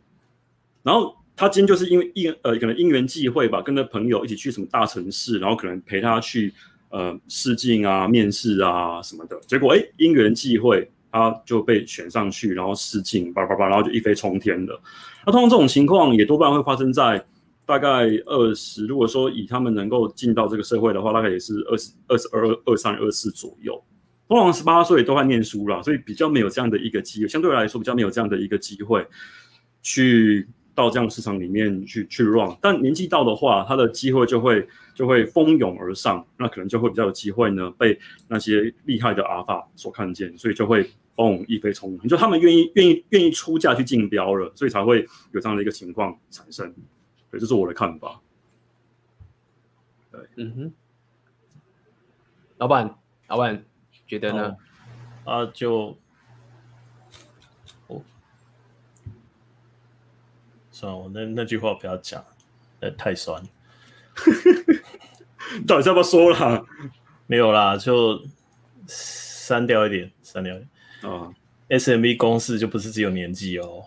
[0.84, 1.16] 然后。
[1.38, 6.53] 他今天就是因为因呃可能因缘际会吧，跟着朋友一起去什么大城市，然后可能陪他去
[6.90, 9.38] 呃试镜啊、面试啊什么的。
[9.45, 14.82] 结果哎，因缘际会，他就被选上去，然后试镜叭叭叭，然后就一飞冲天了。
[15.26, 17.22] 那通常这种情况也多半会发生在
[17.66, 23.84] 大概二十，如果说以他们能够进到这个社会的话，大概也是二十二十二、二三、二四左右。
[24.30, 29.06] 通常十八岁都在念书了，所以比较没有这样的一个机会，相对来说比较没有这样的一个机会
[29.82, 30.48] 去。
[30.76, 37.98] 到这样的市场里面去去 run，但年纪到的话，他的机会就会就会蜂拥而上，那可能就会比较有机会呢，被
[38.28, 46.72] 那些厉害的阿法所看见，所以就会嘣一飞冲天，就他们愿意愿意愿意出价去竞标了，所以才会有这样的一个情况产生。
[47.32, 48.20] 对，这是我的看法。
[50.12, 50.74] 对，嗯哼，
[52.58, 52.94] 老板，
[53.28, 53.64] 老板
[54.06, 54.56] 觉得呢？
[55.24, 55.98] 哦、啊，就。
[60.86, 62.24] 算了，我那那句话不要讲，
[62.80, 63.41] 呃，太酸。
[65.68, 66.64] 到底是要不要说啦？
[67.28, 68.22] 没有啦，就
[68.88, 70.70] 删掉一点，删掉一点。
[71.03, 71.34] 哦
[71.70, 73.84] ，SMV 公式就不是只有年纪哦。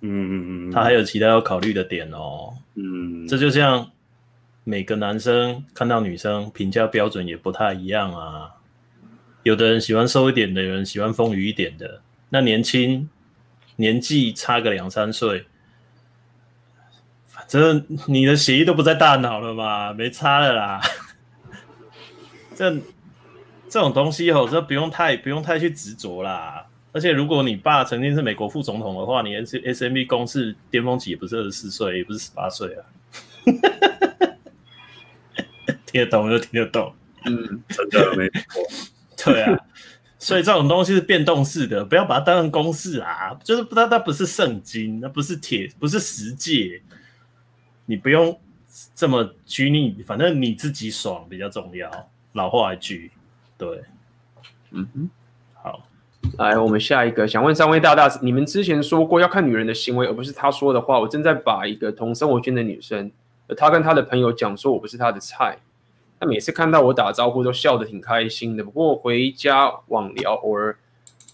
[0.00, 2.54] 嗯嗯嗯，他还有其他要考虑的点哦。
[2.74, 3.90] 嗯，这就像
[4.64, 8.50] 每个男生看到女生评价标准也不太一样啊。
[9.42, 12.02] 有的人喜欢瘦一点的，有人喜欢丰腴一点的。
[12.28, 13.08] 那年轻
[13.76, 15.46] 年纪差个两三岁。
[17.50, 19.92] 这你的血液都不在大脑了嘛？
[19.92, 20.80] 没差了啦。
[22.54, 22.70] 这
[23.68, 26.64] 这种东西哦，这不用太不用太去执着啦。
[26.92, 32.84] 而且如果你爸曾经是美国副总统的话，你 S S M B 公式巅峰期也不是二十四岁，也不是十八岁啊。
[35.86, 36.94] 听得懂就听得懂，
[37.24, 38.62] 嗯，真的没错。
[39.24, 39.58] 对啊，
[40.20, 43.36] 所以这种东西是变动式的，不要把它当成公式啊。
[43.42, 46.80] 就是不知道它不是圣经，那不是铁，不是十诫，
[47.90, 48.38] 你不用
[48.94, 51.90] 这么拘泥，反正你自己爽比较重要。
[52.34, 53.10] 老话一句，
[53.58, 53.82] 对，
[54.70, 55.10] 嗯哼，
[55.54, 55.82] 好，
[56.38, 61.00] 来，我们下一个，想问三位大大，你们之前说过要看女人的行为，而不是她说的话。
[61.00, 63.10] 我正在把一个同生活圈的女生，
[63.56, 65.58] 她跟她的朋友讲说我不是她的菜。
[66.20, 70.78] 她每次看到我打招呼都笑得挺开心的，不过回家网聊偶尔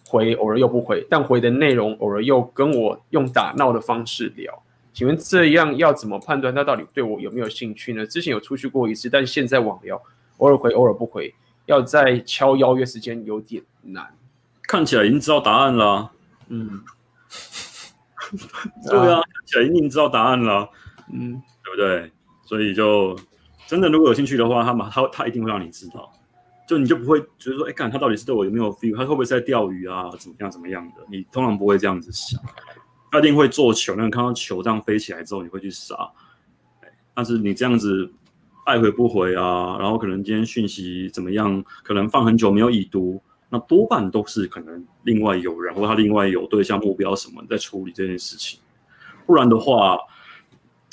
[0.09, 4.63] 回，偶尔又不回，但回的内容偶尔又跟我用打闹的方式聊。
[4.97, 8.07] 请问这样要怎么判断他到底对我有没有兴趣呢？
[8.07, 10.01] 之前有出去过一次，但现在网聊
[10.39, 11.35] 偶尔回，偶尔不回，
[11.67, 14.09] 要再敲邀约时间有点难。
[14.63, 16.11] 看起来已经知道答案了。
[16.49, 16.81] 嗯，
[18.89, 20.67] 对啊，看起来已经知道答案了。
[21.13, 22.11] 嗯，对不对？
[22.47, 23.15] 所以就。
[23.67, 26.11] 真的，如果有兴趣的话，他们他他一定会让你知道，
[26.67, 31.05] 就你就不会觉得说，哎，看他到底是对我有没有 feel，他会不会在钓鱼啊，怎么样怎么样的？
[31.11, 32.41] 你通常不会这样子想，
[33.11, 35.97] 他一定会做球，那你看到球这样飞起来之后，你会去杀。
[37.15, 38.11] 但是你这样子
[38.65, 48.61] 爱回不回啊，然后可能今天讯息怎么样，可能放很久没有已读，那多半都是可能另外有人或他另外有对象目标什么在处理这件事情，
[49.27, 49.99] 不然的话。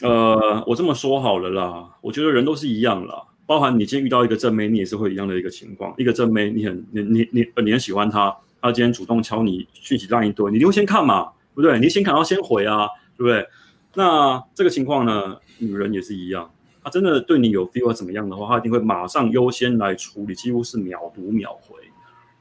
[0.02, 5.94] 呃，我这么说好了啦，我觉得人都是一样啦，包含你今天遇到一个正妹，你也是会一样的一个情况。
[5.98, 11.80] 一个正妹，你很你你你你很喜欢她，她今天主动敲你讯息烂一堆，你一定会先看嘛，不对？
[11.80, 13.48] 你先看到先回啊，对不对？
[13.96, 16.52] 那这个情况呢，女人也是一样，
[16.84, 21.78] 她真的对你有 feel 怎么样的话，她一定会马上优先来处理，几乎是秒读秒回。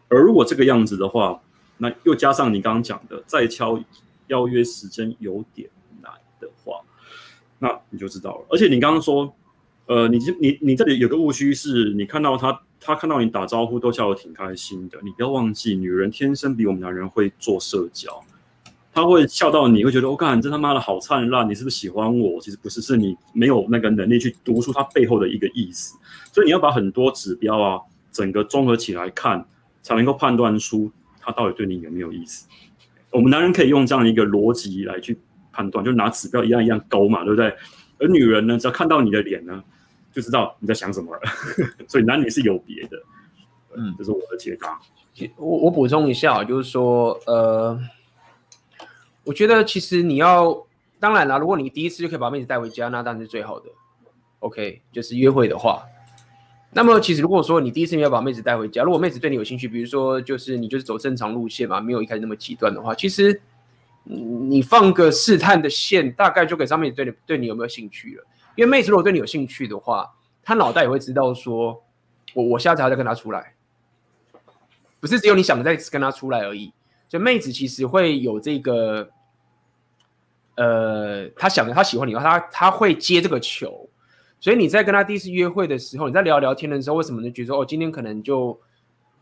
[0.08, 1.40] 而如果这个样子的话，
[1.78, 3.78] 那又加上你刚刚讲的再敲
[4.28, 5.68] 邀约时间有点
[6.00, 6.80] 难的话。
[7.58, 9.32] 那你就知道了，而且你刚刚说，
[9.86, 14.98] 呃，你你你这里有个误区是，你看到他，他看到你打招呼都笑得挺开心的。
[15.02, 18.20] 你不要忘记，女人天生比我们男人会做社交，
[18.92, 22.40] 她会笑到你会觉得，我、哦、靠，你这他妈的好灿烂，你是不是喜欢我？
[22.40, 25.96] 其实不是，是你没有那个能力去读出他背后的一个意思。
[26.32, 29.44] 所以你要把很多指标啊，整个综合起来看，
[29.82, 30.90] 才能够判断出
[31.20, 32.46] 他到底对你有没有意思。
[33.10, 35.18] 我们男人可以用这样的一个逻辑来去。
[35.54, 37.54] 判断就拿指标一样一样勾嘛，对不对？
[37.98, 39.62] 而女人呢，只要看到你的脸呢，
[40.10, 41.20] 就知道你在想什么了。
[41.86, 42.96] 所以男女是有别的，
[43.76, 44.80] 嗯，这是我的解答。
[45.36, 47.78] 我我补充一下，就是说，呃，
[49.24, 50.66] 我觉得其实你要，
[50.98, 53.70] 当然啦，如果你第一次就可以把妹子带回家，那当然是最好的。
[54.40, 55.84] OK，就是约会的话，
[56.72, 63.40] 那么其实如果说你第一次没有把妹子带回家，如果妹子对你有兴趣，比如说就是你就是走正常路线嘛，没有一开始那么极端的话，其实。
[64.04, 68.26] 你放个试探的线，大概就给上面对你对你有没有兴趣了。
[68.56, 70.12] 因为妹子如果对你有兴趣的话，
[70.42, 71.80] 她脑袋也会知道说，
[72.34, 73.54] 我我下次还要再跟她出来，
[74.98, 76.72] 不是只有你想再跟她出来而已。
[77.12, 79.06] 就妹子其实会有这个，
[80.54, 83.86] 呃，她想着她喜欢你的话，她她会接这个球。
[84.40, 87.30] 所以你在跟她第一次约会的时候，你在聊聊天的时候，为什么呢？
[87.30, 88.58] 觉得哦，今天可能就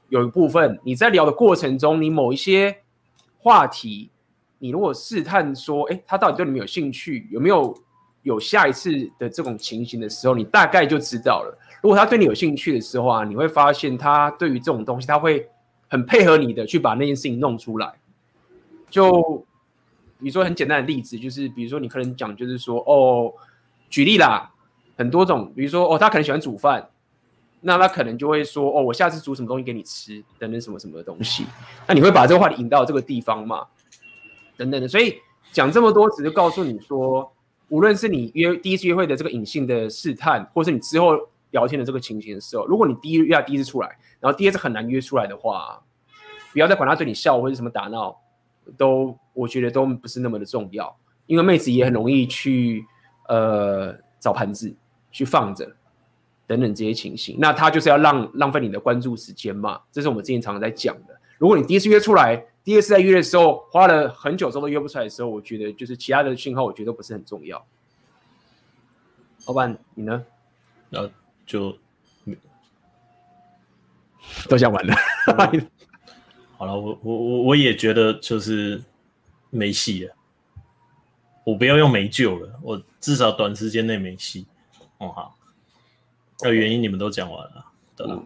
[0.09, 2.79] 有一部分你在聊的过程中，你某一些
[3.41, 4.12] 话题。
[4.61, 7.77] 你如果试探说，哎，他到底对你们有兴趣，有没有
[8.23, 11.59] 有下一次的这种情形的时候，你大概就知道了。
[11.83, 15.49] 如果他对你有兴趣的时候啊，你会发现他对于这种东西，他会
[15.91, 17.93] 很配合你的去把那件事情弄出来。
[18.89, 19.45] 就
[20.19, 23.33] 比如说很简单的例子，就是比如说你可能讲，就是说，哦，
[23.89, 24.51] 举例啦，
[24.97, 26.91] 很多种，比如说，哦，他可能喜欢煮饭，
[27.61, 31.45] 那他可能就会说，哦，我下次煮什么东西给你吃，等等什么什么的东西。
[31.87, 33.67] 那你会把这个话题引到这个地方嘛？
[34.57, 35.17] 等等的，所以
[35.53, 37.33] 讲这么多，只是告诉你说，
[37.69, 41.17] 无论是你约第一次约会的这个隐性的试探，或是你之后
[41.51, 45.82] 聊天的这个情形的时候，如果你第一约第一次出来，然后第二次很难约出来的话，
[46.52, 48.20] 不要再管他对你笑或者什么打闹，
[48.77, 50.97] 都我觉得都不是那么的重要，
[51.27, 52.85] 因为妹子也很容易去
[53.28, 54.74] 呃找盘子
[55.10, 55.64] 去放着，
[56.47, 61.18] 等等这些情形，那他就是要浪浪费你的关注时间嘛，这是我们之前常常在讲的。
[61.39, 67.64] 如果你第一次约出来，第二次在约的时候花了很久之后都约不出来的时候，我觉得就是其他的讯号，我觉得都不是很重要。
[69.47, 70.24] 老板，你呢？
[70.90, 71.10] 呃
[71.51, 71.77] 就
[74.48, 74.94] 都讲完了。
[76.56, 78.81] 好了，我我我我也觉得就是
[79.51, 80.14] 没戏了。
[81.43, 84.47] 我不要用没救了，我至少短时间内没戏。
[84.98, 85.36] 哦、嗯，好。
[86.40, 87.66] 那原因你们都讲完了，
[87.97, 88.22] 对吧？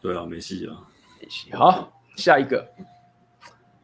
[0.00, 0.88] 对啊，没戏啊，
[1.20, 1.52] 没戏。
[1.52, 2.66] 好，下一个。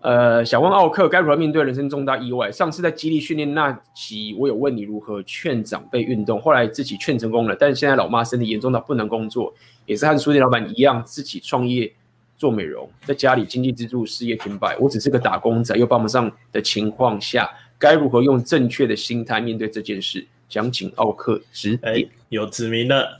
[0.08, 2.50] 呃，想问奥克该如何面对人生重大意外？
[2.50, 9.52] 上次在激励训练那集，我有问你如何劝长辈运动，后来自己劝成功了，但是现在老妈身体严重到不能工作，
[9.84, 11.92] 也是和书店老板一样自己创业
[12.38, 14.78] 做美容，在家里经济支柱，事业停摆。
[14.78, 17.46] 我只是个打工仔，又帮不上的情况下，
[17.78, 20.26] 该如何用正确的心态面对这件事？
[20.48, 22.08] 想请奥克指点。
[22.30, 23.18] 有指明的。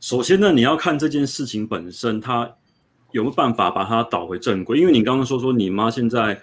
[0.00, 2.56] 首先呢，你要看这件事情本身，它。
[3.12, 4.78] 有没有办法把它导回正轨？
[4.78, 6.40] 因为你刚刚说说你妈现在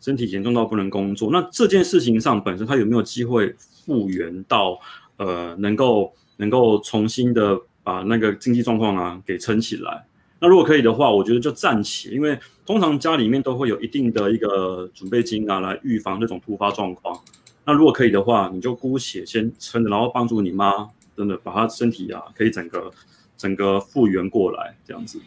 [0.00, 4.78] 身体严重到不能工作，那这件事情上本身她有没有机会复原到
[5.16, 10.04] 呃能够能够重新的把那个经济状况啊给撑起来？
[10.40, 12.36] 那如果可以的话，我觉得就暂且，因为
[12.66, 17.16] 通常家里面都会有一定的一个准备金啊，来预防这种突发状况。
[17.64, 22.90] 那如果可以的话，你就姑且先撑着，然后帮助你妈真的把她身体啊可以整个
[23.36, 25.20] 整个复原过来这样子。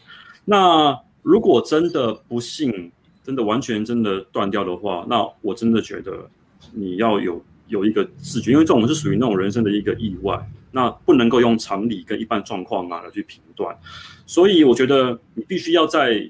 [0.45, 2.91] 那如果真的不幸，
[3.23, 6.29] 真的完全真的断掉的话，那我真的觉得
[6.71, 10.39] 你要有有一个自觉，因为这种是属于那种人生的一个意外，
[10.71, 13.75] 那不能够用常理跟一般状况啊来去评断，
[14.27, 16.29] 所以我觉得你必须要在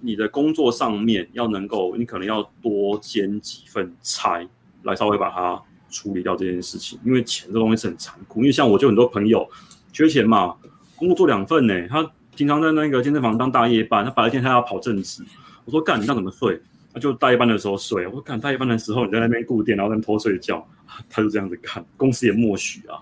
[0.00, 4.48] 你的工作上面要能够，你可能要多兼几份差，
[4.84, 5.60] 来稍微把它
[5.90, 9.44] 处理掉这件事情，因为钱这东西是很残酷，因为像我就很多朋友
[9.92, 10.54] 缺钱嘛，
[10.94, 12.08] 工作做两份呢、他。
[12.36, 15.24] 经常在那个健身房当大夜班，他白天他要跑正职。
[15.64, 16.60] 我说干，你那怎么睡？
[16.92, 18.06] 他就大夜班的时候睡。
[18.06, 20.64] 我说干，大夜班的时候你在那边固定，然后在那偷睡觉。
[21.10, 23.00] 他就这样子干，公司也默许啊。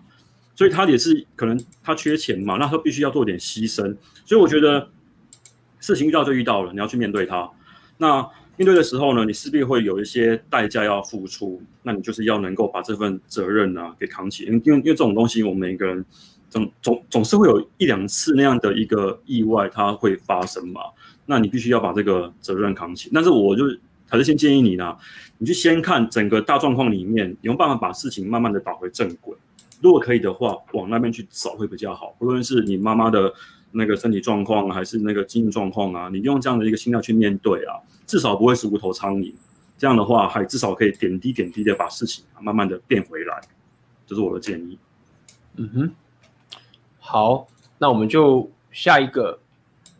[0.55, 3.94] 所以他也是可能他缺钱嘛，那他必须要做点牺牲。
[4.24, 4.89] 所以我觉得
[5.81, 7.51] 事情遇到就遇到了，你要去面对它。
[7.98, 8.23] 那
[8.56, 11.62] 面对的时候呢，你势必会有一些代价要付出。
[11.82, 16.05] 那你就是要能够把这份责任啊给扛起，因为因为这种东西，我们每个人。
[16.55, 20.82] 总总总是会有一两次那样的一个意外，它会发生嘛？
[21.26, 23.10] 那你必须要把这个责任扛起。
[23.12, 23.64] 但是我就
[24.09, 24.97] 还是先建议你呢，
[25.39, 29.35] 你去先看整个大状况里面，有没有办法把事情慢慢的导回正轨。
[29.81, 32.14] 如果可以的话，往那边去走会比较好。
[32.20, 33.35] 不论是你妈妈的
[33.72, 37.74] 那个身体状况，还是那个经济状况啊，你用这样的一个心态去面对啊，
[38.06, 39.35] 至少不会是无头苍蝇。
[39.76, 43.40] 这样的话，还至少可以点滴点滴的把事情啊慢慢的变回来。
[44.06, 44.78] 这是我的建议。
[45.56, 45.90] 嗯哼。
[47.06, 49.39] 好，那我们就下一个。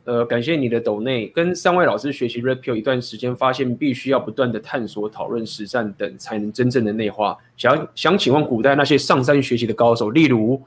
[0.07, 7.39] 呃，感谢你的抖内，跟三位老师学习 Red Pill 一段时间，发现必须要不断的探索、讨论、实战等，才能真正的内化。
[7.57, 10.61] 想想请问，古代那些上山学习的高手，例如，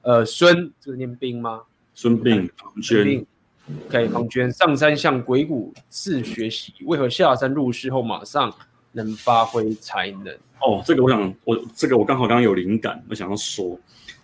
[0.00, 1.60] 呃，孙，这个念兵吗？
[1.92, 3.22] 孙膑、庞涓，
[3.86, 8.50] 可以，庞涓上山向鬼谷子学习，为何下山入世后马上
[8.92, 10.34] 能发挥才能？
[10.62, 13.78] 哦，这个我想，我这个我刚好刚刚有灵感，我想要说。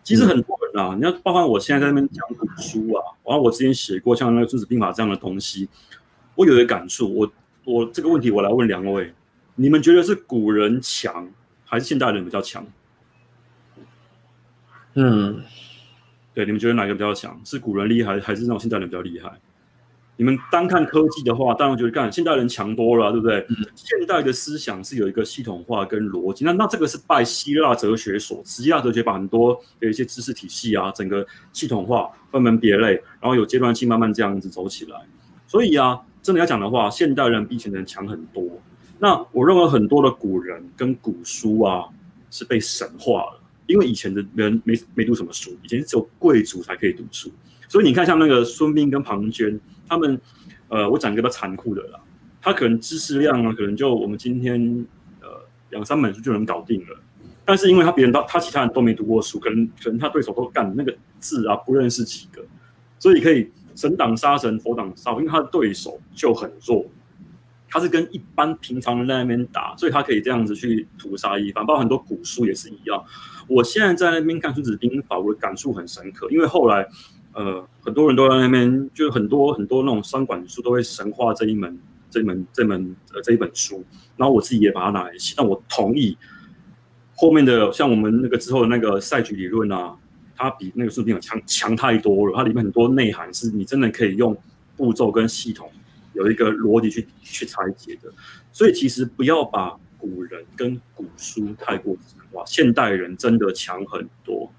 [0.06, 5.68] 其实很多人啊，你要包括我现在在那边讲古书啊，然后我之前写过像那个《孙子兵法》这样的东西，
[6.36, 7.12] 我有一个感触。
[7.12, 7.32] 我
[7.64, 9.12] 我这个问题我来问两位，
[9.56, 11.28] 你们觉得是古人强
[11.64, 12.64] 还是现代人比较强？
[14.94, 15.42] 嗯，
[16.32, 17.40] 对，你们觉得哪个比较强？
[17.44, 19.32] 是古人厉害还是那种现代人比较厉害？
[20.18, 23.38] 你们单看科技的话，当然觉得干现代人强多了，对不对？
[23.50, 28.62] 嗯、现代的思想是有一个系统化跟逻辑，那那这个是拜希腊哲学所赐。
[28.62, 34.98] 希腊哲学把很多的一些知识体系啊，整个系统化、分门别类，然后有阶段性慢慢这样子走起来。
[35.46, 38.42] 所以啊，真的要讲的话，现代人比以前的人强很多。
[38.98, 41.84] 那我认为很多的古人跟古书啊
[42.30, 47.30] 是被神化了，因为以前的人没没读什么书，以前只有贵族才可以读书。
[47.68, 49.58] 所以你看，像那个孙膑跟庞涓。
[49.88, 50.20] 他们，
[50.66, 52.00] 呃，我讲一个比较残酷的啦，
[52.42, 54.84] 他可能知识量啊，可能就我们今天
[55.20, 55.28] 呃
[55.70, 57.00] 两三本书就能搞定了，
[57.44, 62.44] 但是因为他别人都他其他人都没读过书，可能可能他对手都干那个字啊不认识几个，
[62.98, 66.84] 所以可以神挡杀神，佛挡杀佛，因为他的对手就很弱，
[67.68, 73.00] 他是跟一般平常人在那边打，所以他可以这样子去屠杀一番，包括很多古书也是一样。
[73.46, 76.88] 我现在在那边看《孙子兵法》，我的感触很深刻，因为后来。
[77.36, 83.84] 呃，很多人都在那边，就是很多很多那种商管书都会神化这一门、这一门、这门呃这一本书，
[84.16, 85.34] 然后我自己也把它拿来写。
[85.36, 86.16] 但我同意
[87.14, 89.94] 后面的像我们那个之后的那个赛局理论啊，
[90.34, 92.32] 它比那个书里强强太多了。
[92.34, 94.34] 它里面很多内涵是你真的可以用
[94.74, 95.70] 步骤跟系统
[96.14, 98.10] 有一个逻辑去去拆解的。
[98.50, 104.50] 所以其实不要把古人跟古书太过神化，现代人真的强很多。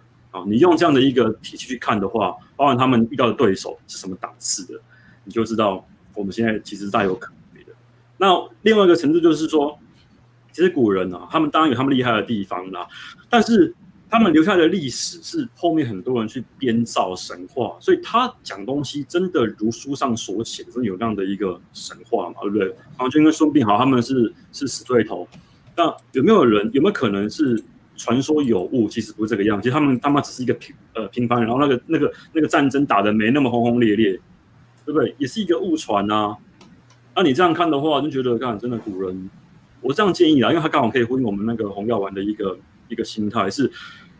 [0.45, 4.79] 你用这样的一个体系去看的话，包含他们遇到的对手是什么档次的，
[5.23, 7.71] 你就知道我们现在其实大有可为的。
[8.17, 8.27] 那
[8.61, 9.79] 另外一个层次就是说，
[10.51, 12.87] 其实古人啊，他们当然有他们厉害的地方啦，
[13.29, 13.73] 但是
[14.09, 22.35] 他们留下的历史是后面很多人去编造神话，所以他讲东西真的如书上所写，真的有那样的一个神话嘛？
[22.41, 22.73] 对不对？
[22.97, 25.27] 黄军跟孙膑好他们是是死对头，
[25.75, 27.61] 那有没有人有没有可能是
[27.97, 28.87] 传说有误？
[28.87, 34.11] 其实不是这个样，其实他们他妈只是一个平呃平凡人，然后那个那个那个战争打得没那么轰轰烈烈，
[34.85, 35.13] 对不对？
[35.17, 36.37] 也是一个误传啊。
[37.15, 39.29] 那你这样看的话，就觉得看真的古人，
[39.81, 42.57] 我这样建议啊，因为他刚好可以呼应我们那个红药丸的一个。
[42.89, 43.69] 一个心态是，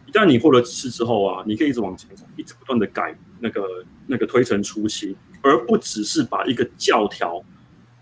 [0.06, 3.64] 一旦你获得知识之后啊，你可以一直往前走，一直不断的改那个
[4.06, 7.42] 那个推陈出新，而不只是把一个教条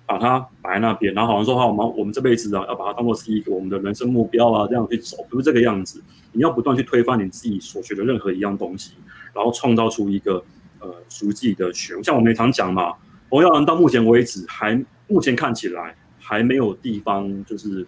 [0.05, 6.01] 把它摆在那边，然后好像说好，我们我们这辈子啊要把它当做是一个我们的人生目标啊，这样去走，不是这个样子。
[6.31, 8.93] 你要不断去推翻你自己所学的任何一样东西，
[9.33, 10.43] 然后创造出一个
[10.79, 12.01] 呃属于自己的学。
[12.03, 12.93] 像我们也常讲嘛，
[13.29, 17.87] 红药丸到目前为止还目前看起来还没有地方就是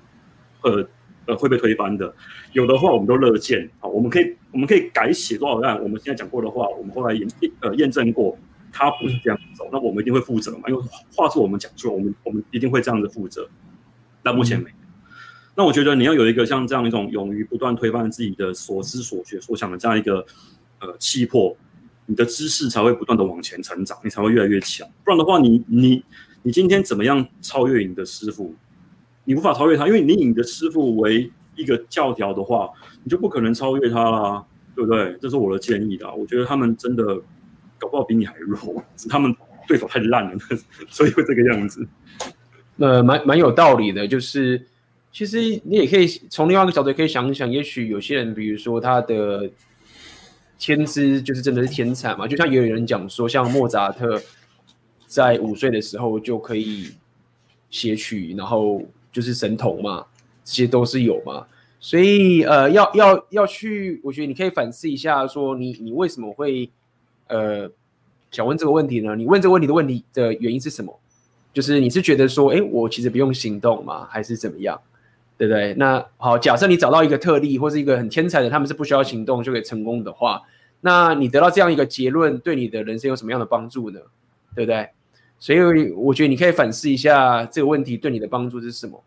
[0.61, 0.87] 呃。
[1.27, 2.15] 呃，会被推翻的，
[2.53, 3.69] 有的话我们都乐见。
[3.79, 5.77] 好，我们可以我们可以改写多少案？
[5.83, 7.27] 我们现在讲过的话，我们后来验
[7.59, 8.37] 呃验证过，
[8.77, 10.69] 它不是这样走，那我们一定会负责嘛？
[10.69, 10.81] 因为
[11.15, 13.49] 话是我们讲出来，我们我们一定会这样子负责。
[14.21, 14.75] 但目前没有。
[15.55, 20.23] 那我觉得你要有一个像这样一种勇于不断推翻自己的所知所学所想的这样一个
[20.79, 21.57] 呃气魄，
[22.05, 24.87] 你的知识才会不断的往前成长，你才会越来越强。
[25.03, 26.03] 不然的话你，你你
[26.43, 28.53] 你今天怎么样超越你的师傅？
[29.23, 32.69] 你无法超越他，因为你以你的师傅为一个教条的话，
[33.03, 34.45] 你就不可能超越他啦，
[34.75, 35.17] 对不对？
[35.19, 36.13] 这是我的建议的。
[36.13, 37.19] 我觉得他们真的
[37.79, 39.35] 搞不好比你还弱，是 他们
[39.67, 40.37] 对手太烂了，
[40.89, 41.87] 所以会这个样子。
[42.77, 44.65] 呃，蛮蛮有道理的，就是
[45.11, 49.49] 其实你也可以从另外一个角度可以想一想，也许有些人，比如说他的
[50.57, 54.21] 天资就是真的是天才嘛，就像也有人讲说，像莫扎特
[55.05, 56.91] 在五岁的时候就可以
[57.69, 58.81] 写曲，然后。
[59.09, 60.05] 就是神童嘛，
[60.43, 61.47] 这些都是有嘛，
[61.79, 66.69] 所以呃，要要要去，我觉得你可以反思一下，说你你为什么会
[67.27, 67.69] 呃
[68.31, 69.15] 想问这个问题呢？
[69.15, 70.99] 你问这个问题的问题的原因是什么？
[71.53, 74.07] 就是你是觉得说，哎，我其实不用行动吗？
[74.11, 74.79] 还是怎么样？
[75.37, 75.73] 对不对？
[75.75, 80.41] 那好，假设你找到一个特例或是一个很天才的，他们是不需要行动就可以成功的话，
[80.81, 83.99] 那你得到这样一个结论，对你的人生有什么样的帮助呢？
[84.53, 84.89] 对不对？
[85.39, 89.03] 所以我觉得你可以反思一下这个问题对你的帮助是什么，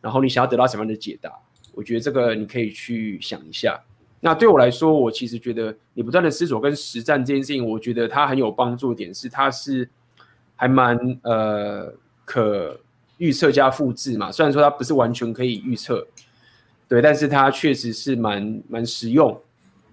[0.00, 1.32] 然后你想要得到什么样的解答？
[1.72, 3.80] 我觉得这个你可以去想一下。
[4.20, 9.88] 那对我来说，我其实觉得你不断的思索跟实战这件事情，我觉得它很有帮助点是，它是
[10.56, 11.92] 还蛮呃
[12.24, 12.78] 可
[13.16, 14.30] 预测加复制嘛。
[14.30, 16.06] 虽然说它不是完全可以预测，
[16.86, 19.40] 对，但是它确实是蛮蛮实用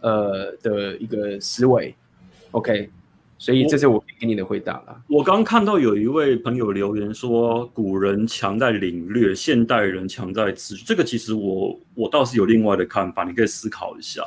[0.02, 1.96] 呃的一个思维。
[2.52, 2.90] OK。
[3.40, 5.02] 所以这是我给你的回答了。
[5.08, 10.76] 我刚看到有一位朋友留言说，古人强在领略，现代人强在知。
[10.76, 14.24] 这个其实我我倒是有另外的看法，你可以思考一下。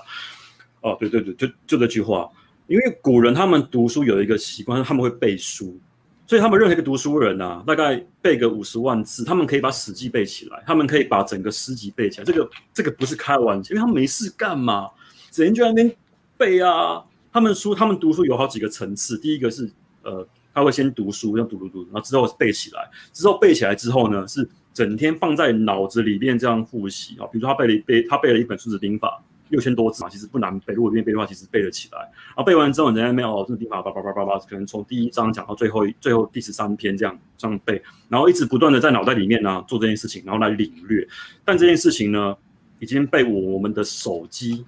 [0.83, 2.29] 哦，对对对，就就这句话。
[2.69, 5.77] 因为古人他们读书有一个习惯，他们会背书，
[6.25, 12.25] 所以他们任何一个读书人啊，大概背个五十万字，他们可以把《史记》背起来，他们可以把整个诗集背起来。
[12.25, 14.89] 这个这个不是开玩笑，因为他们没事干嘛，
[15.33, 15.93] 整天就在那边
[16.37, 17.05] 背啊。
[17.33, 19.17] 他们书，他们读书有好几个层次。
[19.19, 19.71] 第一个是，
[20.03, 22.91] 呃，他会先读书，要读读读，然后之后背起来。
[23.13, 27.27] 之后背起来之后呢，是整天放在脑子里面这样复习啊。
[27.27, 30.75] 比如说他背了一背，他背了一本《孙子兵法》，六千多字嘛，其实不难背。
[30.75, 32.01] 如果愿意背的话，其实背得起来。
[32.01, 41.07] 然后背完之后，人家没有，《孙子兵法》叭叭叭叭叭，可能从第一章讲到最后最后第十三篇这样这样背，然后一直不断的在脑袋里面呢做这件事情，然后来领略。
[41.45, 42.37] 但这件事情呢，
[42.81, 44.65] 已经被我们的手机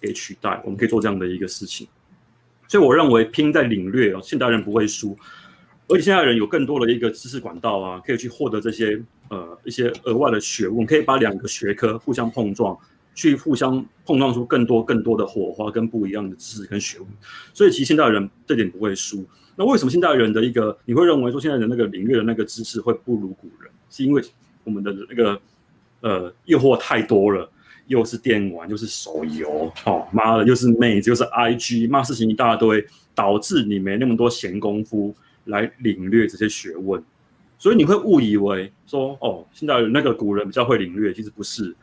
[0.00, 0.62] 给取代。
[0.64, 1.86] 我们可以做这样的一个事情。
[2.68, 5.16] 所以我认为拼在领略哦，现代人不会输，
[5.88, 12.76] 而且现代人有更多的一个知识管道啊，可以去获得这些呃一些额外的学问，可以把两个学科互相碰撞，
[13.14, 17.08] 去互相碰撞出更多更多的火花跟不一样的知识跟学问。
[17.54, 19.24] 所以其实现代人这点不会输。
[19.54, 23.70] 那为什么现代人的一个你会认为说现在的那个领略的那个知识会不如古人？
[23.88, 24.22] 是因为
[24.64, 25.40] 我们的那个
[26.00, 27.48] 呃诱惑太多了。
[27.86, 32.84] 又是电玩，又是手游，哦妈的，又是妹子，又是 IG，骂事情一大堆，
[33.14, 35.14] 导致你没那么多闲工夫
[35.44, 37.02] 来领略这些学问，
[37.58, 41.74] 所以你会误以为说，哦，现在那个古人比较会领略，其实不是，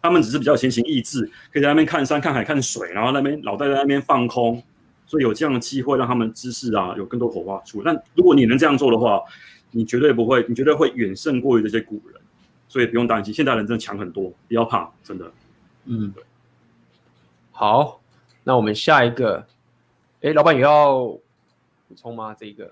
[0.00, 4.62] 他们只是比较闲情逸致，可以在那边看山看海看水，然后那边脑袋在那边放空，
[5.06, 7.82] 所以有这样的机会让他们知识啊有更多火花出。
[7.84, 9.20] 但如果你能这样做的话，
[9.72, 12.20] 你绝对不会，你绝对会远胜过于这些古人，
[12.66, 15.30] 所以不用担心，现代人真的强很多，不要怕，真的。
[15.84, 16.12] 嗯，
[17.52, 18.00] 好，
[18.44, 19.46] 那我们下一个，
[20.20, 20.98] 哎，老板有要
[21.88, 22.34] 补充吗？
[22.38, 22.70] 这个，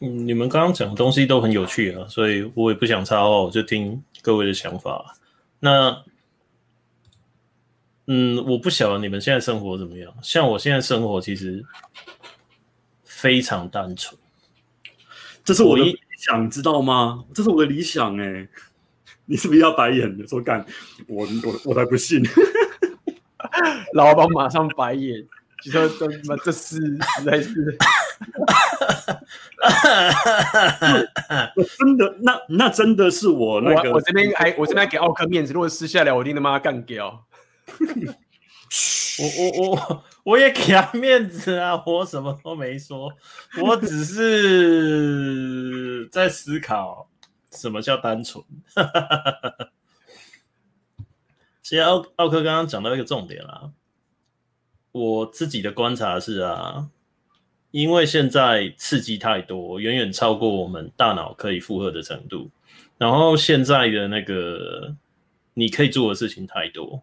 [0.00, 5.16] 嗯，你们刚刚讲的东西都很有趣啊，所以我也不想插话，我就听各位的想法。
[5.58, 6.02] 那
[8.06, 10.14] 嗯，我不晓得你们现在生活怎么样。
[10.22, 11.64] 像我现在生活其实
[13.04, 14.16] 非常单纯，
[15.44, 17.24] 这是我的理想，知道吗？
[17.34, 18.48] 这是我的理想哎、欸。
[19.26, 20.26] 你是不是要白眼的？
[20.26, 20.64] 说干，
[21.06, 22.22] 我我我才不信。
[23.94, 25.24] 老板马上白眼，
[25.62, 27.76] 就说这妈这是实在是。
[31.78, 33.90] 真的，那那真的是我那个。
[33.90, 37.24] 我，我这边还我这边还给奥克面子，如果私下聊，我一定他妈干掉。
[39.18, 43.10] 我我我我也给他面子啊，我什么都没说，
[43.62, 47.08] 我只是在思考
[47.56, 48.44] 什么叫单纯。
[51.62, 53.72] 其实奥奥克刚刚讲到一个重点啦，
[54.92, 56.88] 我自己的观察是啊，
[57.72, 62.50] 因为现在刺激太多，远远超过我们大脑可以负荷的程度，
[62.98, 64.94] 然后现在的那个
[65.54, 67.02] 你可以做的事情太多。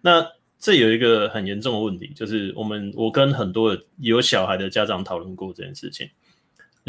[0.00, 6.10] 那这有一个很严重的问题，就是我们我跟很多有小孩的家长讨论过这件事情。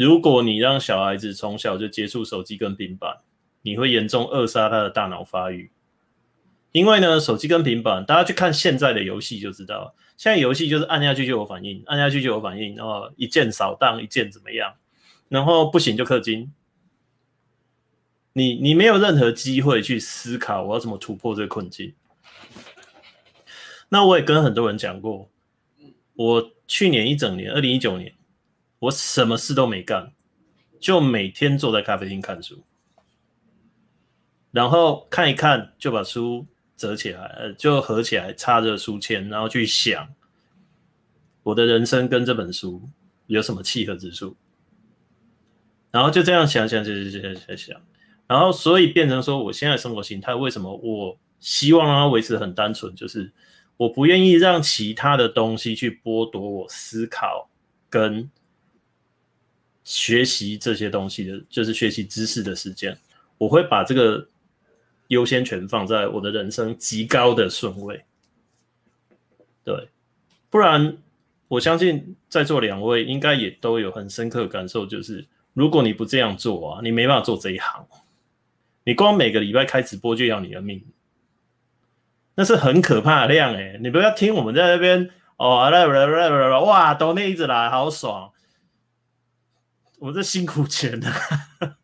[0.00, 3.18] 如果你让小孩子从小就接触手机跟平板，
[3.60, 5.70] 你会严重扼杀他的大脑发育。
[6.72, 14.72] 因为呢，手机跟平板，大家去看现在的游戏就知道，现在游戏就是按下去就有反应，按下去就有反应，然后一键扫荡，一键怎么样，
[15.28, 16.50] 然后不行就氪金。
[18.32, 21.92] 你你没有任何机会去思考我要怎么突破这个困境。
[23.90, 25.28] 那我也跟很多人讲过，
[26.14, 28.14] 我去年一整年，二零一九年，
[28.80, 30.12] 我什么事都没干，
[30.80, 32.64] 就每天坐在咖啡厅看书，
[34.50, 36.44] 然后看一看就把书
[36.76, 40.08] 折起来，就合起来插着书签，然后去想
[41.44, 42.82] 我的人生跟这本书
[43.26, 44.36] 有什么契合之处，
[45.90, 47.80] 然后就这样想想想想想想想，
[48.26, 53.32] 然后所以变成说，我现在生活形态为什么我希望让它维持很单纯，就是。
[53.80, 57.48] 我不愿意让其他的东西去剥夺我思考
[57.88, 58.30] 跟
[59.90, 62.96] 学习这些东西的，就是学习知识的时间。
[63.38, 64.24] 我会把这个
[65.08, 68.00] 优先权放在我的人生极高的顺位。
[69.64, 69.88] 对，
[70.48, 70.96] 不然
[71.48, 77.84] 我相信在座两位应该也都有很深刻感受，就是如果你不这样做啊，你没办法做这一行。
[78.84, 80.84] 你光每个礼拜开直播就要你的命。
[82.36, 83.76] 那是很可怕的量哎！
[83.82, 88.30] 你不要听我们在那边哦，来来来来来，哇，抖内一直来，好爽！
[90.00, 91.08] 我这辛苦钱的，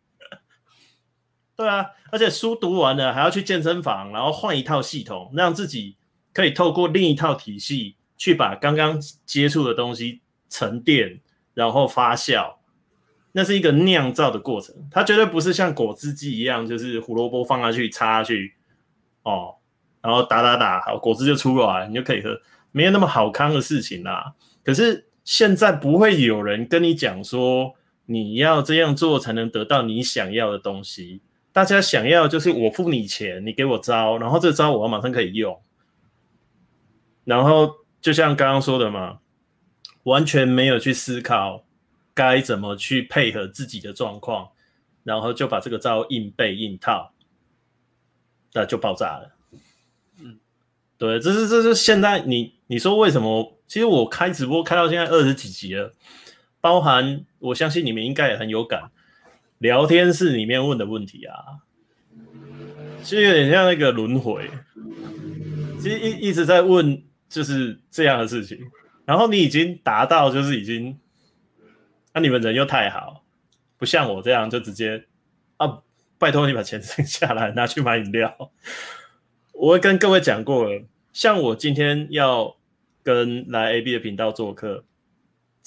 [1.55, 5.97] 对啊，而且书读完了还要去健身房，然后换一套系统，让自己
[6.33, 11.21] 可以透过另一套体系去把刚刚接触的东西沉淀，
[11.53, 12.55] 然后发酵。
[13.33, 18.55] 那是一个酿造的过程，它绝对不是像果汁机一样，就是胡萝卜放下去插下去
[19.21, 19.55] 哦。
[20.01, 22.29] 然后打打打，好，果汁就出来，你就可以喝，
[22.71, 24.33] 没有那么好康的事情啦。
[24.63, 27.75] 可是现在不会有人跟你讲说，
[28.07, 31.21] 你要这样做才能得到你想要的东西。
[31.53, 35.61] 大家想要就是我付你钱，你给我招，然后这招我要马上可以用。
[37.23, 37.71] 然后
[38.01, 39.19] 就像刚刚说的嘛，
[40.03, 41.63] 完全没有去思考
[42.13, 44.49] 该怎么去配合自己的状况，
[45.03, 47.11] 然后就把这个招硬背硬套，
[48.53, 49.35] 那就爆炸了。
[50.19, 50.39] 嗯
[50.97, 53.53] 对，这是这是现在你你说为什么？
[53.67, 55.91] 其实我开直播开到现在二十几集了，
[56.59, 58.91] 包含我相信你们应该也很有感，
[59.59, 61.61] 聊天室里面问的问题啊，
[63.03, 64.49] 其实有点像那个轮回，
[65.79, 68.59] 其实一一直在问就是这样的事情，
[69.05, 70.97] 然后你已经达到就是已经，
[72.13, 73.23] 那、啊、你们人又太好，
[73.77, 75.05] 不像我这样就直接
[75.57, 75.79] 啊，
[76.17, 78.51] 拜托你把钱省下来拿去买饮料。
[79.53, 82.57] 我会跟各位讲过了，像我今天要
[83.01, 84.83] 跟来 AB 的频道做客，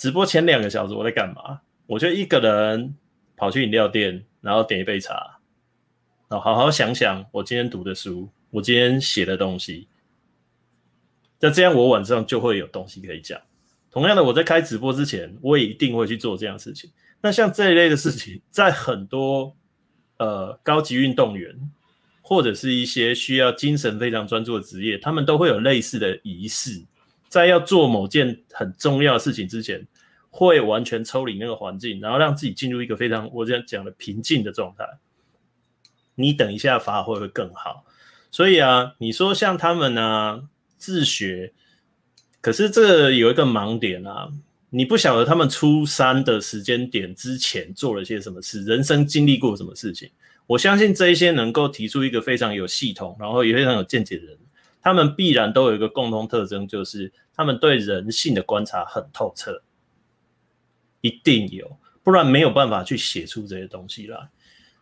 [0.00, 1.60] 直播前两个小时我在干嘛？
[1.84, 2.96] 我就一个人
[3.36, 5.38] 跑去饮料店，然后点一杯茶，
[6.26, 9.88] 然后好好想想我今天读的书，我今天写的东西。
[11.38, 13.38] 那这样我晚上就会有东西可以讲。
[13.90, 16.90] 同样的，我在开直播之前，我也一定会去做这样的事情。
[17.20, 19.54] 那像这一类的事情，在很多
[20.16, 21.54] 呃高级运动员。
[22.22, 26.80] 或者是一些需要精神非常专注的职业，他们都会有类似的仪式，
[27.28, 29.84] 在要做某件很重要的事情之前，
[30.30, 34.84] 会完全抽离那个环境，然后让自己进入一个非常我这样讲的平静的状态。
[36.14, 37.84] 你等一下发挥会更好。
[38.30, 40.42] 所以啊，你说像他们呢、啊、
[40.78, 41.52] 自学，
[42.40, 44.28] 可是这有一个盲点啊，
[44.70, 50.08] 你不晓得他们初三的时间点之前做了些什么事，人生经历过什么事情。
[50.46, 54.38] 我相信这一些能够提出一个非常有系统，然后也非常有见解的人，
[54.80, 59.62] 他们必然都有一个共同特征，就是他们对人性的观察很透彻，
[61.00, 64.18] 一定有，不然没有办法去写出这些东西来。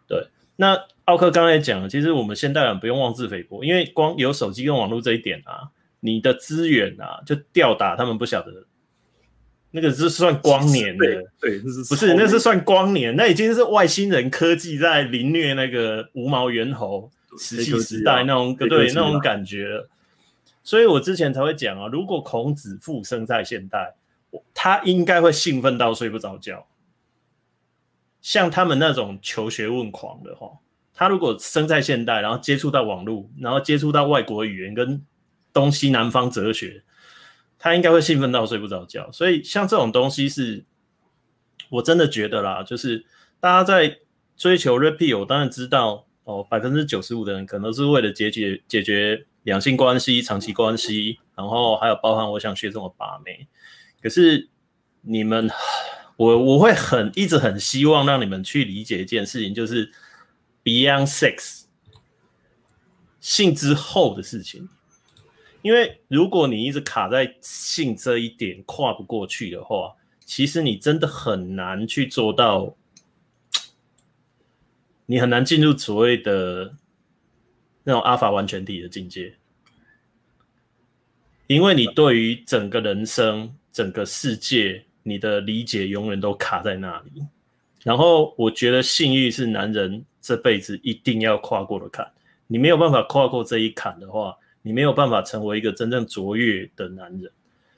[0.06, 0.26] 对，
[0.56, 5.68] 那奥克刚才讲了，其实我们现代人不用妄自菲薄，因为光有手机跟网络这一点啊，
[6.00, 8.64] 你的资源啊，就吊打他们不晓得。
[9.70, 11.04] 那个是算光年的，
[11.38, 19.86] 对，不是，那是算光年，那已经是外星人科技在凌虐那个无毛猿猴石器时代那种，对，那种感觉。
[20.64, 23.94] 所以我之前才会讲啊，如果孔子复生在现代，
[24.54, 26.66] 他应该会兴奋到睡不着觉。
[28.20, 30.58] 像他们那种求学问狂的话，
[30.92, 35.04] 他如果生在现代，然后接触到网络，然后接触到外国语言跟
[35.52, 36.82] 东西南方哲学。
[37.60, 40.64] 他应该会兴奋到睡不着觉，所以像这种东西是，
[41.70, 43.04] 我真的觉得啦，就是
[43.40, 43.98] 大家在
[44.36, 53.48] 追求 repeal，我当然知道哦，百分之九十五的人可能是为了解决解决两性关系、长期关系，然后还有包含我想学这种把妹。
[54.02, 54.48] 可是
[55.02, 55.50] 你们，
[56.16, 59.92] 我我会很一直很希望让你们去理解一件事情，就是
[60.64, 61.62] Beyond Sex
[63.20, 64.68] 性之后的事情。
[65.62, 72.76] 因为如果你一直卡在性这一点跨不过去的话，其实你真的很难去做到，
[75.06, 76.74] 你很难进入所谓的
[77.82, 79.34] 那种阿法完全体的境界，
[81.48, 87.22] 因为你对于整个人生、整个世界，你的理解永远都卡在那里。
[87.84, 92.10] 然后我觉得性欲是男人这辈子一定要跨过的坎，
[92.48, 94.34] 你没有办法跨过这一坎的话。
[94.60, 97.30] 你没有办法成为一个真正卓越的男人，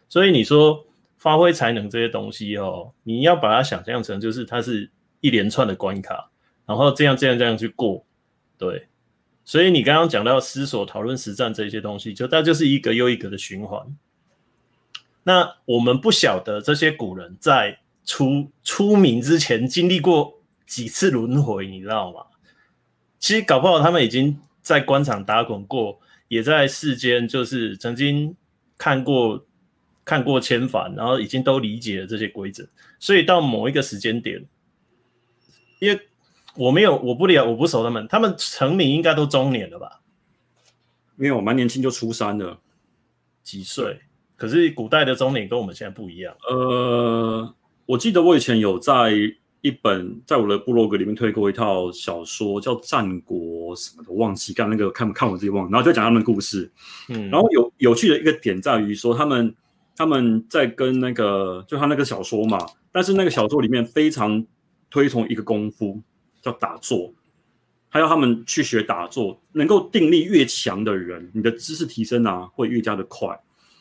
[0.09, 0.85] 所以你说
[1.18, 4.90] 发挥才能这些东西哦，你要把它想象成就是它是
[5.20, 6.28] 一连串的关卡，
[6.66, 8.05] 然后这样这样这样去过，
[8.59, 8.89] 对。
[9.44, 13.81] 所以你刚刚讲到思索、讨论、实战这些东西，就它就是一个又一个的循环。
[15.23, 22.27] 那我们不晓得这些古人在出出名之前经历过几次轮回，你知道吗？
[23.19, 26.01] 其实搞不好他们已经在官场打滚过。
[26.29, 28.37] 也在世间，就是曾经
[28.79, 29.45] 看过
[30.05, 32.65] 看过千帆，然后已经都理解了这些规则，
[33.01, 34.41] 所以到某一个时间点，
[35.81, 36.01] 因为
[36.55, 40.03] 我没有我不了我不熟他们，他们成名应该都中年了吧？
[41.17, 42.61] 没有，蛮年轻就出山了，
[43.43, 44.01] 几岁？
[44.41, 46.35] 可是古代的中年跟我们现在不一样。
[46.49, 47.55] 呃，
[47.85, 49.12] 我记得我以前有在。
[49.62, 56.73] 一本在我的部落格里面推过一套小说，叫《战国》什么的，忘记刚那个看看我自己忘了，然后就讲他们的故事。
[57.11, 59.55] 嗯，然后有有趣的一个点在于说，他们
[59.95, 62.59] 他们在跟那个就他那个小说嘛，
[62.91, 64.43] 但是那个小说里面非常
[64.89, 66.01] 推崇一个功夫
[66.41, 67.12] 叫打坐，
[67.91, 73.39] 还要他们去学打坐，能够定力越强的人，你的知识提升啊会越加的快。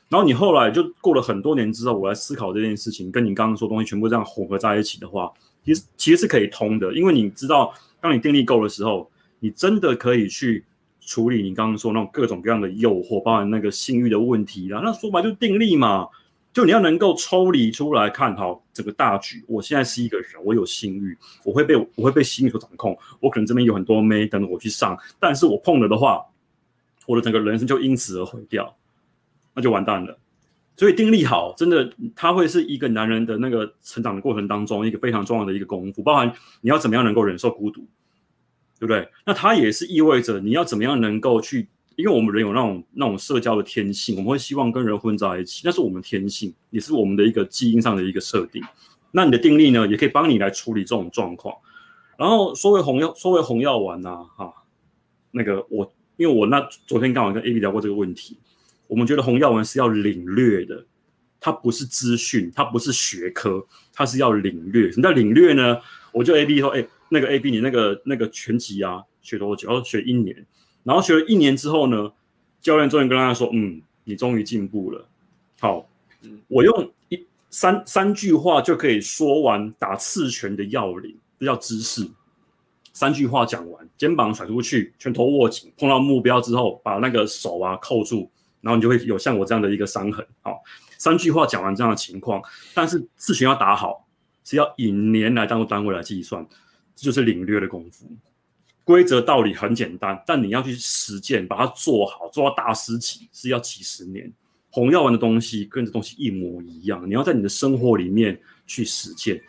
[0.09, 5.31] 然后你后来就过了很多年之后，我来思考这件事情，跟你刚刚说东西全部这样混合在一起的话。
[5.63, 7.71] 其实其实是可以通的，因为你知道，
[8.01, 9.07] 当你定力够的时候，
[9.39, 10.65] 你真的可以去
[10.99, 14.81] 处理你刚刚说那种各种各样的诱惑，包含那个性欲的问题啦。
[14.83, 16.07] 那说白就是定力嘛，
[16.51, 19.43] 就你要能够抽离出来看好整个大局。
[19.47, 26.25] 我现在是一个人，我有性欲，我会被我会被性欲所掌控，我可能这边有很多妹等着我去上，但是我碰了的话，
[27.05, 28.75] 我的整个人生就因此而毁掉，
[29.53, 30.17] 那就完蛋了。
[30.77, 37.81] 所以定力好，真的，他会是一个男人的那个成长的过程当中一个非常重要的一个功夫，包含你要怎么样能够忍受孤独，
[38.79, 39.05] 对不对？
[39.25, 41.67] 那它也是意味着你要怎么样能够去，
[41.97, 48.63] 因为我们人有那种那种社交的天性，我们会希望跟人混在一起，那是我们天性，也是我们的一个基因上的一个设定。
[49.11, 51.53] 那你的定力呢，也可以帮你来处理这种状况。
[52.17, 54.53] 然后说回红药，说回红药丸呐，哈，
[55.31, 58.39] 那个我，因为我那昨天刚好跟 AB 聊过这个问题。
[58.89, 60.83] 我们觉得红药文是要领略的，
[61.39, 63.63] 它不是资讯，它不是学科，
[63.93, 64.91] 它是要领略。
[64.91, 65.79] 什么叫领略呢？
[66.11, 69.69] 我就 A B 说，哎，那个 A B，你那个那个拳击啊，学多久？
[69.69, 70.43] 要学一年。
[70.83, 72.11] 然后学了一年之后呢，
[72.61, 75.07] 教练终于跟他说，嗯，你终于进步了。
[75.59, 75.87] 好，
[76.47, 82.09] 我用一三三句话就可以说完打刺拳的要领，这叫知识。
[82.91, 88.31] 三句话讲完，肩膀甩出去，拳头握紧，碰到目标之后，把那个手啊扣住。
[88.61, 90.25] 然后你就会有像我这样的一个伤痕。
[90.41, 90.61] 好，
[90.97, 92.41] 三句话讲完这样的情况，
[92.73, 94.07] 但是事情要打好，
[94.43, 96.45] 是要以年来当做单位来计算，
[96.95, 98.05] 这就是领略的功夫。
[98.83, 104.31] 规则道理很简单，但你要去实践，把它做好，做到大师级是要几十年。
[104.71, 109.41] 红药丸的东西跟这东西一模一样，你要在你的生活里面去实践。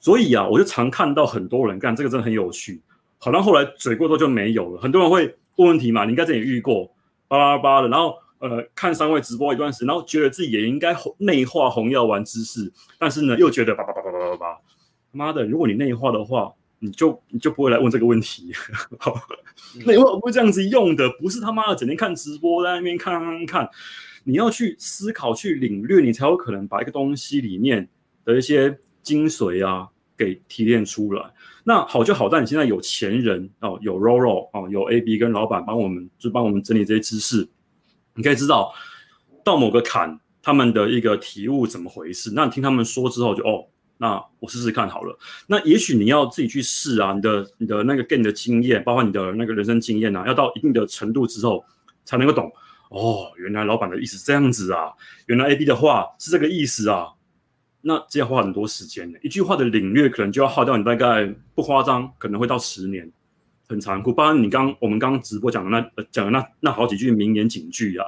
[0.00, 2.80] 所以啊，我就常看到很多人干这个，真的很有趣。
[3.18, 4.80] 好像后来嘴过多就没有了。
[4.80, 5.26] 很多人会
[5.56, 6.90] 问问题嘛，你应该这也遇过，
[7.28, 8.14] 巴拉巴拉的，然后。
[8.38, 14.58] 呃看三位直播一段时间，然后觉得自己也应该内化红药丸知识，但是呢又觉得叭叭叭叭叭叭叭，
[15.12, 18.52] 妈的，如果你内化的话，你就你就不会来问这个问题。
[18.98, 19.18] 好，
[19.86, 23.70] 内化不会这样子用的，不是他妈的整天看直播在那边看看看，
[24.24, 27.88] 你要去思考去领略，你才有可能把一个东西里面
[28.24, 31.22] 的一些精髓啊给提炼出来。
[31.62, 37.48] 那好就好在你现在有钱人哦，有 Roro 哦，有 AB 跟老板帮我们，就帮我们整理这些知识。
[38.14, 38.72] 你可以知道
[39.44, 42.32] 到某个坎，他们的一个体悟怎么回事。
[42.34, 43.66] 那你听他们说之后就，哦，
[43.98, 45.18] 那我试试看好了。
[45.46, 51.64] 那也许你要自己去试啊，你的你的那个 gain 的经验，包括你的那个人生经验啊，要到一定的程度之后
[52.04, 52.52] 才能够懂。
[52.90, 54.92] 哦，原来老板的意思这样子啊，
[55.26, 57.08] 原来 AB 的话是这个意思啊。
[57.86, 63.12] 那这要花很多时间的，一句话的领略可能就要耗掉你大概不夸张，可能会到十年，
[63.68, 64.12] 很残酷。
[64.12, 68.06] 包括你刚我们刚直播讲的那讲的那那好几句名言警句啊，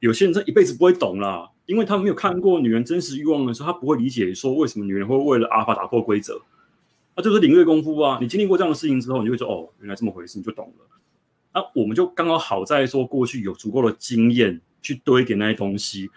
[0.00, 6.40] 有些人这一辈子不会懂啦，因为他没有看过女人真实欲望的时候，他不会理解说为什么女人会为了阿尔法打破规则。
[7.16, 10.86] 那就是领略功夫啊，你经历过这样的事情之后，你就会说哦，原来这么回事，你就懂了。
[11.52, 16.08] 那我们就刚刚好在说过去有足够的经验去堆叠那些东西。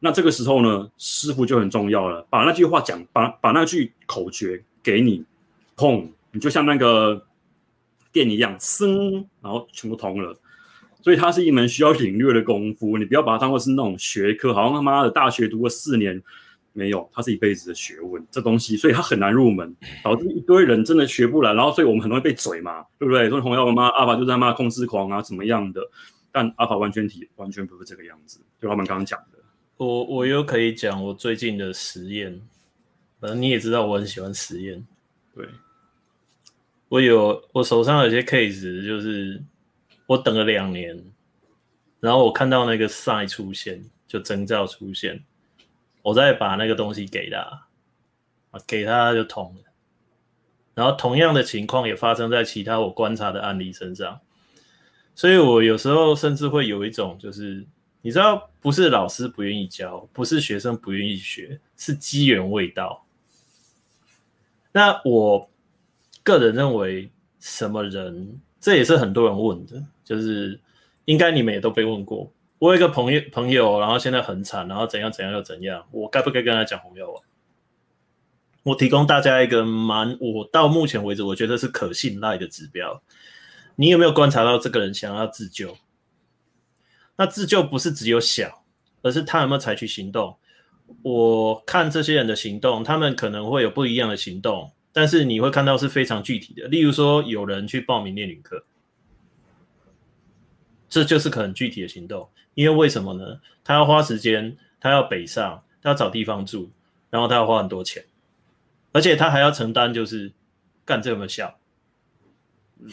[0.00, 2.26] 那这个时候呢，师傅就很重要了。
[2.28, 5.24] 把那句话讲，把把那句口诀给你，
[5.76, 7.24] 砰，你就像那个
[8.12, 10.38] 电一样，噌，然后全部通了。
[11.00, 16.20] 所以它是一门需要领略的功夫，你不要把它当做是那种学科，好像他妈的大学读了四年，
[16.72, 18.24] 没有，它是一辈子的学问。
[18.30, 21.52] 这东西，所以它很难入门，导致一堆人真的学不来。
[21.54, 23.28] 然后，所以我们很容易被嘴嘛，对不对？
[23.28, 25.80] 说红药丸妈阿法就是他妈控制狂啊，怎么样的？
[26.30, 29.38] 但阿法完全体完全不是这个样子，就他们刚刚讲的。
[29.76, 32.38] 我我又可以讲我最近的实验，
[33.20, 34.84] 反正你也知道我很喜欢实验。
[35.34, 35.46] 对，
[36.88, 39.42] 我有我手上有些 case，就是
[40.06, 41.02] 我等了两年，
[42.00, 45.22] 然后我看到那个 sign 出现，就征兆出现，
[46.02, 47.38] 我再把那个东西给他，
[48.50, 49.62] 啊，给他就通了。
[50.74, 54.20] 然后同样的情况也发生在其他我观察的案例身上，
[55.14, 57.66] 所以我有时候甚至会有一种就是。
[58.00, 63.04] 你知道，不是老师不愿意教，不是学生不愿意学，是机缘未到。
[64.70, 65.50] 那我
[66.28, 67.10] 个人认为，
[67.40, 70.60] 什么人，这也是很多人问的，就是
[71.06, 72.30] 应该你们也都被问过。
[72.58, 77.22] 我有一个朋友，朋友，然后现在很惨，然后怎样怎样又怎样，我该不该跟他讲红药丸？
[78.64, 83.02] 我提供大家一个蛮，我到目前为止我觉得是可信赖的指标。
[83.76, 85.76] 你有没有观察到这个人想要自救？
[87.16, 88.50] 那自救不是只有想，
[89.02, 90.36] 而是他有没有采取行动。
[91.02, 96.68] 我看这些人的行动，他们可能会有不一样的行动，但是你会看到是非常具体的。
[96.68, 98.64] 例如说，有人去报名练女课，
[100.88, 102.28] 这就是很具体的行动。
[102.54, 103.40] 因为为什么呢？
[103.62, 106.70] 他要花时间，他要北上，他要找地方住，
[107.10, 108.04] 然后他要花很多钱，
[108.92, 110.32] 而且他还要承担，就是
[110.84, 111.58] 干这有没有效？
[112.80, 112.88] 嗯，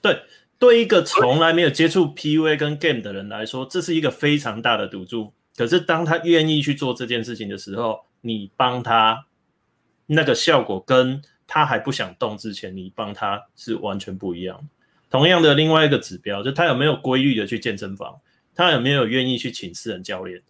[0.00, 0.22] 对。
[0.56, 5.34] 对一个从来没有接触 PUA 跟 Game 的人来说，这是一个非常大的赌注。
[5.56, 9.26] 可是当他愿意去做这件事情的时候，你帮他
[10.06, 14.68] 那个效果跟他还不想动之前，你帮他是完全不一样。
[15.10, 18.20] 同样的，另外一个指标，就他有没有规律的去健身房，
[18.54, 20.42] 他有没有愿意去请私人教练。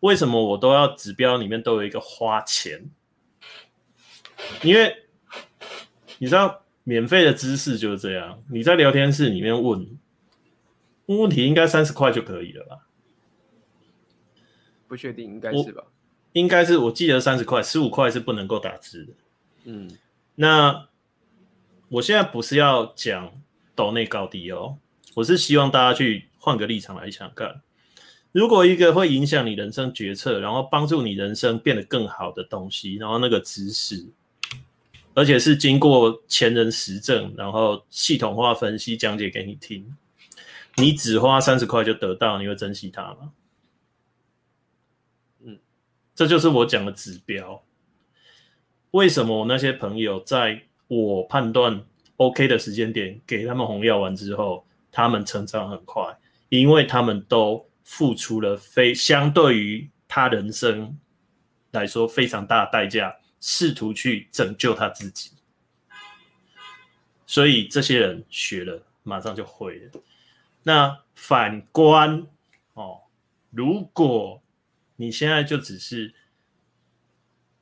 [0.00, 2.90] 为什么我都要指标里面都有一个花钱？
[4.62, 4.94] 因为
[6.18, 6.62] 你知道。
[6.84, 9.86] 免费的知识就是这样，你在聊天室里面问
[11.04, 12.88] 问问题，应该三十块就可以了吧？
[14.86, 15.84] 不确定，应该是吧？
[16.32, 19.12] 应该是，我记得三十块，十五块是不能够打字的。
[19.64, 19.90] 嗯，
[20.34, 20.86] 那
[21.88, 23.32] 我现在不是要讲
[23.74, 24.76] 岛内高低哦，
[25.14, 27.60] 我是希望大家去换个立场来想看，
[28.32, 34.06] 如果一个会影响你人生决策，然后帮助你人生变得更好的东西，然后那个知识。
[35.14, 39.96] 而且是经过前人实证，然后系统化分析讲解给你听。
[40.76, 43.32] 你只花三十块就得到，你会珍惜它吗？
[46.18, 47.62] 这就是我讲的指标。
[48.90, 51.80] 为什么我那些朋友在我判断
[52.16, 56.18] OK 的时间点给他们红药丸之后，他们成长很快？
[56.48, 60.98] 因为他们都付出了非相对于他人生
[61.70, 63.14] 来说非常大的代价。
[63.40, 65.30] 试图去拯救他自己，
[67.24, 69.92] 所以这些人学了，马上就会了。
[70.64, 72.26] 那反观
[72.74, 73.02] 哦，
[73.52, 74.42] 如果
[75.00, 76.12] 你现在就只是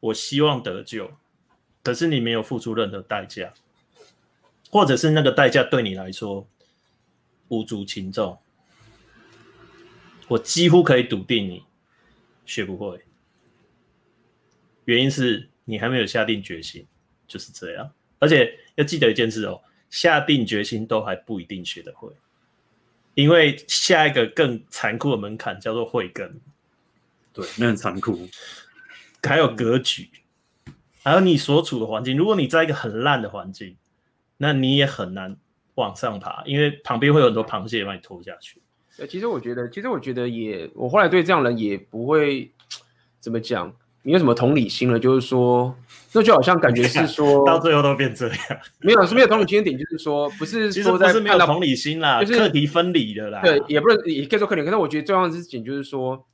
[0.00, 1.12] 我希望得救，
[1.82, 3.52] 可是你没有付出任何代价，
[4.70, 6.48] 或者是那个代价对你来说
[7.48, 8.38] 无足轻重，
[10.28, 11.62] 我几乎可以笃定你
[12.46, 13.04] 学不会。
[14.86, 16.86] 原因是你还没有下定决心，
[17.28, 17.92] 就是这样。
[18.18, 22.10] 而且要记得一件事哦，下定决心都还不一定学得会，
[23.12, 26.40] 因为下一个更残酷的门槛叫做慧根。
[27.36, 28.26] 对，那很残酷。
[29.22, 30.08] 还有格局，
[31.04, 32.16] 还有你所处的环境。
[32.16, 33.76] 如果你在一个很烂的环境，
[34.38, 35.36] 那你也很难
[35.74, 38.62] 往上爬，因为旁边会有很多螃蟹把你拖下去。
[38.98, 42.50] 呃其实我觉得，其实我觉得也，我后来对这样人也不会
[43.20, 43.72] 怎么讲。
[44.02, 45.00] 你有什么同理心了？
[45.00, 45.76] 就是说，
[46.12, 48.38] 那就好像感觉是说， 到最后都变这样。
[48.78, 53.42] 没有，是没有同理心的点，就是说，不是说在是没有同理心啦，就是课题分离的啦。
[53.42, 56.24] 对，也不是也可以说课题，可是我觉得重要的事情就是说，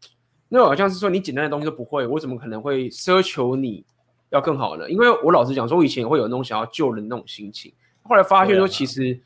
[0.55, 3.83] 那好像是说你简单的东西都不会，我怎么可能会奢求你
[4.29, 4.91] 要更好呢？
[4.91, 7.73] 因为我老实讲，说我以前会有那种想要救人的那种心情，
[8.03, 9.19] 后来发现说，其实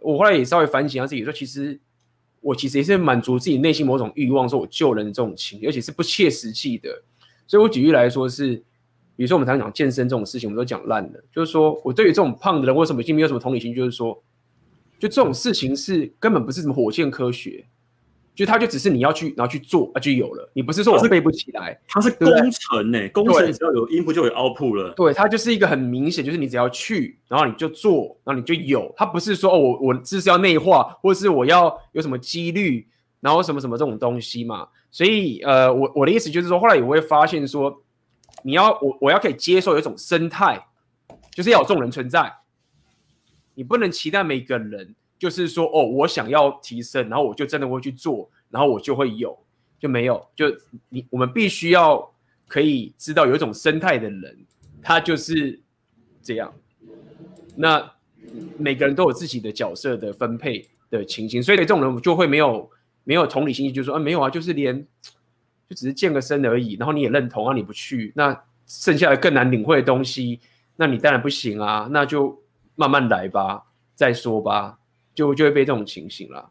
[0.00, 1.80] 我后来也稍微反省一下自己，说其实
[2.42, 6.90] 我其实也是满足自己内心某种欲望，说我救人的这种情，而且是不切实际的。
[7.46, 8.56] 所以，我举例来说是，
[9.16, 11.24] 比如说我们常常讲健身这种事情，我们都讲烂了。
[11.32, 13.74] 就是说我对于这种胖的人，为什么已经没有什么同理心？
[13.74, 14.22] 就是说，
[14.98, 17.64] 就这种事情是根本不是什么火箭科学，
[18.38, 20.48] 就它就只是你要去然后去做啊，就有了。
[20.54, 24.94] 你不是说我背不起来，它是工程呢、欸，工程只要有 input 就有 output 了。
[24.94, 28.94] 对，它就是一个很明显，就是你只要去，然后你就做，然后你就有。
[28.96, 32.86] 它不是说哦，我我这是要内化，或者是我要有什么几率，
[33.18, 34.68] 然后什么什么这种东西嘛。
[34.92, 37.82] 所以，呃，我我的意思就是说，后来也会发现说，
[38.44, 40.64] 你要我我要可以接受有一种生态，
[41.32, 42.32] 就是要有这种人存在。
[43.56, 49.36] 你不能期待每个人就是说，哦，我想要提升，然后我就真的会去做，然后我就会有，
[49.78, 50.24] 就没有。
[50.36, 50.46] 就
[50.88, 52.10] 你我们必须要
[52.46, 54.38] 可以知道有一种生态的人，
[54.80, 55.60] 他就是
[56.22, 56.52] 这样。
[57.56, 57.92] 那
[58.56, 62.70] 每个人都有自己的角色的分配的情形，所以这种人就会没有。
[63.04, 64.78] 没有同理心，就说啊，没有啊，就是连
[65.66, 70.40] 就只是健个身而已，然后你也认同啊，你不去，那剩下的更难领会的东西，
[70.76, 72.38] 那你当然不行啊，那就
[72.74, 73.64] 慢慢来吧，
[73.94, 74.77] 再说吧，
[75.18, 76.48] 就就会被这种情形了。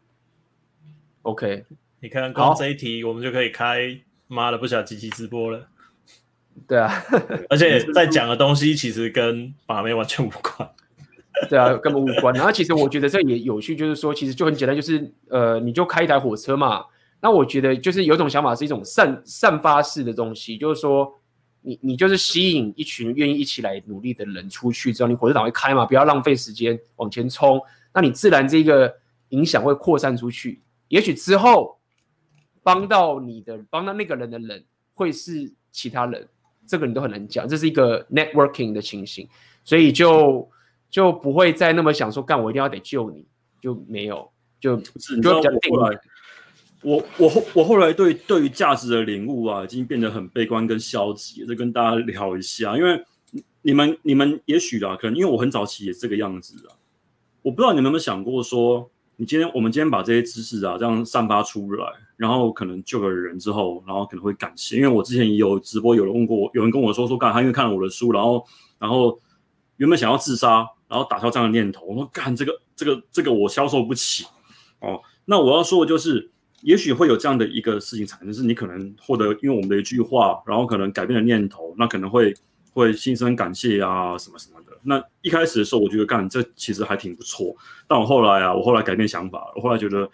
[1.22, 1.64] OK，
[2.00, 5.68] 你看光这一题，我们就可以开妈的不小机器直播了。
[6.66, 6.92] 对啊，
[7.48, 10.70] 而且在讲的东西其实跟把妹完全无关。
[11.48, 12.34] 对啊，根本无关。
[12.34, 16.84] 然后其实我觉得这也有趣，就是说，其实就很简单，就是呃，你就开一台火车嘛。
[17.22, 21.18] 那我觉得就是有一种想法是一种散散发式的东西，就是说
[21.62, 27.58] 你，你你就是吸引一群愿意一起来努力的人出去之后，你火车党会开嘛，不要浪费时间往前冲。
[27.92, 28.96] 那你自然这个
[29.30, 30.60] 影响会扩散出去。
[30.88, 31.78] 也许之后
[32.62, 36.28] 帮到你的、帮到那个人的人会是其他人，
[36.66, 37.48] 这个你都很难讲。
[37.48, 39.28] 这是一个 networking 的情形，
[39.64, 40.48] 所以就。
[40.90, 43.22] 就不会再那么想说，干我一定要得救你，
[43.60, 44.26] 就没有，
[44.58, 45.70] 就你就比较定。
[46.80, 51.44] 我我后我后来对对于价值的领悟啊，已经变得很悲观跟消极。
[51.44, 53.04] 这跟大家聊一下，因为
[53.60, 56.72] 你们你们也许啦，可能因为我很早期也是这个样子啊，
[57.42, 61.86] 我不知道你们有没有想过说，你今天我们今天把这些知识啊这样散发出来，
[62.16, 68.44] 然后可能救了人之后，然后可能会感谢，因为我之前也有直播，有人问过我，有人跟我说说，干他因为看了我的书，然后
[68.78, 69.20] 然后
[69.76, 70.66] 原本想要自杀。
[70.90, 74.24] 然后打消这样的念头，我说干这个这个这个我消受不起
[74.80, 74.98] 哦。
[75.26, 76.30] 那我要说的就是，
[76.62, 82.34] 也许会有这样的一个事情产生，是你可能获得因为我们的一句话，然后可能改变了念头，那可能会
[82.72, 84.58] 会心生感谢啊什么什么。
[84.82, 87.54] 那一开始的时候，我觉得干这其实还挺不错。
[87.86, 90.08] 但我后来啊，我后来改变想法，我后来觉得，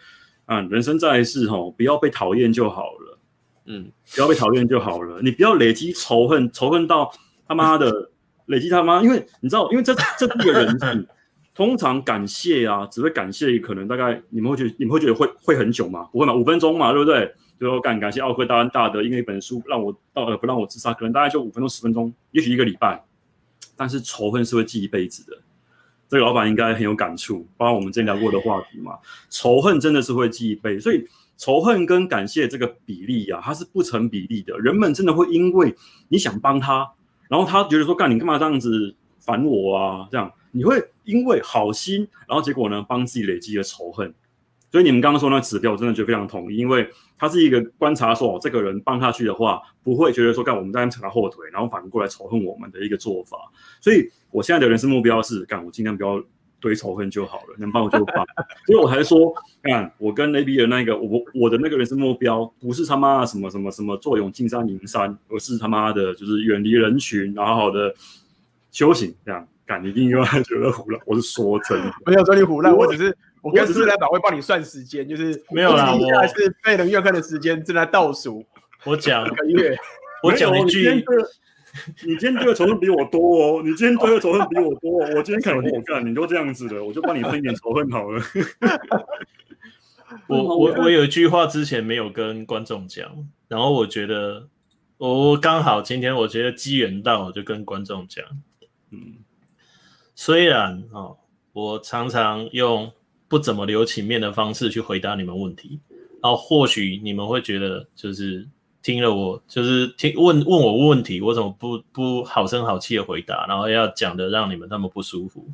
[0.46, 3.18] 啊，人生在世哈，不要被讨厌就好了，
[3.66, 5.20] 嗯，不要被讨厌就好了。
[5.22, 7.12] 你不要累积仇恨，仇恨到
[7.46, 8.10] 他妈的。
[8.48, 9.00] 累积他妈？
[9.02, 11.08] 因为你知道，因为这这个人是
[11.54, 16.06] 通常感谢啊，只会感谢，可能大概你们会觉得你们会觉得会会很久吗？
[16.12, 17.26] 不会嘛，五分钟嘛，对不对？
[17.58, 23.02] 就说感感谢奥克大恩大德，因为一本书让我到呃不让我自杀，可能大概就五分钟十分钟，也许一个礼拜。
[23.76, 25.38] 但是仇恨是会记一辈子的，
[26.08, 28.98] 这个老板应该很有感触，包括我们之前聊过的话题嘛。
[29.30, 31.06] 仇恨真的是会记一辈子，所以
[31.36, 34.58] 仇恨跟感谢这个比例啊，它是不成比例的。
[34.58, 35.74] 人们真的会因为
[36.08, 36.88] 你想帮他。
[37.28, 40.06] 然后他觉得说，干你干嘛这样子烦我啊？
[40.10, 44.14] 这样你会因为好心，然后结果呢，帮自己累积了仇恨。
[44.74, 46.84] 所以你们刚刚说那个指标，我真的觉得非常同意，因为
[47.16, 53.38] 他是一个观察说，这个人帮下去的话，不会觉得说干我们在那扯他后腿，然后反过来仇恨我们的一个做法。
[53.80, 56.20] 所以我现在的人生目标是干，我尽量不要。
[56.60, 58.24] 堆仇恨就好了，能帮我就帮。
[58.64, 67.94] 所以我才说，看我跟 AB 的那个，我我的那个人生目标，不是他妈的什么什么什么坐拥金山银山，而是他妈的，就是远离人群，然后好好的
[68.72, 69.46] 修行，这样。
[69.66, 73.14] 干，你一定又觉得胡了，我是说真的，没有说你唬烂，我只是
[73.44, 78.42] 我跟史莱宝会帮你算时间，就是没有啦，现在是费能月刊的时间正在倒数。
[78.84, 79.76] 我讲一个月，
[80.24, 81.04] 我讲一句。
[82.04, 85.10] 你今天对的仇恨比我多哦，你今天对的仇恨比我多哦。
[85.16, 88.22] 我今天看我干，你都这样子的，我就帮你分一点仇恨好了。
[90.28, 94.48] 我 我我有一句话之前没有跟观众讲，然后我觉得
[94.98, 98.24] 我刚好今天我觉得机缘到，我就跟观众讲。
[98.90, 99.16] 嗯，
[100.14, 101.18] 虽然哦，
[101.52, 102.92] 我常常用
[103.28, 105.80] 不怎么留情面的方式去回答你们问题，
[106.22, 108.48] 然后或许你们会觉得就是。
[108.84, 115.48] 听了我就是听问问我问题，我怎么不不好声好气的回答，然后要讲的让你们那么不舒服？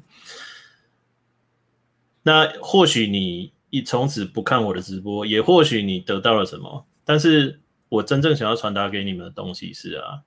[2.24, 10.22] 那或许你一从此不看我的直播，也或许你得到了什么，但是我真正想要传达给你们的东西是啊，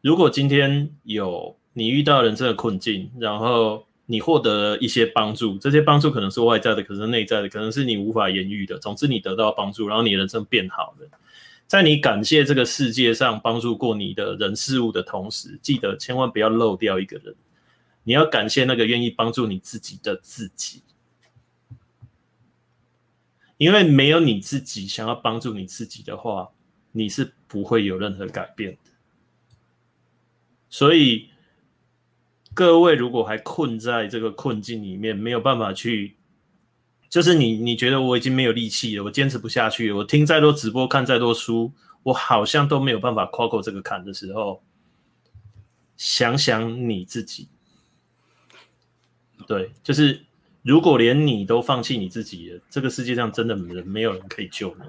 [0.00, 11.08] 如果今天有你遇到人生的困境，然后你获得一些帮助，这些帮助可能是外在的，可能是内在的，可能是你无法言喻的，总之你得到帮助，然后你人生变好了。
[11.68, 17.36] 在你感谢这个世界上帮助过你的人事物的同时，记得千万不要漏掉一个人。
[18.02, 20.82] 你要感谢那个愿意帮助你自己的自己，
[23.58, 26.48] 因为没有你自己想要帮助你自己的话，
[26.90, 28.90] 你是不会有任何改变的。
[30.68, 31.29] 所以，
[32.54, 36.16] 各位如果还困在这个困境里面，没有办法去。
[37.08, 41.72] 就是你，你觉得我已经没有力气了，我坚持不下去了，我听再多直播，看再多书，
[42.04, 44.62] 我好像都没有办法跨过这个坎的时候，
[45.96, 47.48] 想想你自己，
[49.48, 50.24] 对，就是
[50.62, 54.84] 如果连你都放弃你自己了，这个世界上真的没人没有人可以救你。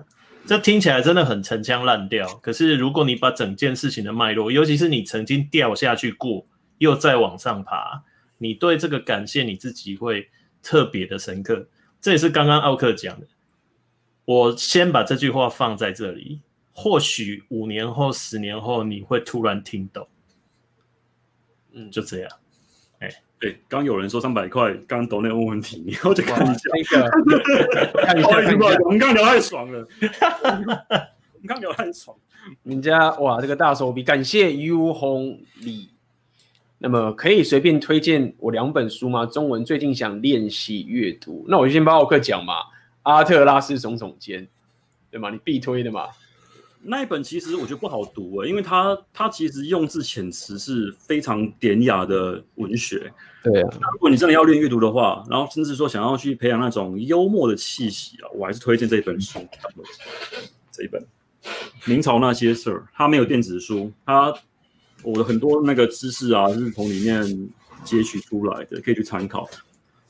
[0.46, 6.46] 这听起来真的很陈腔滥调，可是如果你把整件事情的脉络，尤其是你曾经掉下去过，
[6.82, 8.02] 又再往上爬，
[8.40, 10.32] 你对这个感谢你自己会
[10.64, 11.68] 特别的深刻。
[12.00, 13.28] 这也是刚刚奥克讲的。
[14.26, 16.42] 我先把这句话放在这里，
[16.74, 20.08] 或许五年后、十年后，你会突然听懂。
[21.74, 22.32] 嗯，就这样。
[22.98, 23.08] 哎，
[23.40, 27.00] 对，刚有人说三百块，刚刚抖内问问题，你要去看一下。
[27.28, 28.30] 那个，看一下，
[28.86, 29.88] 我们刚聊太爽了。
[30.00, 32.18] 我们刚聊太爽。
[32.64, 35.90] 人家哇，这个大手笔，感谢 U Hong Li。
[36.84, 39.24] 那么可以随便推荐我两本书吗？
[39.24, 42.56] 中文最近想练习阅读，那我就先帮奥克讲嘛。
[43.04, 44.48] 阿特拉斯耸耸肩，
[45.12, 45.30] 对吗？
[45.30, 46.08] 你必推的嘛。
[46.82, 53.14] 那一本其实我觉得不好读诶，因为它它其实用字遣词是非常典雅的文学。
[53.44, 59.40] 对啊，如果你真的要练阅读的话，然后甚至说想要去培养那种幽默的气息啊，我还是推荐这本书。
[60.72, 61.00] 这一本
[61.86, 64.34] 《明朝那些事儿》，它没有电子书，它。
[65.04, 67.50] 我的很多那个知识啊，是从里面
[67.84, 69.50] 截取出来的，可以去参考。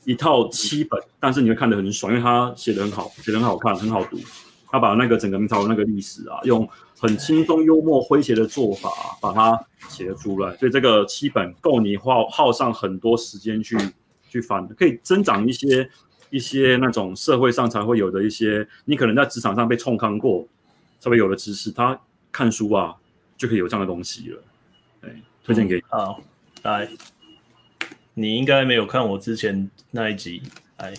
[0.04, 4.18] 一套七本，但是你会看得很爽，因为他写得很好，写得很好看，很好读。
[4.68, 8.90] 他把那个整个明朝的那个历史啊，用很轻松、幽默、诙谐的做法，
[9.20, 9.58] 把它
[9.88, 10.56] 写了出来。
[10.56, 13.76] 所以这个七本够你耗耗上很多时间去
[14.28, 15.88] 去翻，可以增长一些
[16.30, 20.48] 一些那种社会上才会有的一些，你可能在职场上被冲康过，
[20.98, 21.70] 才会有的知识。
[21.70, 22.00] 他
[22.32, 22.94] 看书啊，
[23.36, 24.42] 就可以有这样的东西了。
[25.44, 25.82] 推荐给你。
[25.88, 26.20] 好，
[26.62, 26.88] 来，
[28.14, 30.42] 你应该没有看我之前那一集，
[30.78, 30.94] 来，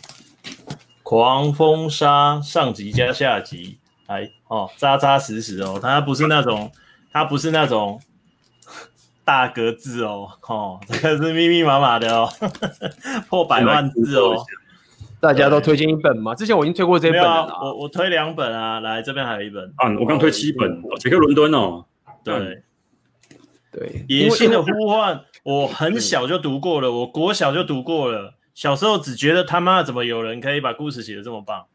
[1.01, 6.71] 狂风沙上集加下集，来哦，扎扎实实哦，它不是那种，
[7.11, 8.01] 它不是那种
[9.23, 12.29] 大格子哦，哦，这个是密密麻麻的哦，
[13.29, 14.35] 破百万字哦，
[15.21, 16.35] 大家都推荐一本吗？
[16.35, 19.73] 之前我已经推过这本了，啊、我我推两本啊，来这边还有一本。
[19.77, 21.85] 啊，我刚推七本，杰克伦敦哦，
[22.25, 22.61] 对。
[23.73, 28.35] 对，野性的呼唤，我很小就读过了，我国小就读过了。
[28.53, 31.65] 小时候只觉得他妈怎么有人可以把故事写的这么棒，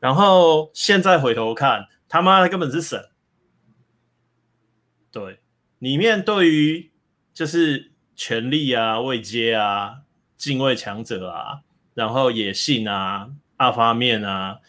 [0.00, 3.10] 然后现在回头看，他妈的根本是神。
[5.12, 5.40] 对，
[5.80, 6.90] 里面对于
[7.34, 9.96] 就是权力啊、位阶啊、
[10.38, 11.60] 敬畏强者啊，
[11.92, 14.60] 然后野性啊、二方面啊，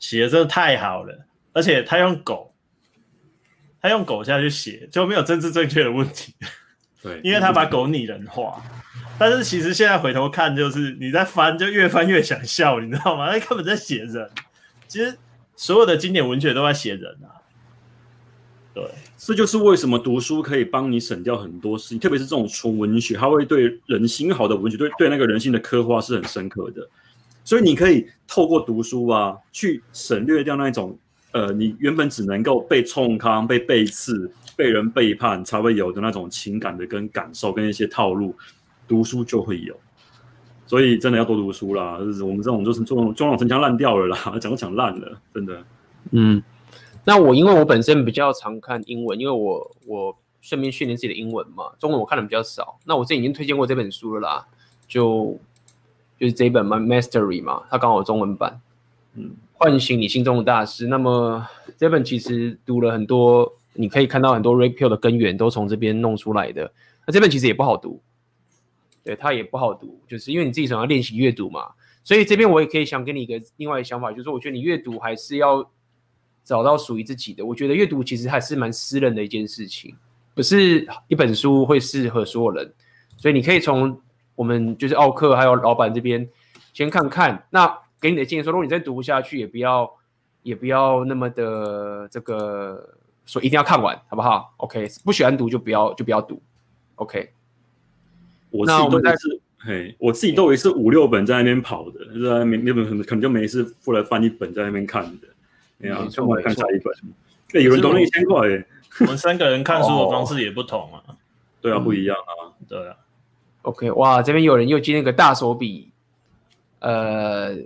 [0.00, 2.53] 写的真的太好了，而且他用狗。
[3.84, 6.34] 他用狗下去写就没有政治正确的问题，
[7.02, 8.62] 对，因为他把狗拟人化。
[9.18, 13.30] 但是其实现在回头看，就是你在翻就越翻越想笑，你知道吗？
[13.30, 14.30] 他 根本在写人。
[14.88, 15.18] 其实
[15.54, 17.44] 所有的经典文学都在写人啊。
[18.72, 18.82] 对，
[19.18, 26.88] 这就是为什么读书可以帮你省掉很多事情，特别是这种纯文学，它会对人心好的文学，对对那个人性的刻画是很深刻的。
[27.44, 30.98] 所以你可以透过读书啊，去省略掉那种。
[31.34, 38.32] 呃，你原本只能够被冲康、被背刺、被人背叛才会有的那种情感的跟感受跟一些套路，
[38.86, 39.74] 读书就会有。
[40.64, 41.98] 所以真的要多读书啦。
[41.98, 45.60] 就是我们这种就是中中老城墙烂掉了啦，讲都讲烂了，真的。
[46.12, 46.40] 嗯，
[47.04, 52.78] 那我因为我本身比较常看英文，因为我我顺便训练自己的英文嘛，中文我看的比较少。
[52.84, 54.46] 那我之前已经推荐过这本书了啦，
[54.86, 55.36] 就
[56.16, 58.60] 就是这一本 My，Mastery 嘛，它刚好有中文版。
[59.14, 60.86] 嗯，唤醒你心中的大师。
[60.86, 66.70] 那么这本其实读了很多，你可以看到很多 Red Pill 的根源都从这边弄出来的。
[67.06, 68.00] 那这本其实也不好读，
[69.02, 71.68] 对，它也不好读，就是因为你自己想要练习阅读嘛。
[72.02, 75.70] 所以这边我也可以想给你一个另外的想法，就是我觉得你阅读还是要
[76.44, 77.44] 找到属于自己的。
[77.44, 79.94] 我觉得阅读其实还是蛮私人的一件事情，
[80.34, 82.72] 不是一本书会适合所有人。
[83.16, 83.98] 所以你可以从
[84.34, 86.28] 我们就是奥克还有老板这边
[86.72, 87.46] 先看看。
[87.50, 89.90] 那给你的建议说，如果你再读不下去，也不要
[90.42, 96.38] 也不要那么的这个说一定要看完，好不好？OK，不喜欢读就不要就不要读。
[96.96, 97.30] OK，
[98.50, 105.28] 我自己都是，嘿，我自己都也是五六本在那边跑的，是在那那本可能可能就没事，过来翻一本在那边看的，
[105.80, 106.94] 哎呀，就我看下一本。
[107.48, 108.66] 对，有人懂了一千块，耶，
[109.00, 111.00] 我们三个人看书的方式也不同啊，
[111.62, 112.96] 对啊，不一样啊，对啊。
[113.62, 115.90] OK，哇，这边有人又接那个大手笔，
[116.80, 117.56] 呃，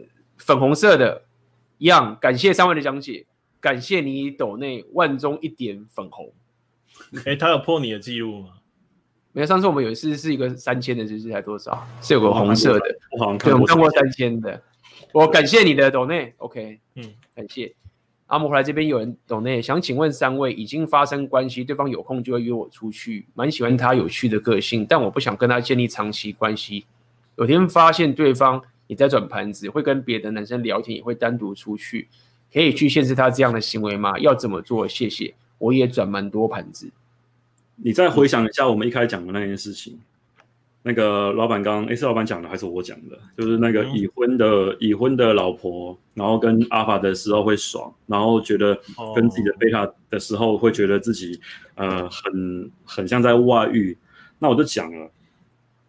[0.48, 1.24] 粉红色的，
[1.76, 3.26] 一样，感谢三位的讲解，
[3.60, 6.32] 感谢你抖内万中一点粉红。
[7.26, 8.54] 哎，他有破你的记录吗？
[9.32, 11.86] 没有，上次我们有一次是一个三千的，就是才多少？
[12.00, 14.58] 是有个红色的，我好像看过，看过三千的。
[15.12, 17.04] 我感谢你的抖内，OK，嗯，
[17.34, 17.74] 感谢。
[18.28, 26.86] 阿姆回来这边有人抖内，想请问三位，已经发生关系，对方有空就会约我出去，蛮喜欢他有趣的个性，但我不想跟他建立长期关系。
[27.36, 32.08] 有天发现对方也在转盘子，会跟别的男生聊天，也会单独出去，
[32.52, 34.18] 可以去限制他这样的行为吗？
[34.18, 34.88] 要怎么做？
[34.88, 35.32] 谢谢。
[35.58, 36.90] 我也转蛮多盘子。
[37.76, 40.44] 你再回想一下我们一开始讲的那件事情，嗯、
[40.82, 43.18] 那个老板刚，诶，是老板讲的还是我讲的？
[43.36, 48.72] 就是那个已婚的、嗯、已婚的老婆，然后跟阿法的时候会爽，然后觉得
[49.16, 51.40] 跟自己的贝塔的时候会觉得自己、
[51.74, 53.98] 哦、呃很很像在外遇。
[54.38, 55.10] 那我就讲了，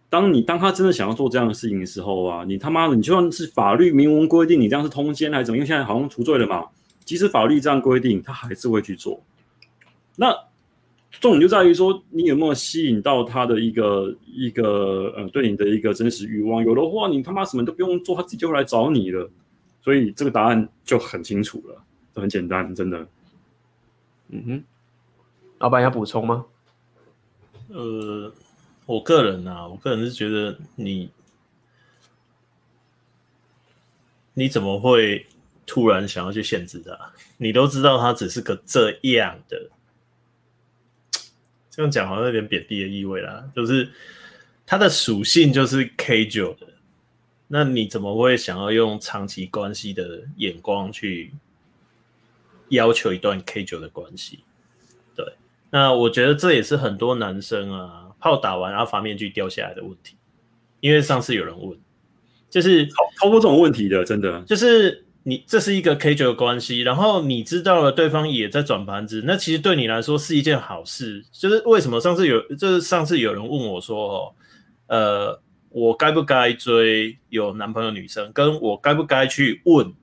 [0.09, 5.57] 当你当他真的想要做这样的事情的时候啊，你他妈的，你就算是法律明文规定你这样是通奸还是怎么？
[5.57, 6.65] 因为现在好像除罪了嘛，
[7.05, 9.21] 即使法律这样规定，他还是会去做。
[10.15, 10.35] 那。
[11.19, 16.63] 重点就在于说，你有没有吸引到他的一个一个呃，对你的一个真实欲望？
[16.63, 19.27] 有的话，你他妈什么都不用做，他自己就会来找你了。
[19.81, 21.81] 所以这个答案就很清楚了，
[22.13, 23.07] 就很简单，真的。
[24.29, 24.63] 嗯哼，
[25.57, 26.45] 老板要补充吗？
[27.69, 28.31] 呃，
[28.89, 31.11] 我个人啊，我个人是觉得你
[34.33, 35.27] 你怎么会
[35.63, 37.13] 突然想要去限制他？
[37.37, 39.69] 你都知道他只是个这样的。
[41.69, 43.91] 这样讲好像有点贬低的意味啦，就是
[44.65, 46.65] 他的属性就是 K 九的，
[47.47, 51.31] 那你怎么会想要用长期关系的眼光去
[52.69, 54.39] 要求一段 K 九的关系？
[55.15, 55.35] 对，
[55.69, 60.15] 那我觉得这也是很多男生啊炮打完阿法面具掉下来的问题，
[60.79, 61.77] 因为上次有人问，
[62.49, 65.05] 就是超过这种问题的，真的就是。
[65.23, 71.23] 你这是一个 K 九的关系，然后你知道了对方也在转盘子，那其实对你来说是一件好事。
[71.31, 74.33] 就是为什么上次有，就是上次有人问我说，哦，
[74.87, 79.93] 呃，我该不该追有男朋友女生，跟我该不该去问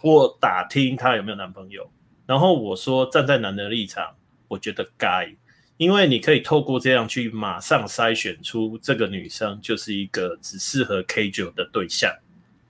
[0.00, 1.90] 或打听她有没有男朋友？
[2.26, 4.14] 然后我说，站在男的立场，
[4.48, 5.34] 我觉得该，
[5.78, 12.14] 因为你可以透过这样去马上筛选出这个女生就是一个只适合 K 九的对象。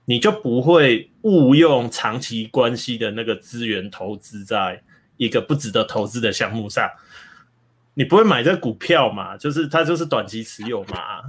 [0.05, 4.81] 你就不会误用长期关系的那个资源投资在
[5.17, 6.89] 一个不值得投资的项目上，
[7.93, 9.37] 你不会买这股票嘛？
[9.37, 11.21] 就是它就是短期持有嘛，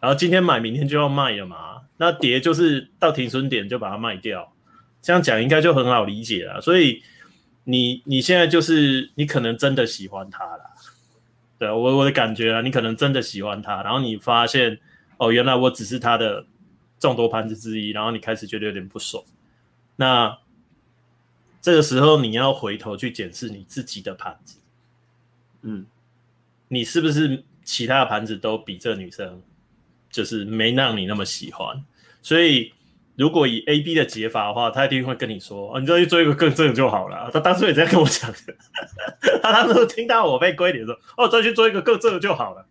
[0.00, 4.52] 然后今天买明天就要卖了嘛，那跌就是到停损点就把它卖掉，
[5.00, 6.60] 这样讲应该就很好理解了。
[6.60, 7.04] 所以
[7.62, 10.71] 你你现在就是你可能真的喜欢他了，
[11.62, 14.78] 对我我的感觉啊，你可能真的喜欢他，然后你发现
[15.18, 16.46] 哦，原来我只是他的。
[17.02, 19.24] 众多盘子之一，然后你开始觉得有点不爽，
[19.96, 20.38] 那
[21.60, 24.60] 这个时候你要回头去检视你自己的盘子，
[25.62, 25.84] 嗯，
[26.68, 29.42] 你是不是其他的盘子都比这女生
[30.12, 31.84] 就是没让你那么喜欢？
[32.22, 32.72] 所以
[33.22, 38.52] 如果以 A B 的解法的话，他一定会跟你说：“哦，你再去做一个更正就好了。”他当初也这样跟我讲的，
[39.40, 42.66] 他当初听到我被归零说：“哦，再去做一个更正就好了。”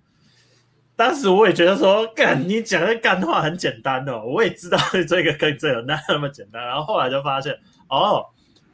[0.98, 6.62] 当时我也觉得说，干你讲的干话很简单哦，我也知道去做一个更正那那么简单。
[6.62, 7.58] 然后后来就发现，
[7.88, 8.26] 哦，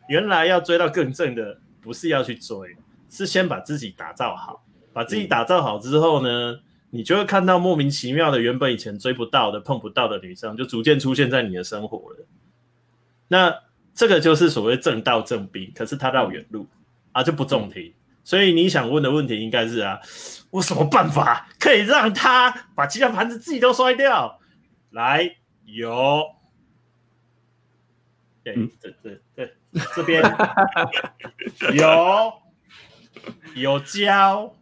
[0.10, 2.76] 原来要追到更正的，不是要去追，
[3.08, 4.64] 是先把自己打造好。
[4.92, 6.58] 把自己打造好之后呢，
[6.90, 12.26] 你就会看到莫名其妙的，原本以前追不到的、碰不到的女生，就逐渐出现在你的生活了。
[13.28, 13.54] 那
[13.94, 16.66] 这个就是所谓正道正兵，可是他绕远路
[17.12, 17.94] 啊，就不中听。
[18.24, 20.00] 所以你想问的问题应该是啊，
[20.50, 24.40] 我什么办法可以让他把其他盘子自己都摔掉？
[24.92, 26.24] 来，有，
[28.44, 29.54] 对对对对，
[29.96, 30.22] 这边
[31.76, 32.34] 有
[33.56, 34.54] 有教。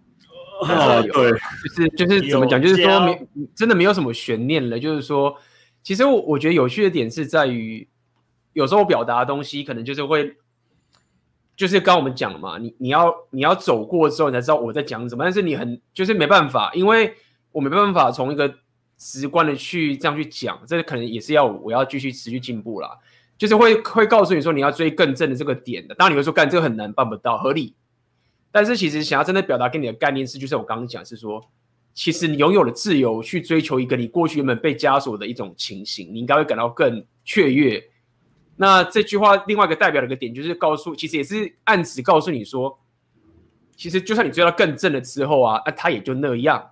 [0.64, 4.80] 啊，对，就是就是怎么讲，就是说没真的没有什么悬念了。
[4.80, 5.36] 就是说，
[5.84, 7.88] 其实我我觉得有趣的点是在于，
[8.53, 10.38] 有时候我表达的东西可能就是会，
[11.57, 15.23] 就是刚刚我们讲的嘛，你你要你要走过之后，你才知道我在讲什么。
[15.23, 17.14] 但是你很就是没办法，因为
[17.52, 18.53] 我没办法从一个
[18.98, 22.90] 直观的去这样去讲，这可能也是要我要继续持续进步啦。
[23.38, 25.95] 就是会会告诉你说你要追更正的这个点的。
[25.95, 27.76] 当然你会说干这个很难办不到，合理。
[28.56, 31.45] 但是其实想要真的表达给你的概念是，就是我刚刚讲是说，
[31.94, 37.84] 其实你拥有了自由去追求一个你过去原本被枷锁的一种情形，你应该会感到更雀跃。
[38.56, 42.80] 那这句话另外一个代表的一个点就是告诉，其实也是暗指告诉你说，
[43.76, 46.72] 其实就算你追到更正了之后啊，那他也就那样。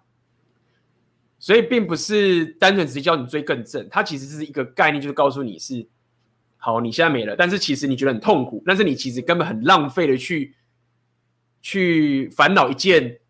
[1.39, 5.85] 所以并不是单纯只是叫你追更正，它其实是一个概念，就是告诉你是
[6.55, 10.55] 好，你现在没了，但是其实你觉得很痛苦，但是你其实根本很浪费的去。
[11.63, 13.21] 去烦恼一件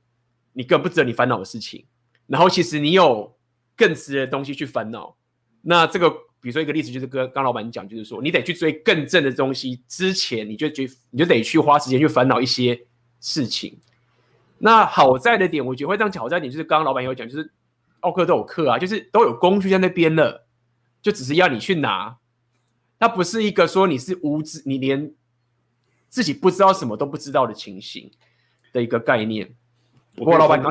[0.54, 1.86] 你根本不值得你烦恼的事情，
[2.26, 3.38] 然后其实你有
[3.78, 5.16] 更值的东西去烦恼。
[5.62, 6.10] 那这个，
[6.42, 12.88] 比如说一个例子，就是跟刚老板讲，就是说你得去追更正的东西之前，你就觉你就得去花时间去烦恼一些
[13.22, 13.80] 事情。
[14.58, 17.54] 那好在的点，我觉得会这样讲好在点，就是刚刚老板有讲，就是
[18.00, 20.48] 奥克都有课啊，就是都有工具在那边了，
[21.04, 22.18] 就只是要你去拿。
[23.00, 25.14] 它不是一个说你是无知，你连。
[26.14, 28.12] 自己不知道什么都不知道的情形
[28.72, 29.52] 的一个概念。
[30.16, 30.64] 不过老板，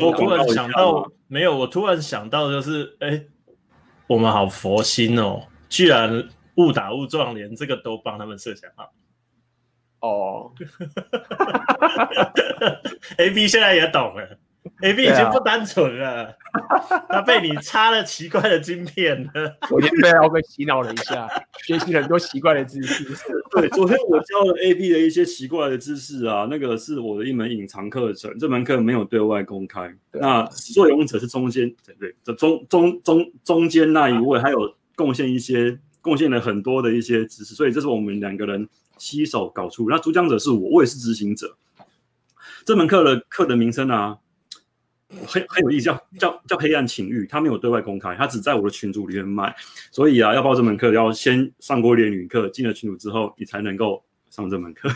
[0.00, 3.24] 我突然想到，没有，我突然想到就是，哎，
[4.06, 8.92] 我们好佛心哦，居然误打误撞，连这个都帮他们设想好。
[9.98, 10.52] 哦，
[13.18, 14.38] AB 现在也懂了。
[14.82, 19.56] A B 已经不单纯了，啊、 他被你插了奇怪的晶片了。
[19.68, 21.26] 昨天被奥哥洗脑了一下，
[21.64, 23.04] 学习了很多奇怪的知识。
[23.50, 29.94] 对，昨天我教了 A B 的一些奇怪的知识啊，那个是我的一门隐藏课程，这门课没有对外公开。
[30.12, 39.88] 那作俑者是中间，对对，这中中中中间那一位，还有贡献一些，贡献了很多的一些知识，所以这是我们两个人携手搞出。
[39.88, 41.56] 那主讲者是我，我也是执行者。
[42.66, 44.18] 这门课的课的名称啊。
[45.26, 49.54] 很很有意思，叫叫叫黑暗情欲，他没有对外公开，他只在我的群组里面卖。
[49.90, 54.88] 所以啊，要报这门课，要先上过恋女课，进了群组之后，你才能够上这门课。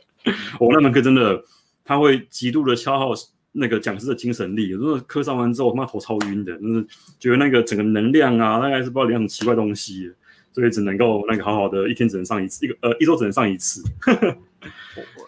[0.60, 1.42] 我、那门课真的，
[1.84, 3.12] 他会极度的消耗
[3.52, 4.68] 那个讲师的精神力。
[4.68, 6.86] 有时候课上完之后，他妈头超晕的，就是
[7.18, 10.12] 觉得那个整个能量啊，大概是不知道两种奇怪东西，
[10.52, 13.82] 所以只能够那个好好的，一天只能上一次，一个呃一周只能上一次。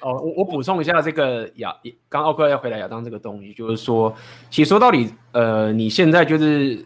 [0.01, 1.75] 哦，我我补充一下这个亚，
[2.09, 4.15] 刚奥克要回来亚当这个东西，就是说，
[4.51, 6.77] 其实说到底，呃，你现在就是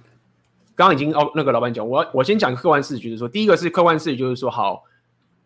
[0.75, 4.83] 刚刚已经奥那个老板讲，我我先讲客观事实，就是说，第一个是客观事实，就是说，好，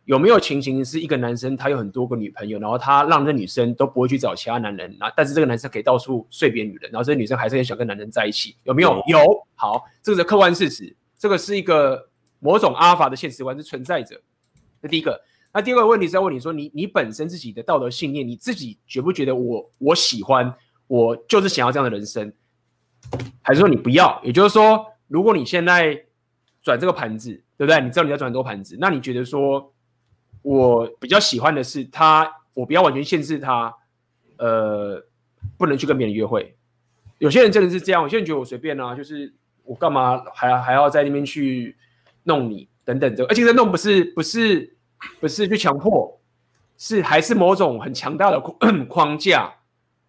[0.05, 9.03] 有没有情形是一个男生他有很多个女朋友，然后他让这女生都不会去找其他男人，那但是这个男生可以到处睡别女人，然后这个女生还是很想跟男人在一起，有没有？
[9.09, 9.19] 有，
[9.55, 14.21] 好，这个是客观事实，这个是一个某种阿尔法的现实观是存在着，
[14.81, 15.21] 这第一个。
[15.57, 20.55] 那第二个问题是要问你说，你你本身自己的道德信念，你自己觉不觉得我我喜欢，
[20.87, 22.31] 我就是想要这样的人生，
[23.41, 24.21] 还是说你不要？
[24.23, 26.05] 也就是说，如果你现在
[26.63, 27.81] 转这个盘子，对不对？
[27.81, 29.73] 你知道你要转很多盘子，那你觉得说，
[30.43, 33.75] 我比较喜欢的是他，我不要完全限制他，
[34.37, 35.03] 呃，
[35.57, 36.55] 不能去跟别人约会。
[37.17, 39.33] 有些人真的是这样，有些人觉得我随便啊，就是
[39.65, 41.75] 我干嘛还还要在那边去
[42.25, 44.76] 弄你等等的，而且这弄不是不是。
[45.21, 46.19] 不是去强迫，
[46.77, 48.41] 是还是某种很强大的
[48.89, 49.53] 框架，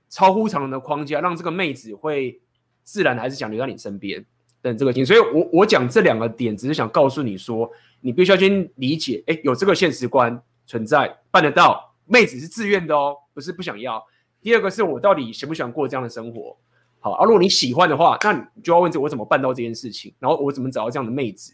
[0.10, 2.42] 超乎常人的框架，让这个妹子会
[2.84, 4.26] 自然还是想留在你身边
[4.62, 5.06] 等这个情。
[5.06, 7.70] 所以我我讲这两个点，只是想告诉你说，
[8.02, 14.04] 你必须要先理解，哎，有这个现实观存在，办得到，妹子是自愿的哦，不是不想要。
[14.42, 16.58] 第二个是我到底喜不喜欢过这样的生活？
[17.00, 21.54] 好，啊，如果你喜欢的话，那你就要问这我怎么办到这件事情，然后我怎么找到这样的妹子？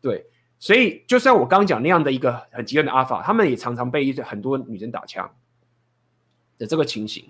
[0.00, 0.26] 对。
[0.62, 5.28] 所以，就像我刚讲那样的一个很极端的阿法，他们也常常被很多女生打枪
[6.56, 7.24] 的这个情形。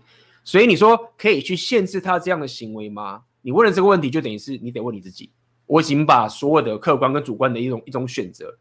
[0.45, 3.23] 所以你说可以去限制他这样的行为吗？
[3.41, 5.31] 你问了这个问题，就等于是你得问你自己。
[5.65, 8.59] 我已经把所有的客观跟主观的一种一种选择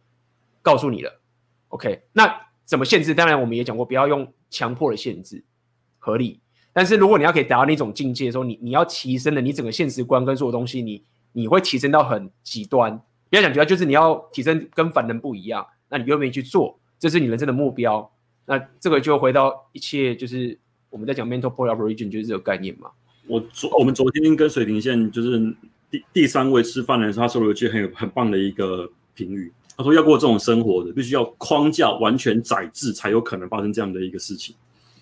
[0.61, 1.21] 告诉你了。
[1.67, 2.33] OK，那
[2.63, 3.13] 怎么限制？
[3.13, 5.43] 当然我们也讲过，不要用强迫的限制，
[5.99, 6.39] 合理。
[6.71, 11.03] 但是如果你要可以达到那种境界的时候，你你要提升的你整个现实观跟所有东西，你
[11.33, 13.01] 你会提升到很极端。
[13.31, 16.77] 不要讲极端，就是你要提升跟凡人不一样，那你愿不愿意去做？
[16.99, 18.11] 这是你人生的目标。
[18.45, 20.59] 那这个就回到一切，就是
[20.89, 22.91] 我们在讲 mental point of origin，就是这个概念嘛。
[23.27, 25.55] 我昨我们昨天跟水平线就是
[25.89, 29.51] 第第三位吃饭的时候，他说了一句很有很棒的一个评语。
[29.77, 34.53] 他说要过这种生活的，必须要框架完全宰制，才有可能发生这样的一个事情。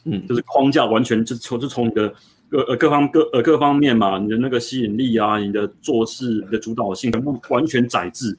[0.03, 2.13] 嗯，就是框架完全就是从就从你的
[2.49, 8.37] 各呃各方各呃各方面嘛，你的那个吸引力啊，你的做事、你的主导性全部完全宰制。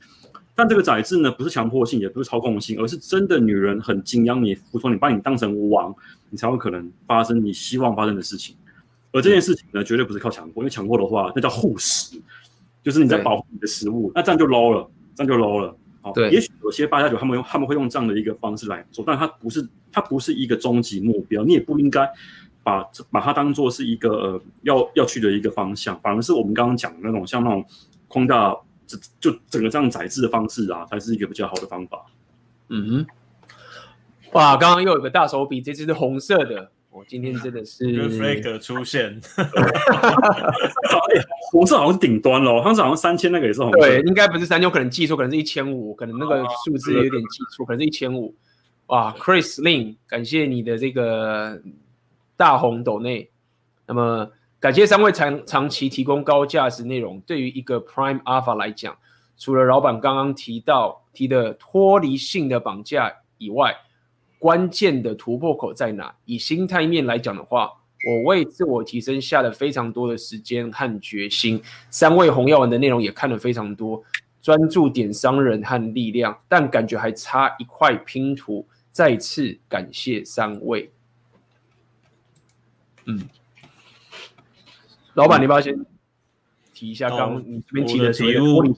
[0.54, 5.94] 但这个宰制呢，不是强迫性，也不是操控性，而是真的女人很敬仰你、服从你，把你当成王，
[6.28, 8.54] 你才有可能发生你希望发生的事情。
[9.12, 12.20] 而这件事情呢，绝对不是靠强迫，因为强迫的话，那叫护食，
[12.82, 15.74] 就是你在保护你的食物，那这样就 low 了，这样就 low 了。
[16.02, 22.06] 好，对，也许有些八加九他们用他们会用这样的一个方式来做，但它不是它不是一个终极目标，你也不应该
[22.70, 27.64] 把把它当做是一个呃要要去的一个方向，反而是我们刚刚讲的那种像那种
[28.06, 28.54] 框架
[28.86, 32.06] 就就整个这样载制的方式啊，才是一个比较好的方法。
[32.68, 33.06] 嗯哼，
[34.32, 36.70] 哇，刚刚又有个大手笔，这只是红色的。
[36.90, 37.84] 我今天真的是
[38.18, 39.20] flag 出现，
[41.52, 48.34] 红色好像是顶端喽，当时好像三千那个也是红色，对，应该不是三千，可能记错，可能是一千五，可能那个数字有点记错，可能是一千五。
[48.86, 51.62] 哇，Chris Lin，感谢你的这个
[52.40, 53.28] 大红斗内，
[53.86, 54.26] 那么
[54.58, 57.20] 感谢三位长长期提供高价值内容。
[57.26, 58.96] 对于一个 Prime Alpha 来讲，
[59.36, 63.76] 除了老板刚刚提到提的脱离性的绑架以外，
[64.38, 66.14] 关键的突破口在哪？
[66.24, 67.70] 以心态面来讲的话，
[68.08, 71.62] 我为自我提升下了非常多的时间和决心。
[71.90, 74.02] 三位红药丸的内容也看了非常多，
[74.40, 78.66] 专注点商人和力量，但感觉还差一块拼图。
[78.90, 80.90] 再次感谢三位。
[83.06, 83.28] 嗯，
[85.14, 85.74] 老板，你不要先
[86.72, 88.76] 提一下刚刚你这边提的题目。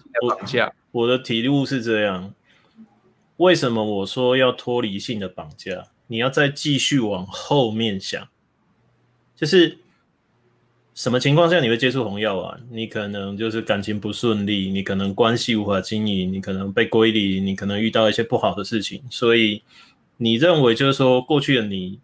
[0.91, 2.35] 我的题目是这样。
[3.39, 5.89] 为什么我说要脱离性的绑架？
[6.07, 8.29] 你要再继续往后面想，
[9.35, 9.79] 就是
[10.95, 12.61] 什么情况下你会接触红药啊？
[12.71, 19.63] 你可能就是感情不顺利，你可能关系无法经营，你可能被归离，你可能遇到一些不好的事情，所以
[20.19, 21.99] 你认为就是说过去的你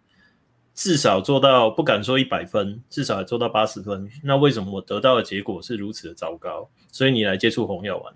[0.79, 4.09] 至少做到不敢说一百分，至少做到八十分。
[4.23, 6.69] 那为什么我得到的结果是如此的糟糕？
[6.89, 8.13] 所以你来接触红药丸，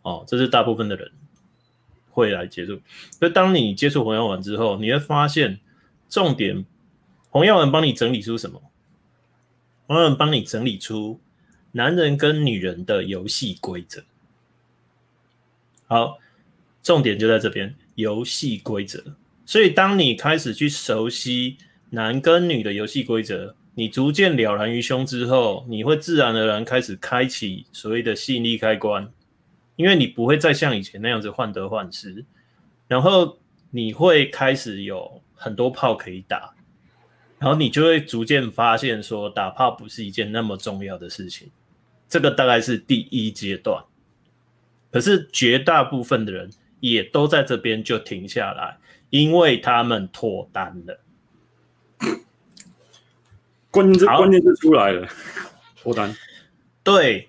[0.00, 1.12] 哦，这是大部分的人。
[2.10, 2.80] 会来接触，
[3.18, 5.60] 所以当你接触红药丸之后，你会发现
[6.08, 6.64] 重点，
[7.28, 8.62] 红药丸帮你整理出什么？
[9.86, 11.20] 红药丸帮你整理出
[11.72, 14.02] 男人跟女人的游戏规则。
[15.86, 16.18] 好，
[16.82, 19.04] 重点就在这边，游戏规则。
[19.44, 21.58] 所以当你开始去熟悉
[21.90, 29.10] 男跟女的游戏规则，你逐渐了然于胸之后，你会自然而然开始开启所谓的吸引力开关。
[29.76, 32.24] 因为你不会再像以前那样子患得患失，
[32.88, 33.38] 然后
[33.70, 36.52] 你会开始有很多炮可以打，
[37.38, 41.52] 然后你就会逐渐发现说打炮不是一件那么重要的事情，
[42.08, 43.84] 这个大概是第一阶段。
[44.90, 46.50] 可是绝大部分的人
[46.80, 48.78] 也都在这边就停下来，
[49.10, 51.00] 因为他们脱单了。
[53.70, 55.08] 关键关键就出来了，
[55.82, 56.14] 脱单，
[56.82, 57.28] 对。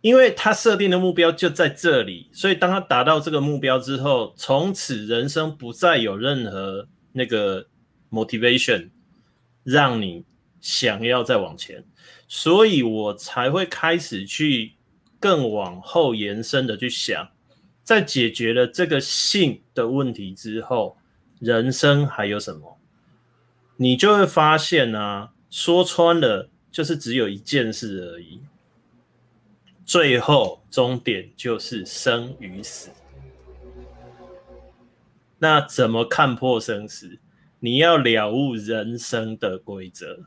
[0.00, 7.66] 因为他设定的目标就在这里，所以当他达到这个目标之后，从此人生不再有任何那个
[8.10, 8.90] motivation
[9.62, 10.26] 让你
[10.60, 11.82] 想要再往前，
[12.28, 14.74] 所以我才会开始去
[15.18, 17.26] 更往后延伸的去想，
[17.82, 20.98] 在解决了这个性的问题之后，
[21.38, 22.78] 人生还有什么？
[23.78, 28.40] 你就会发现啊，说穿了就是只有一件事而已。
[29.86, 32.90] 最后终点就是生与死。
[35.38, 37.20] 那怎么看破生死？
[37.60, 40.24] 你要了悟人生的规则，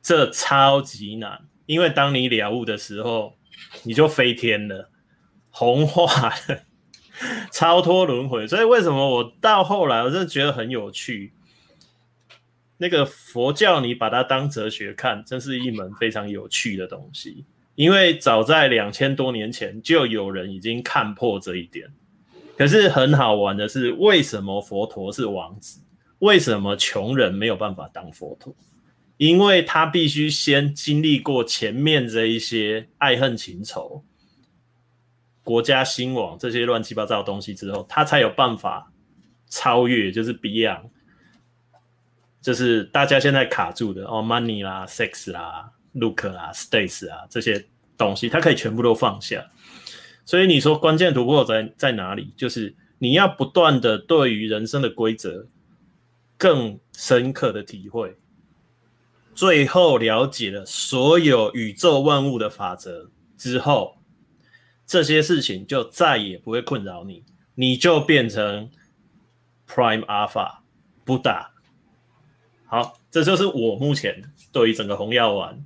[0.00, 1.46] 这超级难。
[1.66, 3.36] 因为当你了悟的时候，
[3.82, 4.88] 你就飞天了，
[5.50, 6.62] 红化了，
[7.52, 8.48] 超脱轮回。
[8.48, 11.34] 所以为什么我到后来，我真的觉得很有趣。
[12.78, 17.44] 那个佛教，你把它当哲学看，真是一门非常有趣的东西。
[17.74, 21.86] 因为早在两千多年前就有人已经看破这一点，
[22.56, 25.80] 可是很好玩的是，为什么佛陀是王子？
[26.20, 28.54] 为什么穷人没有办法当佛陀？
[29.18, 34.02] 因为他必须先经历过前面这一些爱恨情仇、
[35.42, 38.90] 国家兴亡这些乱七八糟的东西之后，他才有办法
[39.48, 40.88] 超越，就是 Beyond。
[42.46, 47.66] 就是大家现在卡住的哦，money 啦、sex 啦、look 啦、states 啊这些
[47.98, 49.44] 东西，它可以全部都放下。
[50.24, 52.32] 所以你说关键突破在在哪里？
[52.36, 55.48] 就是你要不断的对于人生的规则
[56.38, 58.16] 更深刻的体会，
[59.34, 63.96] 最后了解了所有宇宙万物的法则之后，
[64.86, 67.24] 这些事情就再也不会困扰你，
[67.56, 68.70] 你就变成
[69.68, 70.58] Prime Alpha
[71.04, 71.55] Buddha。
[72.66, 74.22] 好，这就是我目前
[74.52, 75.64] 对于整个红药丸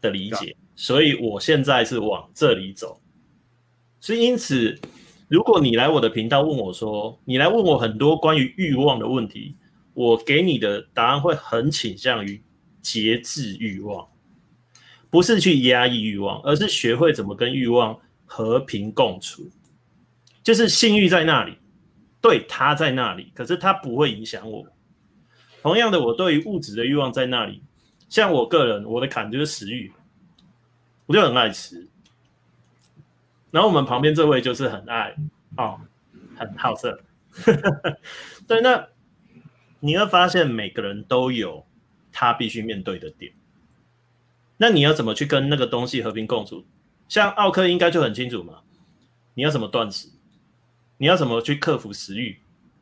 [0.00, 3.00] 的理解，所以我现在是往这里走。
[4.00, 4.78] 所以因此，
[5.28, 9.56] 如果你来我的频道问我说，你来问我很多关于欲望的问题，
[9.92, 12.40] 我给你的答案会很倾向于
[12.80, 14.08] 节制欲望，
[15.10, 19.50] 不是去压抑欲望，而是学会怎么跟欲望和平共处。
[20.42, 21.58] 就是性欲在那里，
[22.20, 24.64] 对，它在那里，可是它不会影响我。
[25.62, 27.62] 同样的，我对于物质的欲望在那里，
[28.08, 29.92] 像我个人，我的坎就是食欲，
[31.06, 31.86] 我就很爱吃。
[33.50, 35.14] 然后我们旁边这位就是很爱
[35.56, 35.80] 哦，
[36.36, 37.00] 很好色。
[38.48, 38.88] 对，那
[39.80, 41.66] 你会发现每个人都有
[42.10, 43.32] 他必须面对的点。
[44.56, 46.64] 那你要怎么去跟那个东西和平共处？
[47.08, 48.60] 像奥克应该就很清楚嘛。
[49.34, 50.08] 你要怎么断食？
[50.96, 52.38] 你要怎么去克服食欲？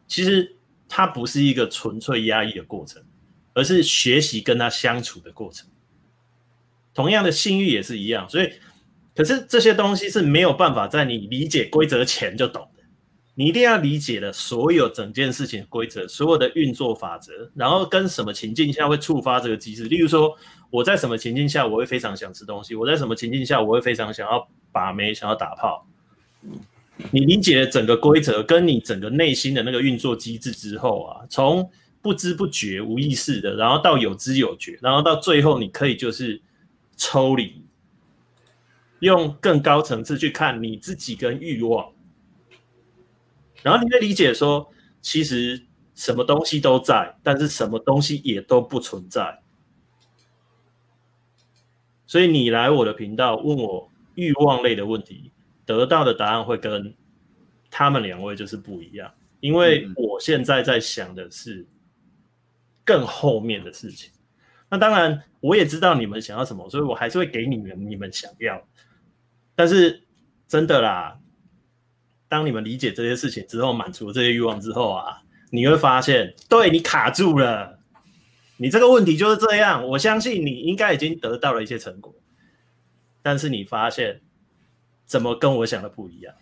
[0.07, 0.55] 其实。
[0.89, 3.03] 它不是一个纯粹压抑的过程，
[3.53, 5.69] 而是学习跟他相处的过程。
[6.95, 8.51] 同样的性欲也是一样，所以，
[9.15, 12.83] 可是这些东西是没有办法在你理解规则前就懂的。
[13.35, 19.85] 你一定要理解了所有整件事情规则，所有的运作法则，然后跟什么情境下会触发这个机制。
[19.85, 20.37] 例如说，
[20.71, 25.87] 我在什么情境下我会非常想吃东西，我在什么情境下我会非常想要把妹，想要打炮。
[27.13, 31.71] 你理解了整个规则，跟你整个内心的那个运作机制之后啊，从
[32.03, 36.41] 不知不觉、无意识的，然后到有知有觉，然后到最后，你可以就是
[36.97, 37.65] 抽离，
[39.01, 41.93] 用更高层次去看你自己跟欲望，
[43.63, 44.69] 然后你会理解说，
[45.01, 45.63] 其实
[45.95, 49.41] 什么东西都在，但是什么东西也都不存在。
[52.07, 55.31] 所以你来我的频道问我欲望类的问题。
[55.69, 56.95] 得到的答案会跟
[57.71, 61.67] 他们两位就是不一样，因为我现在在想的是
[62.87, 64.11] 更后面的事情。
[64.71, 68.67] 那当然，我也知道你们想要什么，所以我还是会给你们你们想要。
[69.55, 70.03] 但是
[70.47, 71.19] 真的啦，
[72.29, 77.79] 当你们理解这些事情之后，满足这些欲望之后啊，你会发现，对，你卡住了，
[78.57, 79.87] 你这个问题就是这样。
[79.87, 82.15] 我相信你应该已经得到了一些成果，
[83.21, 84.23] 但是你发现。
[85.09, 86.33] 怎么跟我想的不一样？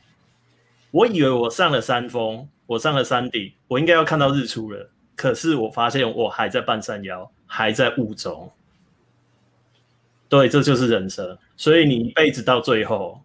[0.90, 4.90] 我以为我上了山峰，我上了山顶，我应该要看到日出了。
[5.14, 8.50] 可是我发现我还在半山腰，还在雾中。
[10.28, 11.38] 对，这就是人生。
[11.56, 13.20] 所以你一辈子到最后，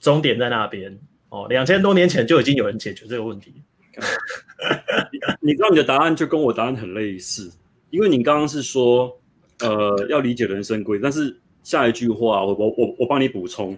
[0.00, 0.98] 终点在那边。
[1.28, 3.54] 哦，两千多年前就已经有人解决这个问题。
[5.40, 7.52] 你知道你的答案就跟我答案很类似，
[7.90, 9.18] 因为你刚刚是说，
[9.60, 13.76] 呃，要理解人生规，但是下一句话，我我我我帮你补充。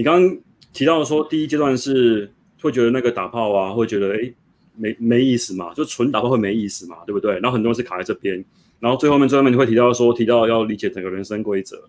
[0.00, 0.38] 你刚刚
[0.72, 4.34] 提到说，第一阶段是会觉得那个打炮啊，会觉得诶
[4.74, 7.34] 没没意思嘛，就纯打炮会没意思嘛，对不对？
[7.34, 8.42] 然后很多人是卡在这边，
[8.78, 11.86] 然后最后面最后面你会提到说，提到要理解整个人生规则。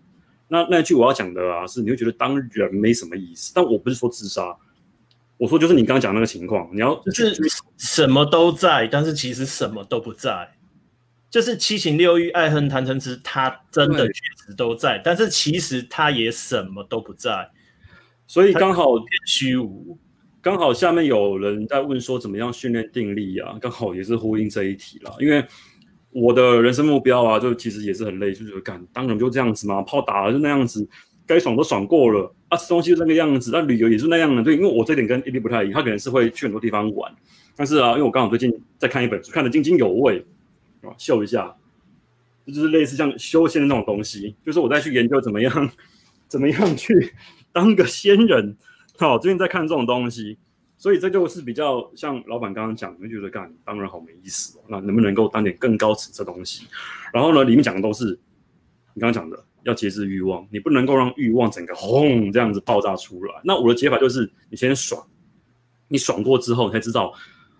[0.49, 4.53] 那那句我要讲的啊，是你会觉得当人没什么意思，但我不是说自杀，
[5.37, 7.33] 我说就是你刚刚讲那个情况，你要就是
[7.77, 10.51] 什么都在，但是其实什么都不在，
[11.29, 14.13] 就是七情六欲、爱恨贪嗔痴，他真的确
[14.45, 17.49] 实都在，但是其实他也什么都不在。
[18.31, 18.93] 所以刚好
[19.25, 19.97] 虚无，
[20.41, 23.57] 刚好下面有人在问说怎么样训练定力啊？
[23.59, 25.13] 刚好也是呼应这一题了。
[25.19, 25.43] 因为
[26.11, 30.87] 我的人生目标啊，就其实也是很累，就是干当然就这样子嘛，炮打了就那样子，
[31.27, 34.41] 该爽都爽过了啊，吃东西就那个样子，那旅游也是那样的。
[34.41, 37.13] 对，因为我这点跟 AD 不太一样，他可能是会去很多地方玩，
[37.57, 40.25] 但是啊，因为我刚好最近在看一本书，看得津津有味
[40.83, 41.53] 啊，秀一下，
[42.45, 45.69] 这就是类似像修仙的那种东西，就是我在去研究怎么样，
[46.29, 47.11] 怎么样去。
[47.53, 48.57] 当个仙人，
[48.97, 50.37] 好，最近在看这种东西，
[50.77, 54.61] 所以这就是比较像老板刚刚讲，就觉得干当然好没意思哦。
[54.67, 56.65] 那能不能够当点更高层次的东西？
[57.13, 58.19] 然后呢，里面讲的都是
[58.93, 63.41] 你刚刚讲的，要节制欲望，你不能够让欲望整个轰这样子爆炸出来。
[63.43, 65.05] 那我的解法就是，你先爽，
[65.87, 67.13] 你爽过之后你才知道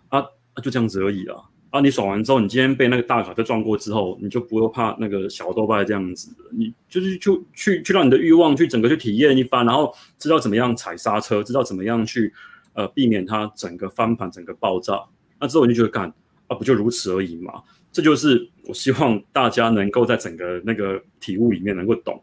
[0.10, 0.22] 啊，
[0.64, 1.38] 就这样子而已啊。
[1.72, 6.30] 啊，你爽完之后，你今天被那个大卡车撞过之后，你就不会怕那个小多拜这样子。
[6.52, 12.32] 你就是就去去让你的欲望去整个去体验一番，然后知道怎么样踩刹车，知道怎么样去
[12.74, 15.02] 呃避免它整个翻盘、整个爆炸。
[15.40, 16.14] 那之后你就觉得干
[16.48, 17.64] 啊，不就如此而已嘛。
[17.90, 22.22] 这就是我希望大家能够在整个那个体悟里面能够懂。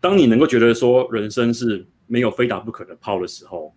[0.00, 3.74] 当你能够觉得说人生是没有非打不可的炮的时候，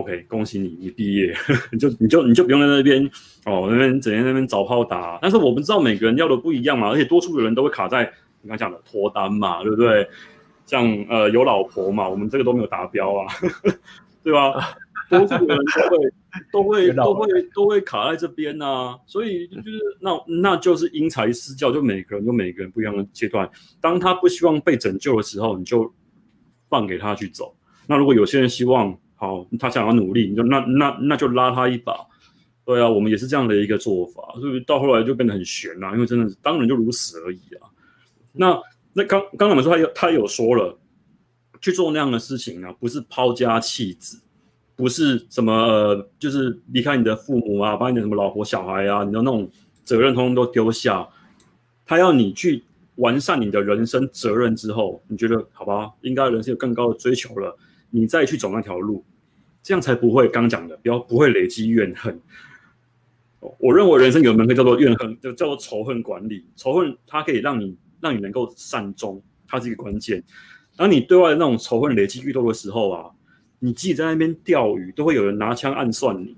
[0.00, 1.34] OK，恭喜你，你毕业，
[1.72, 3.04] 你就你就你就不用在那边
[3.44, 5.18] 哦，那边整天在那边找炮打。
[5.20, 8.10] 但是我们知道每个人要的不一样嘛，而且多数的人都会卡在
[8.42, 10.08] 你刚讲的脱单嘛，对不对？
[10.66, 13.26] 像呃有老婆嘛，我们这个都没有达标啊，
[14.22, 14.52] 对吧？
[15.08, 15.58] 多数的人
[16.52, 19.70] 都会都会都会都会卡在这边呐、啊，所以就是
[20.00, 20.10] 那
[20.42, 23.48] 那就是因材施教，就每个人有每个人不一样的阶段。
[23.80, 25.90] 当他不希望被拯救的时候，你就
[26.68, 27.56] 放给他去走。
[27.86, 31.94] 那如果有些人希望好，他想要努力，你就那那那就拉他一把。
[32.64, 37.68] 对啊，我们也是这样的一个做法，所以到后来就变得很悬啊，因为真的是当人就如此而已啊。
[38.32, 38.58] 那。
[38.94, 40.76] 那刚刚我们说他有他有说了，
[41.60, 44.20] 去做那样的事情啊，不是抛家弃子，
[44.74, 49.48] 不是什么、呃、就是离开你的父母啊，把你的什么老婆小孩啊，你的那种
[49.84, 51.06] 责任通通都丢下。
[51.86, 52.64] 他要你去
[52.96, 55.92] 完善你的人生责任之后，你觉得好吧？
[56.00, 57.56] 应该人生有更高的追求了，
[57.90, 59.04] 你再去走那条路，
[59.62, 62.20] 这样才不会刚讲的，不要不会累积怨恨。
[63.58, 66.46] 我认为人生有门可以叫做怨恨，就叫做仇恨管理。
[66.56, 67.76] 仇恨它可以让你。
[68.00, 70.22] 让你能够善终，它是一个关键。
[70.76, 73.10] 当你对外的那种仇恨累积愈多的时候啊，
[73.58, 76.36] 你自己在那边钓鱼，都会有人拿枪暗算你。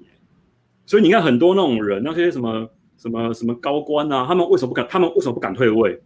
[0.87, 4.87] 所以你看很多那种人，那些什么什么什么高官啊，他们为什么不敢？
[4.89, 5.91] 他们为什么不敢退位？
[5.91, 6.01] 因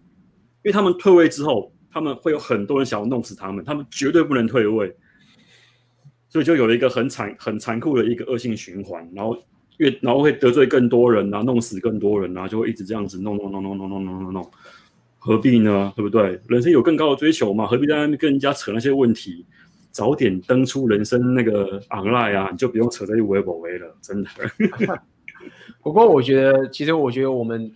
[0.65, 4.93] 为他们退位之后，他们会有很多人想要弄死他们，他们绝对不能退位。
[6.35, 9.41] 所以就有了一个很残很残酷的一个恶性循环，然后
[9.77, 14.51] 越然后会得罪更多人啊，弄死更多人啊，就会一直这样子弄弄弄弄弄弄弄弄弄。
[15.21, 15.93] 何必呢？
[15.95, 16.41] 对不对？
[16.49, 17.67] 人生有更高的追求嘛？
[17.69, 19.47] 何必在那边跟人家扯那些问题？
[19.93, 23.97] 早点登出人生那个 online 啊，你就不用扯这些微博微了。
[24.03, 24.29] 真的。
[25.85, 27.71] 不过我觉得，其实我觉得我们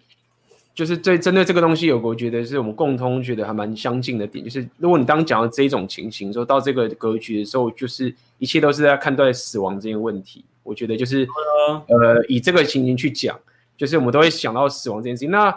[0.79, 10.45] 就是对针对这个东西，有个我觉得是我们共通觉得还蛮相近的点，就是如果你当讲到这种情形，说到这个格局的时候，就是一切都是在看待死亡这件问题。
[10.63, 13.37] 我觉得就是、啊、呃，以这个情形去讲，
[13.77, 15.33] 就是我们都会想到死亡这件事情。
[15.33, 15.53] 那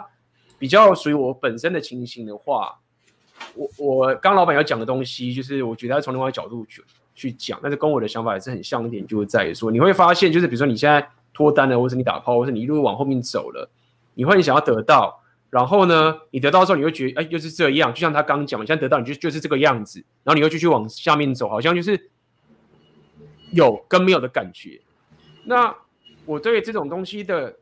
[0.58, 2.80] 比较属于我本身的情形的话，
[3.54, 6.82] 我我刚老板要讲的东西，就是我觉得要从另外一个角度去
[7.14, 13.70] 去讲，但是跟我的想法也是很像一点，就是在于说，你会发现，就是比如说你现在脱单了，或是你打炮，或是你一路往后面走了，
[14.14, 22.10] 你会想要得到，然后呢，你得到之后，你会觉得，哎，就是这样，就像他刚讲，你现在得到，你就就是这个样子，然后你又继续往下面走，好像就是
[23.52, 24.80] 有跟没有的感觉。
[25.44, 25.74] 那
[26.26, 27.56] 我对这种东西的。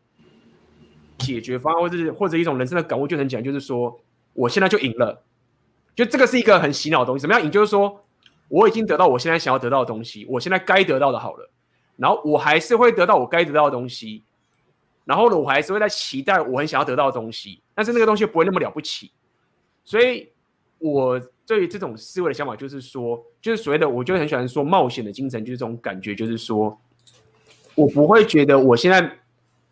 [1.20, 4.00] 解决方案，或者是或者一种人生的感悟，就很简单，就是说，
[4.32, 5.22] 我现在就赢了，
[5.94, 7.20] 就这个是一个很洗脑的东西。
[7.20, 7.50] 怎么样赢？
[7.50, 8.02] 就是说，
[8.48, 11.50] 我已经得到我现在想要得到的东西，我现在该得到的好了，
[11.96, 14.24] 然后我还是会得到我该得到的东西，
[15.10, 19.10] 然后呢，我还是会在期待我很想要得到的东西，但是那个东西不会那么了不起。
[19.82, 20.30] 所以，
[20.78, 26.80] 我对于这种思维的想法就是说，就是所谓的，我就很喜欢说冒险的精神，就是这种感觉，就是说
[27.74, 29.16] 我不会觉得我现在。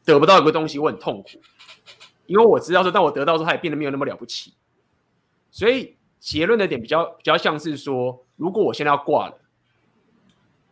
[0.05, 1.39] 得不到一个东西，我很痛苦，
[2.25, 4.55] 因为我知道说，当我得到之后，它也变得没有那么了不起。
[5.51, 9.39] 所以结论的点比较比较像是说，如果我现在要挂了，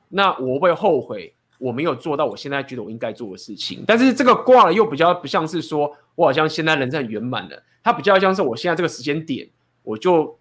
[0.08, 3.84] 那我会后悔我没有做到我现在觉得我应该做的事情。
[3.86, 9.48] 但是这个挂了又比较不像是说我好像现在人生圆满了，它比较像是我现在这个时间点，
[9.82, 10.38] 我就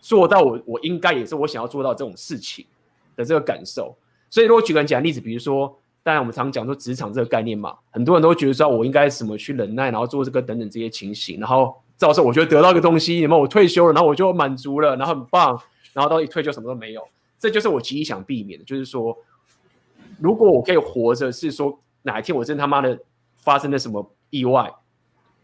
[0.00, 2.64] 做到我我应该也是我想要做到这种事情
[3.16, 3.96] 的这个感受。
[4.30, 5.78] 所以如果举个简单例子，比如说。
[6.00, 15.60] 当然，我们常讲说职场这个概念嘛，很多人都觉得说，我应该什么去忍耐，然后做这个等等这些情形，然后到时候我觉得得到一个东西，那么我退休了，然后我就满足了，然后很棒，
[15.92, 17.06] 然后到一退休什么都没有，
[17.38, 19.14] 这就是我极力想避免的，就是说，
[20.18, 22.98] 如果我可以活着，是说哪一天我真他妈的
[23.36, 24.72] 发生了什么意外，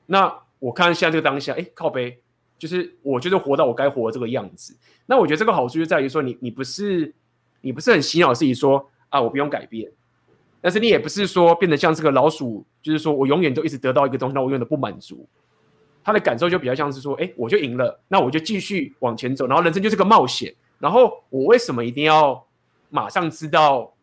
[0.06, 2.18] 那我看现在这个当下，哎，靠背，
[2.58, 4.76] 就是我就是活到我该活的这个样子。
[5.06, 7.14] 那我觉得这个好处就在于说你，你你不是
[7.60, 9.90] 你不是很洗脑自己说啊，我不用改变。
[10.60, 15.28] 但是你也不是说变得像这个老鼠，就是说我永远都一直得到一个东西，那我永远都不满足。
[16.02, 20.54] 他的感受就比较像是说，哎，我就赢了，那我就继续往前走，然后人生就是个冒险。
[20.78, 22.44] 然后我为什么一定要
[22.90, 23.93] 马上知道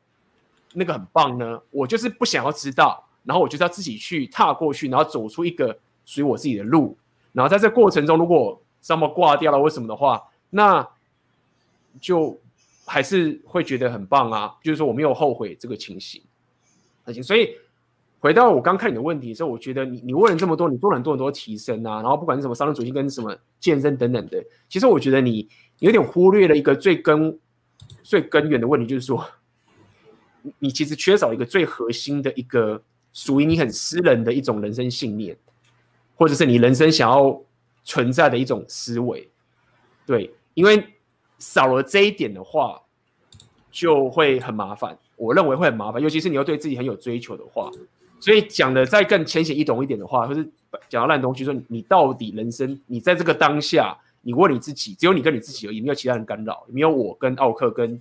[0.74, 1.60] 那个很棒呢？
[1.70, 6.98] 我就是不想要知道，然后我就是要自己去踏过去，然后走出一个属于我自己的路。
[7.34, 10.88] 然后在这过程中，如果什么挂掉了为什么的话，那
[12.00, 12.40] 就
[12.86, 14.56] 还是会觉得很棒啊。
[14.64, 16.22] 就是说我没有后悔这个情形。
[17.04, 17.56] 而且所以
[18.20, 25.48] 回到我刚看你的问题的时候，我觉得你你问了这么多，你做了很多很多提升啊，然后不管是什么商人主义跟什么健身等等的，其实我觉得你
[25.80, 27.40] 有点忽略了一个最根
[28.04, 29.26] 最根源的问题，就是说
[30.60, 32.82] 你其实缺少一个最核心的一个
[33.14, 35.36] 属于你很私人的一种人生信念，
[36.16, 37.42] 或者是你人生想要
[37.84, 39.30] 存在的一种思维。
[40.06, 40.84] 对，因为
[41.40, 42.82] 少了这一点的话，
[43.72, 44.98] 就会很麻烦。
[45.16, 47.70] 我认为会很麻烦，尤其是你要对自己很有追求的话。
[48.20, 50.48] 所以讲的再更浅显易懂一点的话，或是
[50.90, 58.00] 讲到烂东西，说你到底人生，你在这个当下，你问你自己，只有你跟你自己而已，没有其他人干扰，没有我跟奥克跟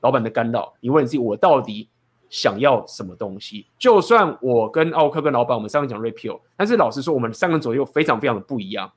[0.00, 0.72] 老板的干扰。
[0.80, 1.88] 你问自己，我到底
[2.28, 3.66] 想要什么东西？
[3.78, 8.92] 就算我跟奥克跟老板，我们三个讲 Rapio，但是老实说，我们三个左右非常非常的不一样，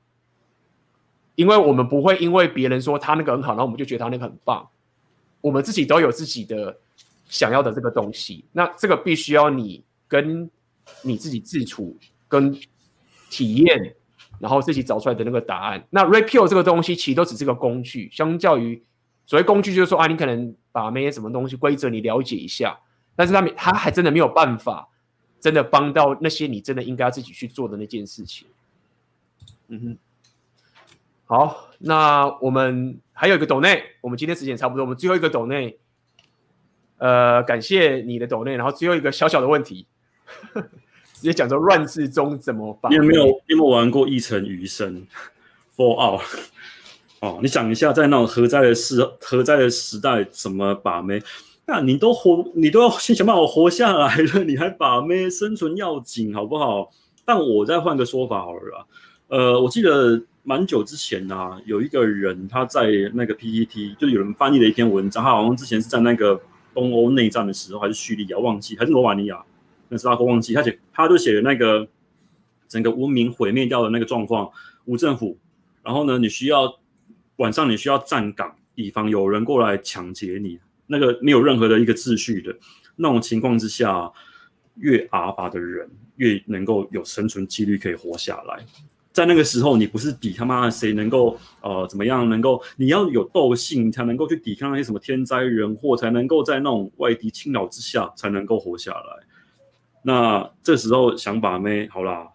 [1.34, 4.68] 因为我们不会因为别人说他那个很好，然后我们就觉得他那个很棒。
[5.40, 6.74] 我们自己都有自己的
[7.28, 10.48] 想要的这个东西，那这个必须要你跟
[11.02, 11.96] 你自己自处
[12.28, 12.56] 跟
[13.30, 13.94] 体验，
[14.38, 15.84] 然后自己找出来的那个答案。
[15.90, 18.80] 那 Rapio 这个东西其实都只是个工具，相较于
[19.26, 22.76] 所谓工具，就是说啊，你可能把那些什么东西规则你了解一下，
[23.14, 24.88] 但是他们他还真的没有办法
[25.38, 28.48] 真的帮到那些你真的应该自己去做的那件事情。
[29.68, 29.98] 嗯哼，
[31.26, 35.78] 好，那我们还有一个斗内，我们今天时间差不多，我们最后一个斗内，
[36.98, 39.86] 呃，感谢你的抖内，然后最后一个小小的问题。
[41.14, 42.92] 直接讲说乱世中怎么办？
[42.92, 45.06] 你有没有有没有玩过一城余生
[45.74, 46.20] Fallout
[47.24, 51.22] 哦，你想一下，在那种核灾的时核灾的时代，怎么把妹？
[51.64, 55.30] 那你都活，你都要先想办法活下来了，你还把妹？
[55.30, 56.90] 生存要紧，好不好？
[57.24, 58.86] 但我再换个说法好了啦。
[59.28, 66.38] 呃，我记得蛮久之前啊，有一个人他在那个 PPT，就有人翻译了一篇文章，他好像之前是在那个
[66.74, 69.42] 东欧内战的时候，还是叙利亚忘记，还是罗马尼亚。
[69.88, 71.88] 那是他忘记，他写他就写的那个
[72.68, 74.50] 整个文明毁灭掉的那个状况，
[74.84, 75.38] 无政府，
[75.82, 76.70] 然后呢，你需要
[77.36, 82.56] 晚上你需要站岗，以防有人过来抢劫你，那个没有任何的一个秩序的
[82.96, 84.10] 那种情况之下，
[84.76, 88.64] 越阿法的人越能够有生存几率可以活下来。
[89.12, 99.24] 在那个时候，你不是比他妈的谁能够呃怎么样能够，你要有斗性才能够去抵抗那些什么天灾人祸，才能够在那种外敌侵扰之下才能够活下来。
[100.02, 102.28] 那这时候想把妹好啦，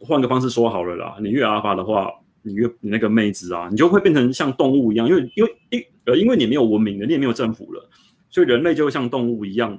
[0.00, 1.16] 换个方式说好了啦。
[1.22, 2.10] 你越阿法的话，
[2.46, 7.90] 你越你那个妹子啊，你就会变成像动物一样，因为因为因呃因为你没有文明了，你也没有政府了，
[8.30, 9.76] 所以人类就会像动物一样，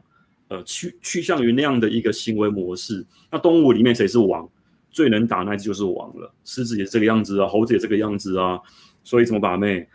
[0.49, 3.05] 呃趋趋向于那样的一个行为模式。
[3.31, 4.47] 那动物里面谁是王？
[4.91, 6.33] 最能打那只就是王了。
[6.43, 8.59] 狮子也是这个样子啊，猴子也这个样子啊。
[9.03, 9.87] 所以怎么把妹，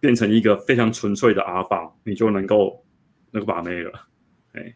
[0.00, 2.82] 变成一个非常纯粹的阿爸，你就能够
[3.30, 3.92] 那个把妹了，
[4.52, 4.74] 哎。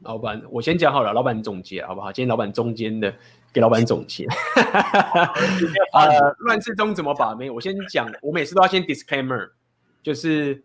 [0.00, 2.10] 老板，我先讲好了，老板总结好不好？
[2.10, 3.14] 今天老板中间的
[3.52, 4.26] 给老板总结。
[5.92, 7.50] 呃，乱世中怎么把妹？
[7.50, 9.50] 我先讲，我每次都要先 disclaimer，
[10.02, 10.62] 就是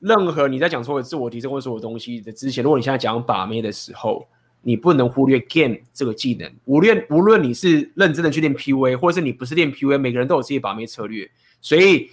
[0.00, 4.28] 任何你在讲所有自我提升或所有东西的之前，如果你现在讲把妹的时候，
[4.60, 6.52] 你不能忽略 game 这个技能。
[6.66, 11.30] 无论无论你是认真的去练 PUA，或者是你不是练 PUA，每个人都有自己把妹策略。
[11.62, 12.10] 所以，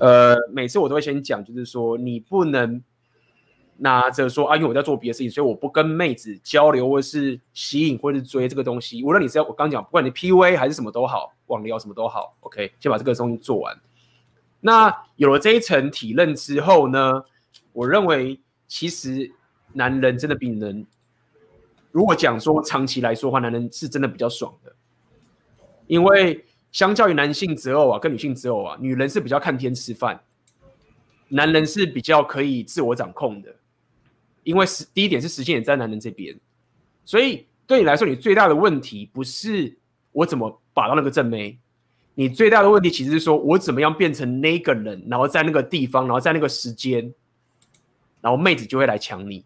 [0.00, 2.82] 呃，每次我都会先讲，就是说你不能。
[3.80, 9.04] 拿着说啊，因为我在做别的事情，所以我不跟妹子交流，或是吸引，或者是追这个东西。
[9.04, 13.78] 无论你是要我刚讲，不管你 PUA 还是什么都好，网聊什么都好，OK，先把这个东西做完。
[14.60, 17.22] 那有了这一层体认之后呢，
[17.72, 19.30] 我认为其实
[19.72, 20.84] 男人真的比女人，
[21.92, 24.74] 如果讲说长期来说的话，男人是真的比较爽的，
[25.86, 30.20] 因为相较于男性择偶啊，跟女性择偶啊，女人是比较看天吃饭，
[31.28, 33.54] 男人是比较可以自我掌控的。
[34.48, 36.34] 因为是第一点是时间也在男人这边，
[37.04, 39.76] 所以对你来说，你最大的问题不是
[40.10, 41.58] 我怎么把到那个正妹，
[42.14, 47.12] 你最大的问题其实是说我怎么样变成那个人，然后在那个地方，然后在那个时间，
[48.22, 49.44] 然后妹子就会来抢你。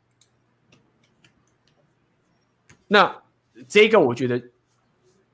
[2.87, 3.23] 那
[3.67, 4.41] 这个我觉得，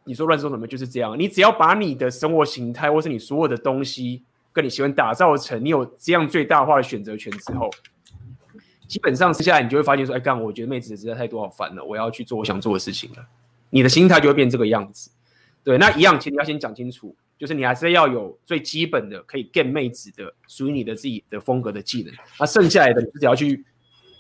[0.04, 1.14] 你说乱说什么就是这样？
[1.18, 7.68] 你只要把你的生活形态，或是你所有的东西，跟你喜欢打造成你有这样最大化的选择权之后。
[8.88, 13.26] 基本上接下来你就会发现说，哎，干，我觉得妹子实在太多，好烦了，我要去做我想做的事情了。
[13.68, 15.10] 你的心态就会变这个样子。
[15.62, 22.14] 对，那一样，其实你要先讲清楚，就是你还是要有最基本的可以 get 妹子的属于你的自己的风格的技能。
[22.40, 23.62] 那剩下来的，你自己要去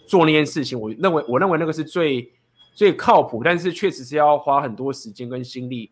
[0.06, 0.78] 做那件事情。
[0.78, 2.30] 我认为，我认为那个是最
[2.74, 5.90] 最靠谱，但是确实是要花很多时间跟心力，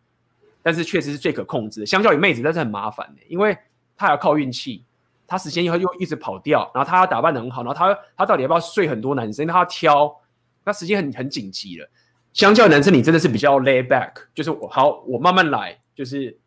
[0.61, 1.85] 但是确实是最可控制的。
[1.87, 3.57] 相较于妹子，但是很麻烦的，因为
[3.97, 4.83] 她要靠运气。
[5.27, 9.45] 他时间以后又一直跑掉，然后他要打扮的很好，然后他他到底要不要睡很多男生？
[9.45, 10.21] 他要挑，
[10.63, 11.89] 那时间很很紧急了。
[12.33, 16.37] 相较男生，你真的是比较 lay back，就是我好，我慢慢来，就是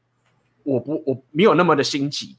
[0.63, 2.37] 我不我没有那么的心急，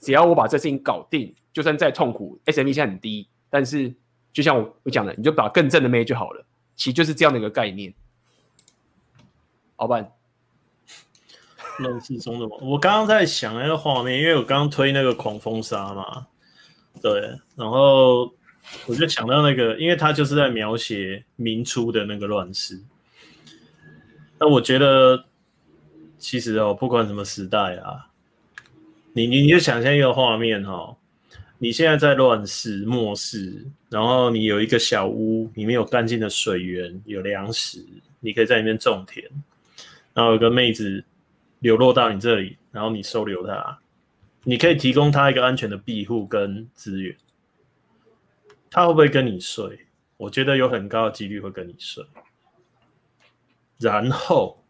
[0.00, 3.92] 只要我把这事情搞定，就算再痛苦，SMV 现在很低，但是
[4.32, 6.44] 就像我我讲的，你就把更正的妹就好了，
[6.76, 7.92] 其实就是这样的一个概念。
[9.76, 10.12] 老板，
[11.78, 16.26] 乱世中的我，我刚刚在想那个画面，因为我刚刚推那个狂风沙嘛，
[17.02, 17.20] 对，
[17.56, 18.32] 然后
[18.86, 22.80] 我就想到那个，因为他就是在描写明初的那个乱世。
[24.38, 25.24] 那我觉得，
[26.18, 28.06] 其实哦，不管什么时代啊，
[29.12, 30.96] 你你你就想象一个画面哈、哦，
[31.58, 37.84] 你现在在乱世末世，然后你有一个小屋，里面有干净的水源，有粮食，
[38.20, 39.24] 你可以在里面种田。
[40.14, 41.04] 然后有个妹子
[41.60, 43.78] 流落到你这里，然后你收留他，
[44.44, 47.16] 你可以提供他一个安全的庇护跟资源。
[48.70, 49.86] 他会不会跟你睡？
[50.16, 52.04] 我觉得有很高的几率会跟你睡。
[53.78, 54.64] 然后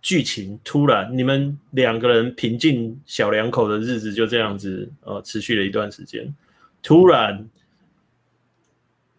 [0.00, 6.34] 剧情突然，你们两个人平静小两口的日子就这样子呃持续了一段时间，
[6.82, 7.48] 突然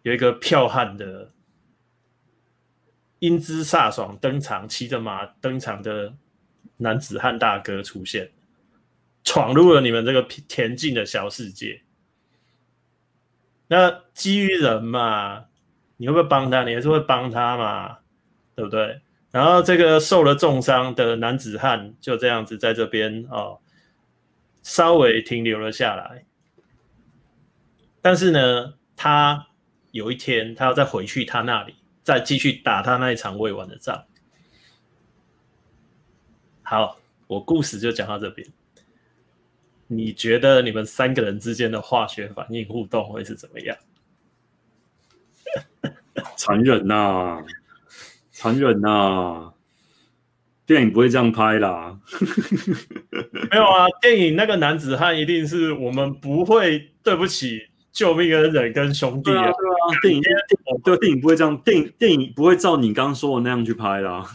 [0.02, 1.30] 有一个剽悍的。
[3.20, 6.12] 英姿飒爽登场，骑着马登场的
[6.76, 8.30] 男子汉大哥出现，
[9.24, 11.82] 闯入了你们这个恬静的小世界。
[13.68, 15.44] 那基于人嘛，
[15.96, 16.64] 你会不会帮他？
[16.64, 17.98] 你还是会帮他嘛，
[18.54, 19.00] 对不对？
[19.30, 23.58] 然后这个受了重伤的男子汉就这样子在这边哦，
[24.62, 26.24] 稍微停留了下来。
[28.00, 29.46] 但是呢，他
[29.90, 31.74] 有一天他要再回去他那里。
[32.04, 34.04] 再继续打他那一场未完的仗。
[36.62, 38.46] 好，我故事就讲到这边。
[39.88, 43.76] 你觉得你们三个人之间的化学反应互动会是怎么样？
[46.36, 47.44] 残忍呐、啊，
[48.30, 49.52] 残忍呐、啊！
[50.64, 52.00] 电影不会这样拍啦。
[53.50, 57.68] 没有啊，电影那个男子汉一定是我们不会对不起。
[57.92, 60.32] 救命恩人跟兄弟啊，对啊，电影电
[60.64, 64.26] 影对电影不会这样，电影电影不会照你刚刚说的那样去拍啦。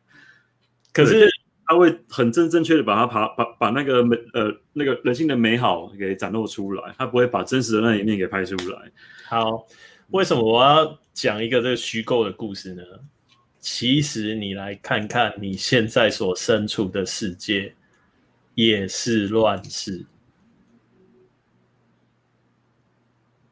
[0.90, 1.28] 可是
[1.70, 8.90] 他会很正正确的把它把把把那个美呃那个人性的美好给展露出来，他不会把真实的那一面给拍出来。
[9.28, 9.64] 好，
[10.08, 12.82] 为什么我要讲一个这个虚构的故事呢？
[13.60, 17.72] 其实你来看看你现在所身处的世界，
[18.56, 20.04] 也是乱世。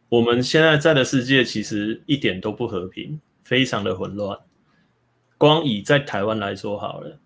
[0.09, 4.37] 我们现在在的世界其实一点都不和平，非常的混乱。
[5.37, 7.21] 光以在台湾来说好了，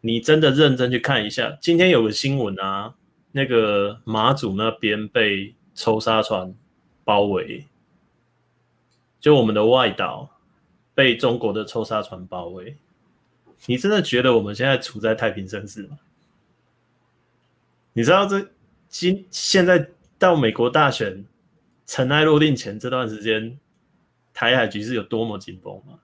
[0.00, 2.94] 你真的认真去看一下，今天有个新闻啊，
[3.32, 6.54] 那个马祖那边被抽沙船
[7.04, 7.66] 包围，
[9.20, 10.30] 就我们的外岛
[10.94, 12.76] 被中国的抽沙船包围。
[13.66, 15.98] 你真的觉得我们现在处在太平盛世吗？
[17.92, 18.48] 你知道这
[18.88, 21.24] 今现在到美国大选？
[21.86, 23.58] 尘埃落定前这段时间，
[24.32, 25.98] 台海局势有多么紧绷吗？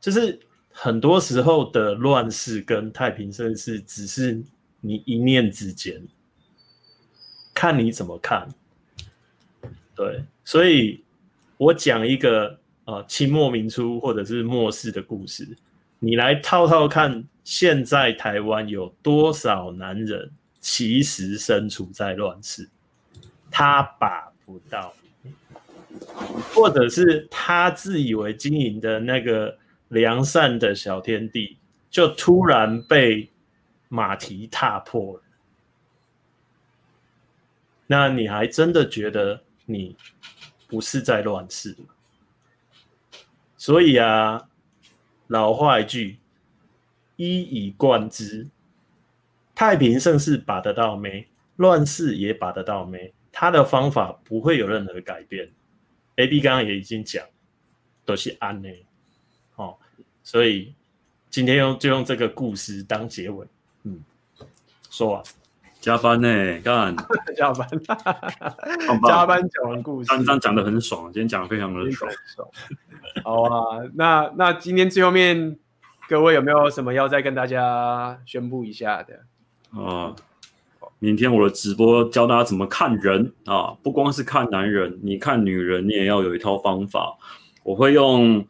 [0.00, 0.40] 就是
[0.78, 4.42] 很多时候的乱世跟太平盛世，只是
[4.82, 6.06] 你一念之间，
[7.54, 8.46] 看你怎么看。
[9.94, 11.02] 对，所以
[11.56, 15.56] 我讲一个呃清末民初或者是末世的故事，
[15.98, 20.30] 你来套套看，现在台湾有多少男人
[20.60, 22.68] 其实身处在乱世？
[23.50, 24.92] 他把不到，
[26.52, 29.56] 或者是他自以为经营的那个
[29.88, 31.58] 良善的小天地，
[31.90, 33.30] 就突然被
[33.88, 35.22] 马蹄踏破了。
[37.86, 39.96] 那你还真的觉得你
[40.66, 41.94] 不是在乱世吗？
[43.56, 44.48] 所以啊，
[45.28, 46.18] 老话一句，
[47.16, 48.48] 一以贯之：
[49.54, 51.28] 太平盛世把得到没？
[51.56, 53.14] 乱世也把得到没？
[53.32, 55.50] 他的方法不会有任何改变
[56.16, 57.24] ，A B 刚刚也已经讲，
[58.04, 58.68] 都是安呢，
[60.26, 60.74] 所以
[61.30, 63.46] 今天用就用这个故事当结尾，
[63.84, 64.02] 嗯，
[64.90, 65.22] 说完。
[65.80, 66.96] 加班呢，干。
[67.36, 67.68] 加班，
[69.06, 72.48] 加班讲完故事，刚刚讲的很爽，今天讲的非常的爽，爽，
[73.22, 75.56] 好啊，那那今天最后面
[76.08, 79.80] 各位有没有什么要再跟大家宣布一下的？
[79.80, 80.16] 啊。
[80.98, 87.16] 明天我的直播教大家怎么看人啊，不光是看男人，你看女人，你也要有一套方法。
[87.62, 88.44] 我会用，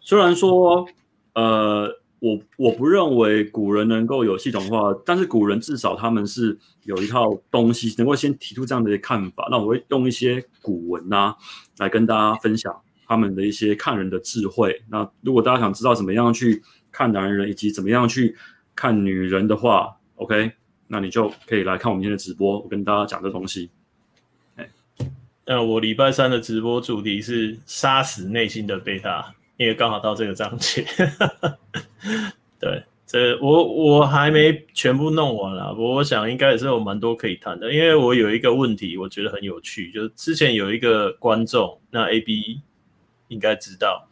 [0.00, 0.86] 虽然说，
[1.34, 1.88] 呃，
[2.20, 9.46] 我我不认为古人能够有系统化，但是古人至少他们是有一套东西能够先提出这样的一些看法。
[9.50, 11.36] 那我会用一些古文啊，
[11.78, 12.74] 来跟大家分享
[13.06, 14.82] 他们的一些看人的智慧。
[14.88, 18.36] 那如果大家想知道怎么样去看男人，以及怎么样去
[18.74, 20.52] 看女人的话，OK。
[20.86, 23.70] 那你就可以来看我们今天的直播，我跟大家讲这东西。
[24.54, 24.70] 哎，
[25.46, 30.84] 呃，我礼拜三的直播主题是杀死内心的贝塔，因为刚好到这个章节。
[32.58, 42.60] 对，这我我还没全部弄完啦，不过我想应该也是有蛮多可以谈的，因为我有一个问题，我觉得很有趣，就是之前有一个观众，那 AB
[43.28, 44.08] 应该知道，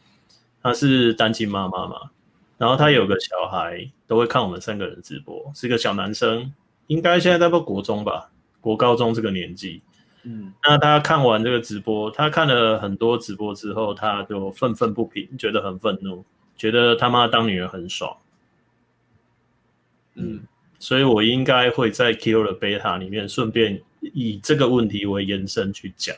[0.61, 2.11] 他是单亲妈妈嘛，
[2.57, 6.53] 然后他有个小孩，都会看我们三个人直播，是个小男生，
[6.87, 8.29] 应该现在在不国中吧，
[8.61, 9.81] 国高中这个年纪。
[10.25, 16.23] 嗯，那他看完这个直播，他看了很多直播之后，他就愤愤不平，觉得很愤怒，
[16.55, 18.15] 觉得他妈当女人很爽。
[20.15, 20.39] 嗯，
[20.79, 26.15] 所以我应该会在 Kill the Beta 里面顺便以这个问题为延伸去讲。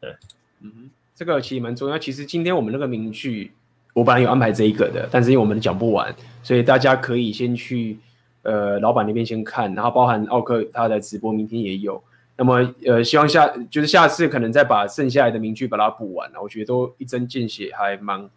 [0.00, 0.16] 对，
[0.62, 1.98] 嗯，这个其实蛮重要。
[1.98, 3.52] 其实今天我们那个名句，
[3.92, 7.98] 我本来有安排这一个的，但是因为我们讲不完，所以大家可以先去
[8.40, 12.02] 呃老板那边先看，然后包含奥克他的直播，明天也有。
[12.36, 18.28] 那么，呃，希望下就是下次可能再把剩下来的名句把它补完了，我觉得都一针见血，还蛮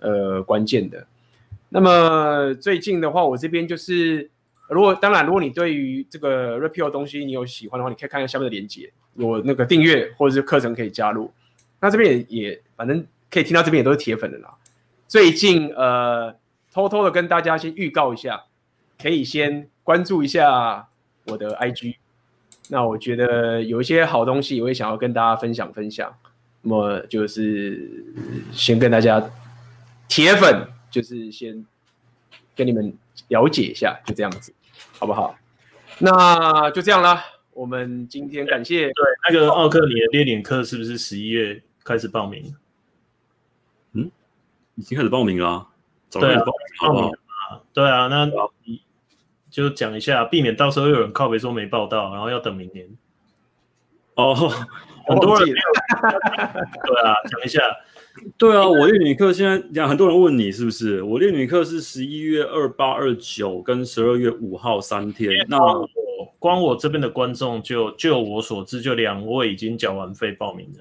[0.00, 1.06] 呃关键的。
[1.70, 4.28] 那么最近的话，我这边就是，
[4.68, 11.32] 如果当然，如果你对于这个 Repeal 东西你有喜欢的话，你可以看一下下面的链接，有那个订阅或者是课程可以加入。
[11.80, 14.54] 那这边也也反正可以听到这边也都是铁粉的啦。
[15.08, 16.36] 最近呃，
[16.72, 18.44] 偷偷的跟大家先预告一下，
[19.00, 20.88] 可以先关注一下
[21.28, 21.96] 我的 IG。
[22.70, 26.14] 那我觉得有一些好东西，我也想要跟大家分享分享。
[26.62, 28.04] 那么就是
[28.52, 29.20] 先跟大家
[30.08, 31.66] 铁粉，就是先
[32.54, 32.96] 跟你们
[33.28, 34.54] 了解一下，就这样子，
[34.98, 35.36] 好不好？
[35.98, 37.24] 那就这样啦。
[37.52, 38.84] 我们今天感谢。
[38.84, 42.54] 对，那个奥克，你的练脸课是不是十一月开始报名？
[43.94, 44.08] 嗯，
[44.76, 45.66] 已经开始报名了啊。
[46.10, 46.44] 对啊，
[46.80, 47.60] 报名啊。
[47.72, 48.30] 对啊，那
[48.64, 48.80] 你。
[49.60, 52.86] 就讲一下，避免到时候有人靠北说没报到，然后要等明年。
[54.14, 54.34] 哦，
[55.06, 55.56] 很多人没有。
[56.86, 57.60] 对啊，讲一下。
[58.36, 61.02] 对啊，我练女课现在讲，很多人问你是不是？
[61.02, 65.32] 我练女课是十一月二八、二九跟十二月五号三天。
[65.48, 65.88] 那我
[66.38, 70.80] 光我这边的观众就就我所知，就两位已经缴完费报名的。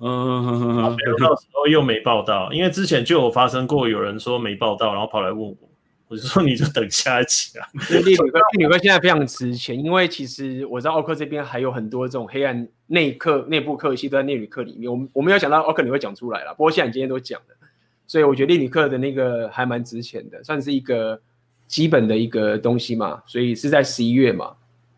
[0.00, 5.56] 嗯，到时候又没报到，因为之前就有发生过，有人说没报到，然后跑来问我。
[6.14, 7.66] 我就说你就等下一期啊。
[7.90, 14.88] 练女课，练女哥现在非常值钱，因为其实我知道奥克这边还有很多这种黑暗内课、内部课系都在内女课里面。
[14.88, 17.56] 我们我没有想到奥克你会讲出来了，不过现在你今天都讲了，
[18.06, 21.20] 所以我觉得练女课的那个还蛮值钱的，算是一个
[21.66, 23.20] 基本的一个东西嘛。
[23.26, 24.52] 所以是在十一月嘛，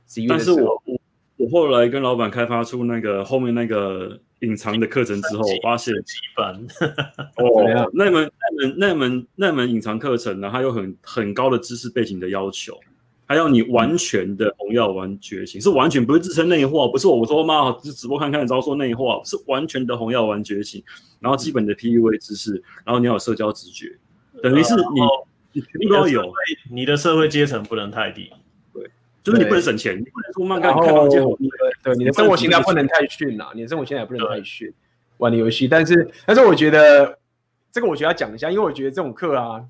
[0.07, 0.29] 十一月。
[0.29, 0.83] 但是我
[1.37, 4.19] 我我后来跟老板开发出那个后面那个。
[4.41, 6.55] 隐藏的课程之后，我发现几班
[7.39, 12.79] 哦， 那门那门那门那门隐藏课程呢，它有很很高的知识背景的要求，
[13.25, 20.85] 还要你完全的红药丸觉醒，是完全不是自称内化，不是我说嘛，就直播看看，然后说内化，是完全的红药丸觉醒，
[21.19, 23.97] 然后基本的 PUA 知识，然后你要有社交直觉，
[24.43, 25.01] 等于是你
[25.53, 26.31] 你全部都要有，
[26.71, 28.31] 你的社会阶层不能太低。
[29.27, 31.49] 就是你不能省钱，你不能说慢干开房间，你
[31.83, 34.73] 对你的生活形态不能太逊啦，你的生活形态也不能太逊，
[35.17, 35.67] 玩的游戏。
[35.67, 37.19] 但是，但是我觉得
[37.73, 39.65] 这个我觉得要讲一下，因为我觉得这种课啊，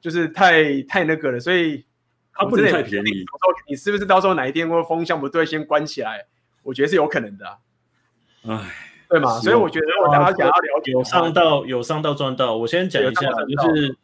[0.00, 1.84] 就是太太那个了，所以
[2.32, 3.22] 它不能太便宜。
[3.68, 6.24] 你是不是到时候哪一天或风向不对，先关起来？
[6.62, 7.58] 我觉得是有可能的。
[8.46, 8.58] 哎，
[9.10, 9.38] 对嘛？
[9.40, 12.56] 所以我觉得我大家想要了解，有上到有上到赚到。
[12.56, 13.94] 我先讲一下，就是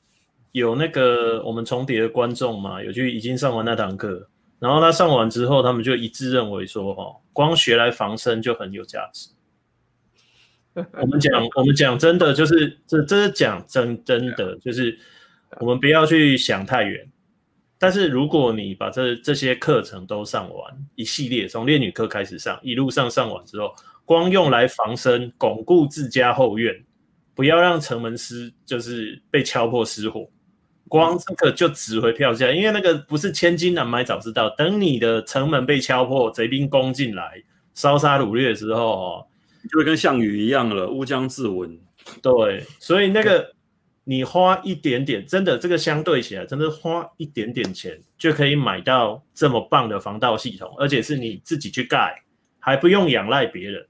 [0.52, 4.28] 有那个我们重叠的观众嘛，有去已经上完那堂课。
[4.62, 9.28] 然后他上完之后，他们就一致认为说：“哈，光学来防身就很有价值。”
[11.00, 14.96] 我们讲，我们讲真的，就是这这是讲真真的，就是
[15.58, 17.04] 我们不要去想太远。
[17.76, 23.74] 但是如果你把这这些课程都上完，一系列从练女课开始上，一路上上完之后，
[24.04, 26.72] 光用来防身，巩固自家后院，
[27.34, 30.30] 不要让城门失，就是被敲破失火。
[30.92, 34.50] 光这个就值回票价，因为那个不是千金难买早知道。
[34.50, 39.26] 等你的城门被敲破，贼兵攻进来，烧杀掳掠的时候，哦，
[39.70, 41.78] 就会跟项羽一样了，乌江自刎。
[42.20, 43.54] 对，所以那个
[44.04, 52.22] 你花一点点，真的这个相对起来，真的花一点点钱就可以买到这么棒的防盗系统，而且是你自己去盖，
[52.58, 53.86] 还不用仰赖别人，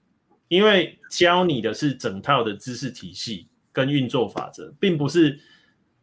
[0.47, 5.37] 因为教你的是整套的知识体系跟运作法则，并不是。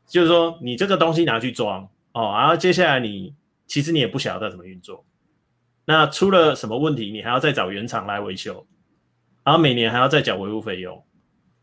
[0.09, 3.35] 就是说，你这个东西拿去装哦，然后接下来你
[3.67, 5.05] 其实你也不晓得怎么运作，
[5.85, 8.65] 那出了什么问题，你还要再找原厂来维修，
[9.43, 11.01] 然后每年还要再缴维护费用，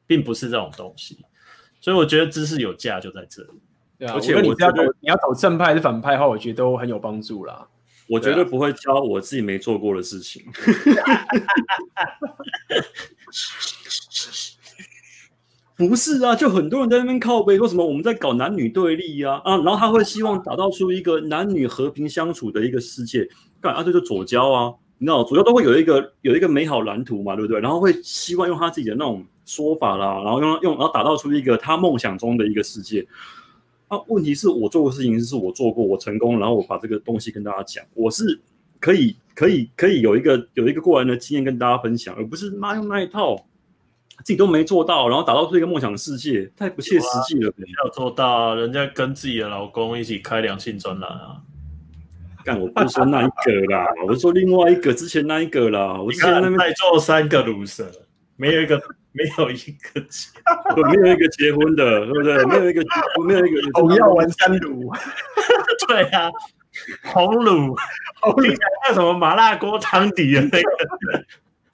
[0.07, 1.19] 并不是这种东西，
[1.81, 3.61] 所以我觉得知识有价就在这里。
[3.99, 7.67] 对啊，而且我你要走你要走正派还是反派的话，我觉得都很有帮助啦。
[8.09, 10.45] 我绝对不会教我自己没做过的事情。
[15.77, 23.29] 不是啊，就很多人在那边靠背，说什么我们在搞男女对立啊啊，然后他会希望打造出一个男女和平相处的一个世界，
[23.61, 27.61] 干啊，这就左交啊，你知道，左交都会有一个有一个美好蓝图嘛，对不对？
[27.61, 33.07] 然后会希望用他自己的那种说法啦，然后用用然后打造出一个他梦想中的一个世界。
[33.89, 38.41] 啊，问题是我做过事情是我做过，我成功，然后我把这个东西跟大家讲，我是
[38.81, 43.37] 可以可以可以有一个有一个过来人的经验跟大家分享，而不是妈用那一套。
[44.19, 47.53] 自己都没做到，然后打造出一个梦想世界，太不切实际了。
[47.85, 51.41] 要做到，人家跟自己的老公一起开良性专栏啊！
[52.45, 56.01] 干，我不是说那一个啦， 我是说另外一个之前那一个啦。
[56.01, 57.91] 我之前那边在做三个卤蛇，
[58.37, 58.81] 没有一个
[59.13, 60.29] 没有一个结，
[60.77, 62.45] 没有一个结婚的，对不对？
[62.47, 62.85] 没有一个
[63.27, 64.97] 没有一个我要玩三卤，
[65.89, 66.31] 对啊，
[67.13, 67.77] 红卤，
[68.43, 71.25] 听起来像什么麻辣锅汤底的那个。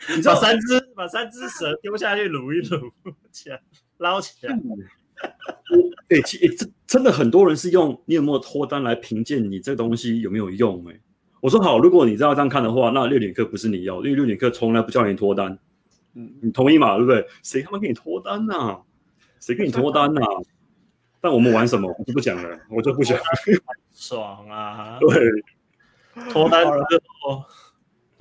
[0.11, 2.91] 你知道三只把三只蛇丢下去卤一卤，
[3.31, 3.61] 起来
[3.99, 4.59] 捞起来。
[6.09, 10.85] 对，其实真真的很多人是用你有没有脱单来评鉴你这东西有没有用？
[10.91, 11.01] 哎，
[11.41, 15.57] 我说好，如果你知道这样看的话，那六点课不是你要，因为六点课从来不叫你脱单。
[16.15, 16.97] 嗯，你同意吗？
[16.97, 17.27] 对不对？
[17.43, 18.81] 谁他妈给你脱单呐、啊？
[19.39, 20.43] 谁给你脱单呐、啊？
[21.21, 21.95] 但我们玩什么？
[21.97, 23.17] 我就不讲了，我就不讲。
[23.95, 24.99] 爽啊！
[24.99, 25.31] 对，
[26.31, 27.45] 脱单之后。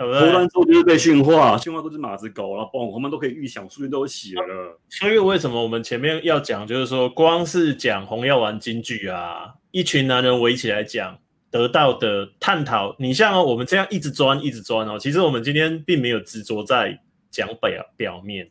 [0.06, 4.80] 脱单之后就是被驯化，驯化都是马子狗了，嘣，我们都可以预想，数据都写了。
[4.90, 11.18] 所以为什么我们前面要讲，就是说，光是讲红药丸金句啊，一群男人围起来讲，
[11.50, 17.00] 得到的探讨，你像、哦、我们这样一直钻，一直钻哦，其实我们今天并没有执着在
[17.30, 18.50] 讲表表面。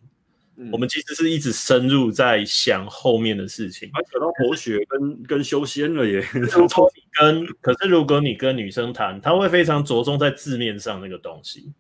[0.71, 6.21] 我们其实是一直深入在想后面的事情，还扯到佛学跟跟修仙了耶。
[7.19, 11.73] 跟可是如果你跟女生谈，她会非常着重在字面上那个东西，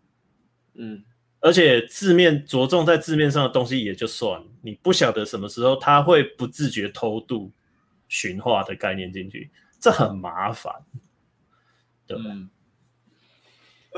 [0.74, 1.04] 嗯，
[1.40, 7.52] 而且字面着重在字面上的东西也就算，你不晓得什么时候她会不自觉偷渡
[8.08, 10.72] 驯化的概念进去，这很麻烦，
[12.06, 12.24] 对吧？
[12.26, 12.48] 嗯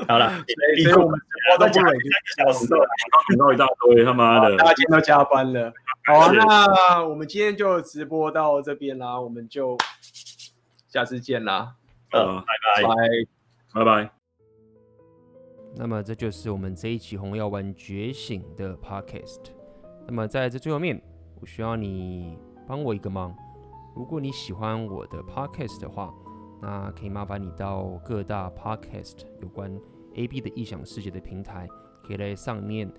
[0.07, 0.29] 好了，
[0.83, 1.19] 所以我们
[1.53, 2.81] 我都不忍心小时候
[3.27, 5.71] 听到一大堆他妈的，大家今天都加班了。
[6.05, 9.77] 好啊，那我们今天就直播到这边啦，我们就
[10.87, 11.75] 下次见啦。
[12.11, 12.95] 呃，拜拜，
[13.73, 14.11] 拜拜。
[15.75, 19.41] 那么这就是我们这一期《红药丸觉醒》的 Podcast。
[20.05, 21.01] 那么在这最后面，
[21.39, 23.35] 我需要你帮我一个忙。
[23.95, 26.13] 如果你喜欢我的 Podcast 的话，
[26.63, 29.77] 那可以麻烦你到各大 podcast 有关
[30.15, 31.67] AB 的异想世界的平台，
[32.01, 32.89] 可以在上面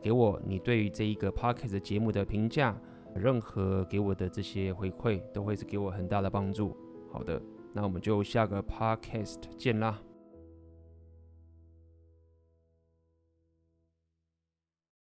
[0.00, 2.72] 给我你对于这一个 podcast 节目的评价，
[3.16, 6.76] 任何给我的这些回馈都会是给我很大的帮助。
[7.12, 10.00] 好的，那我们就下个 podcast 见啦。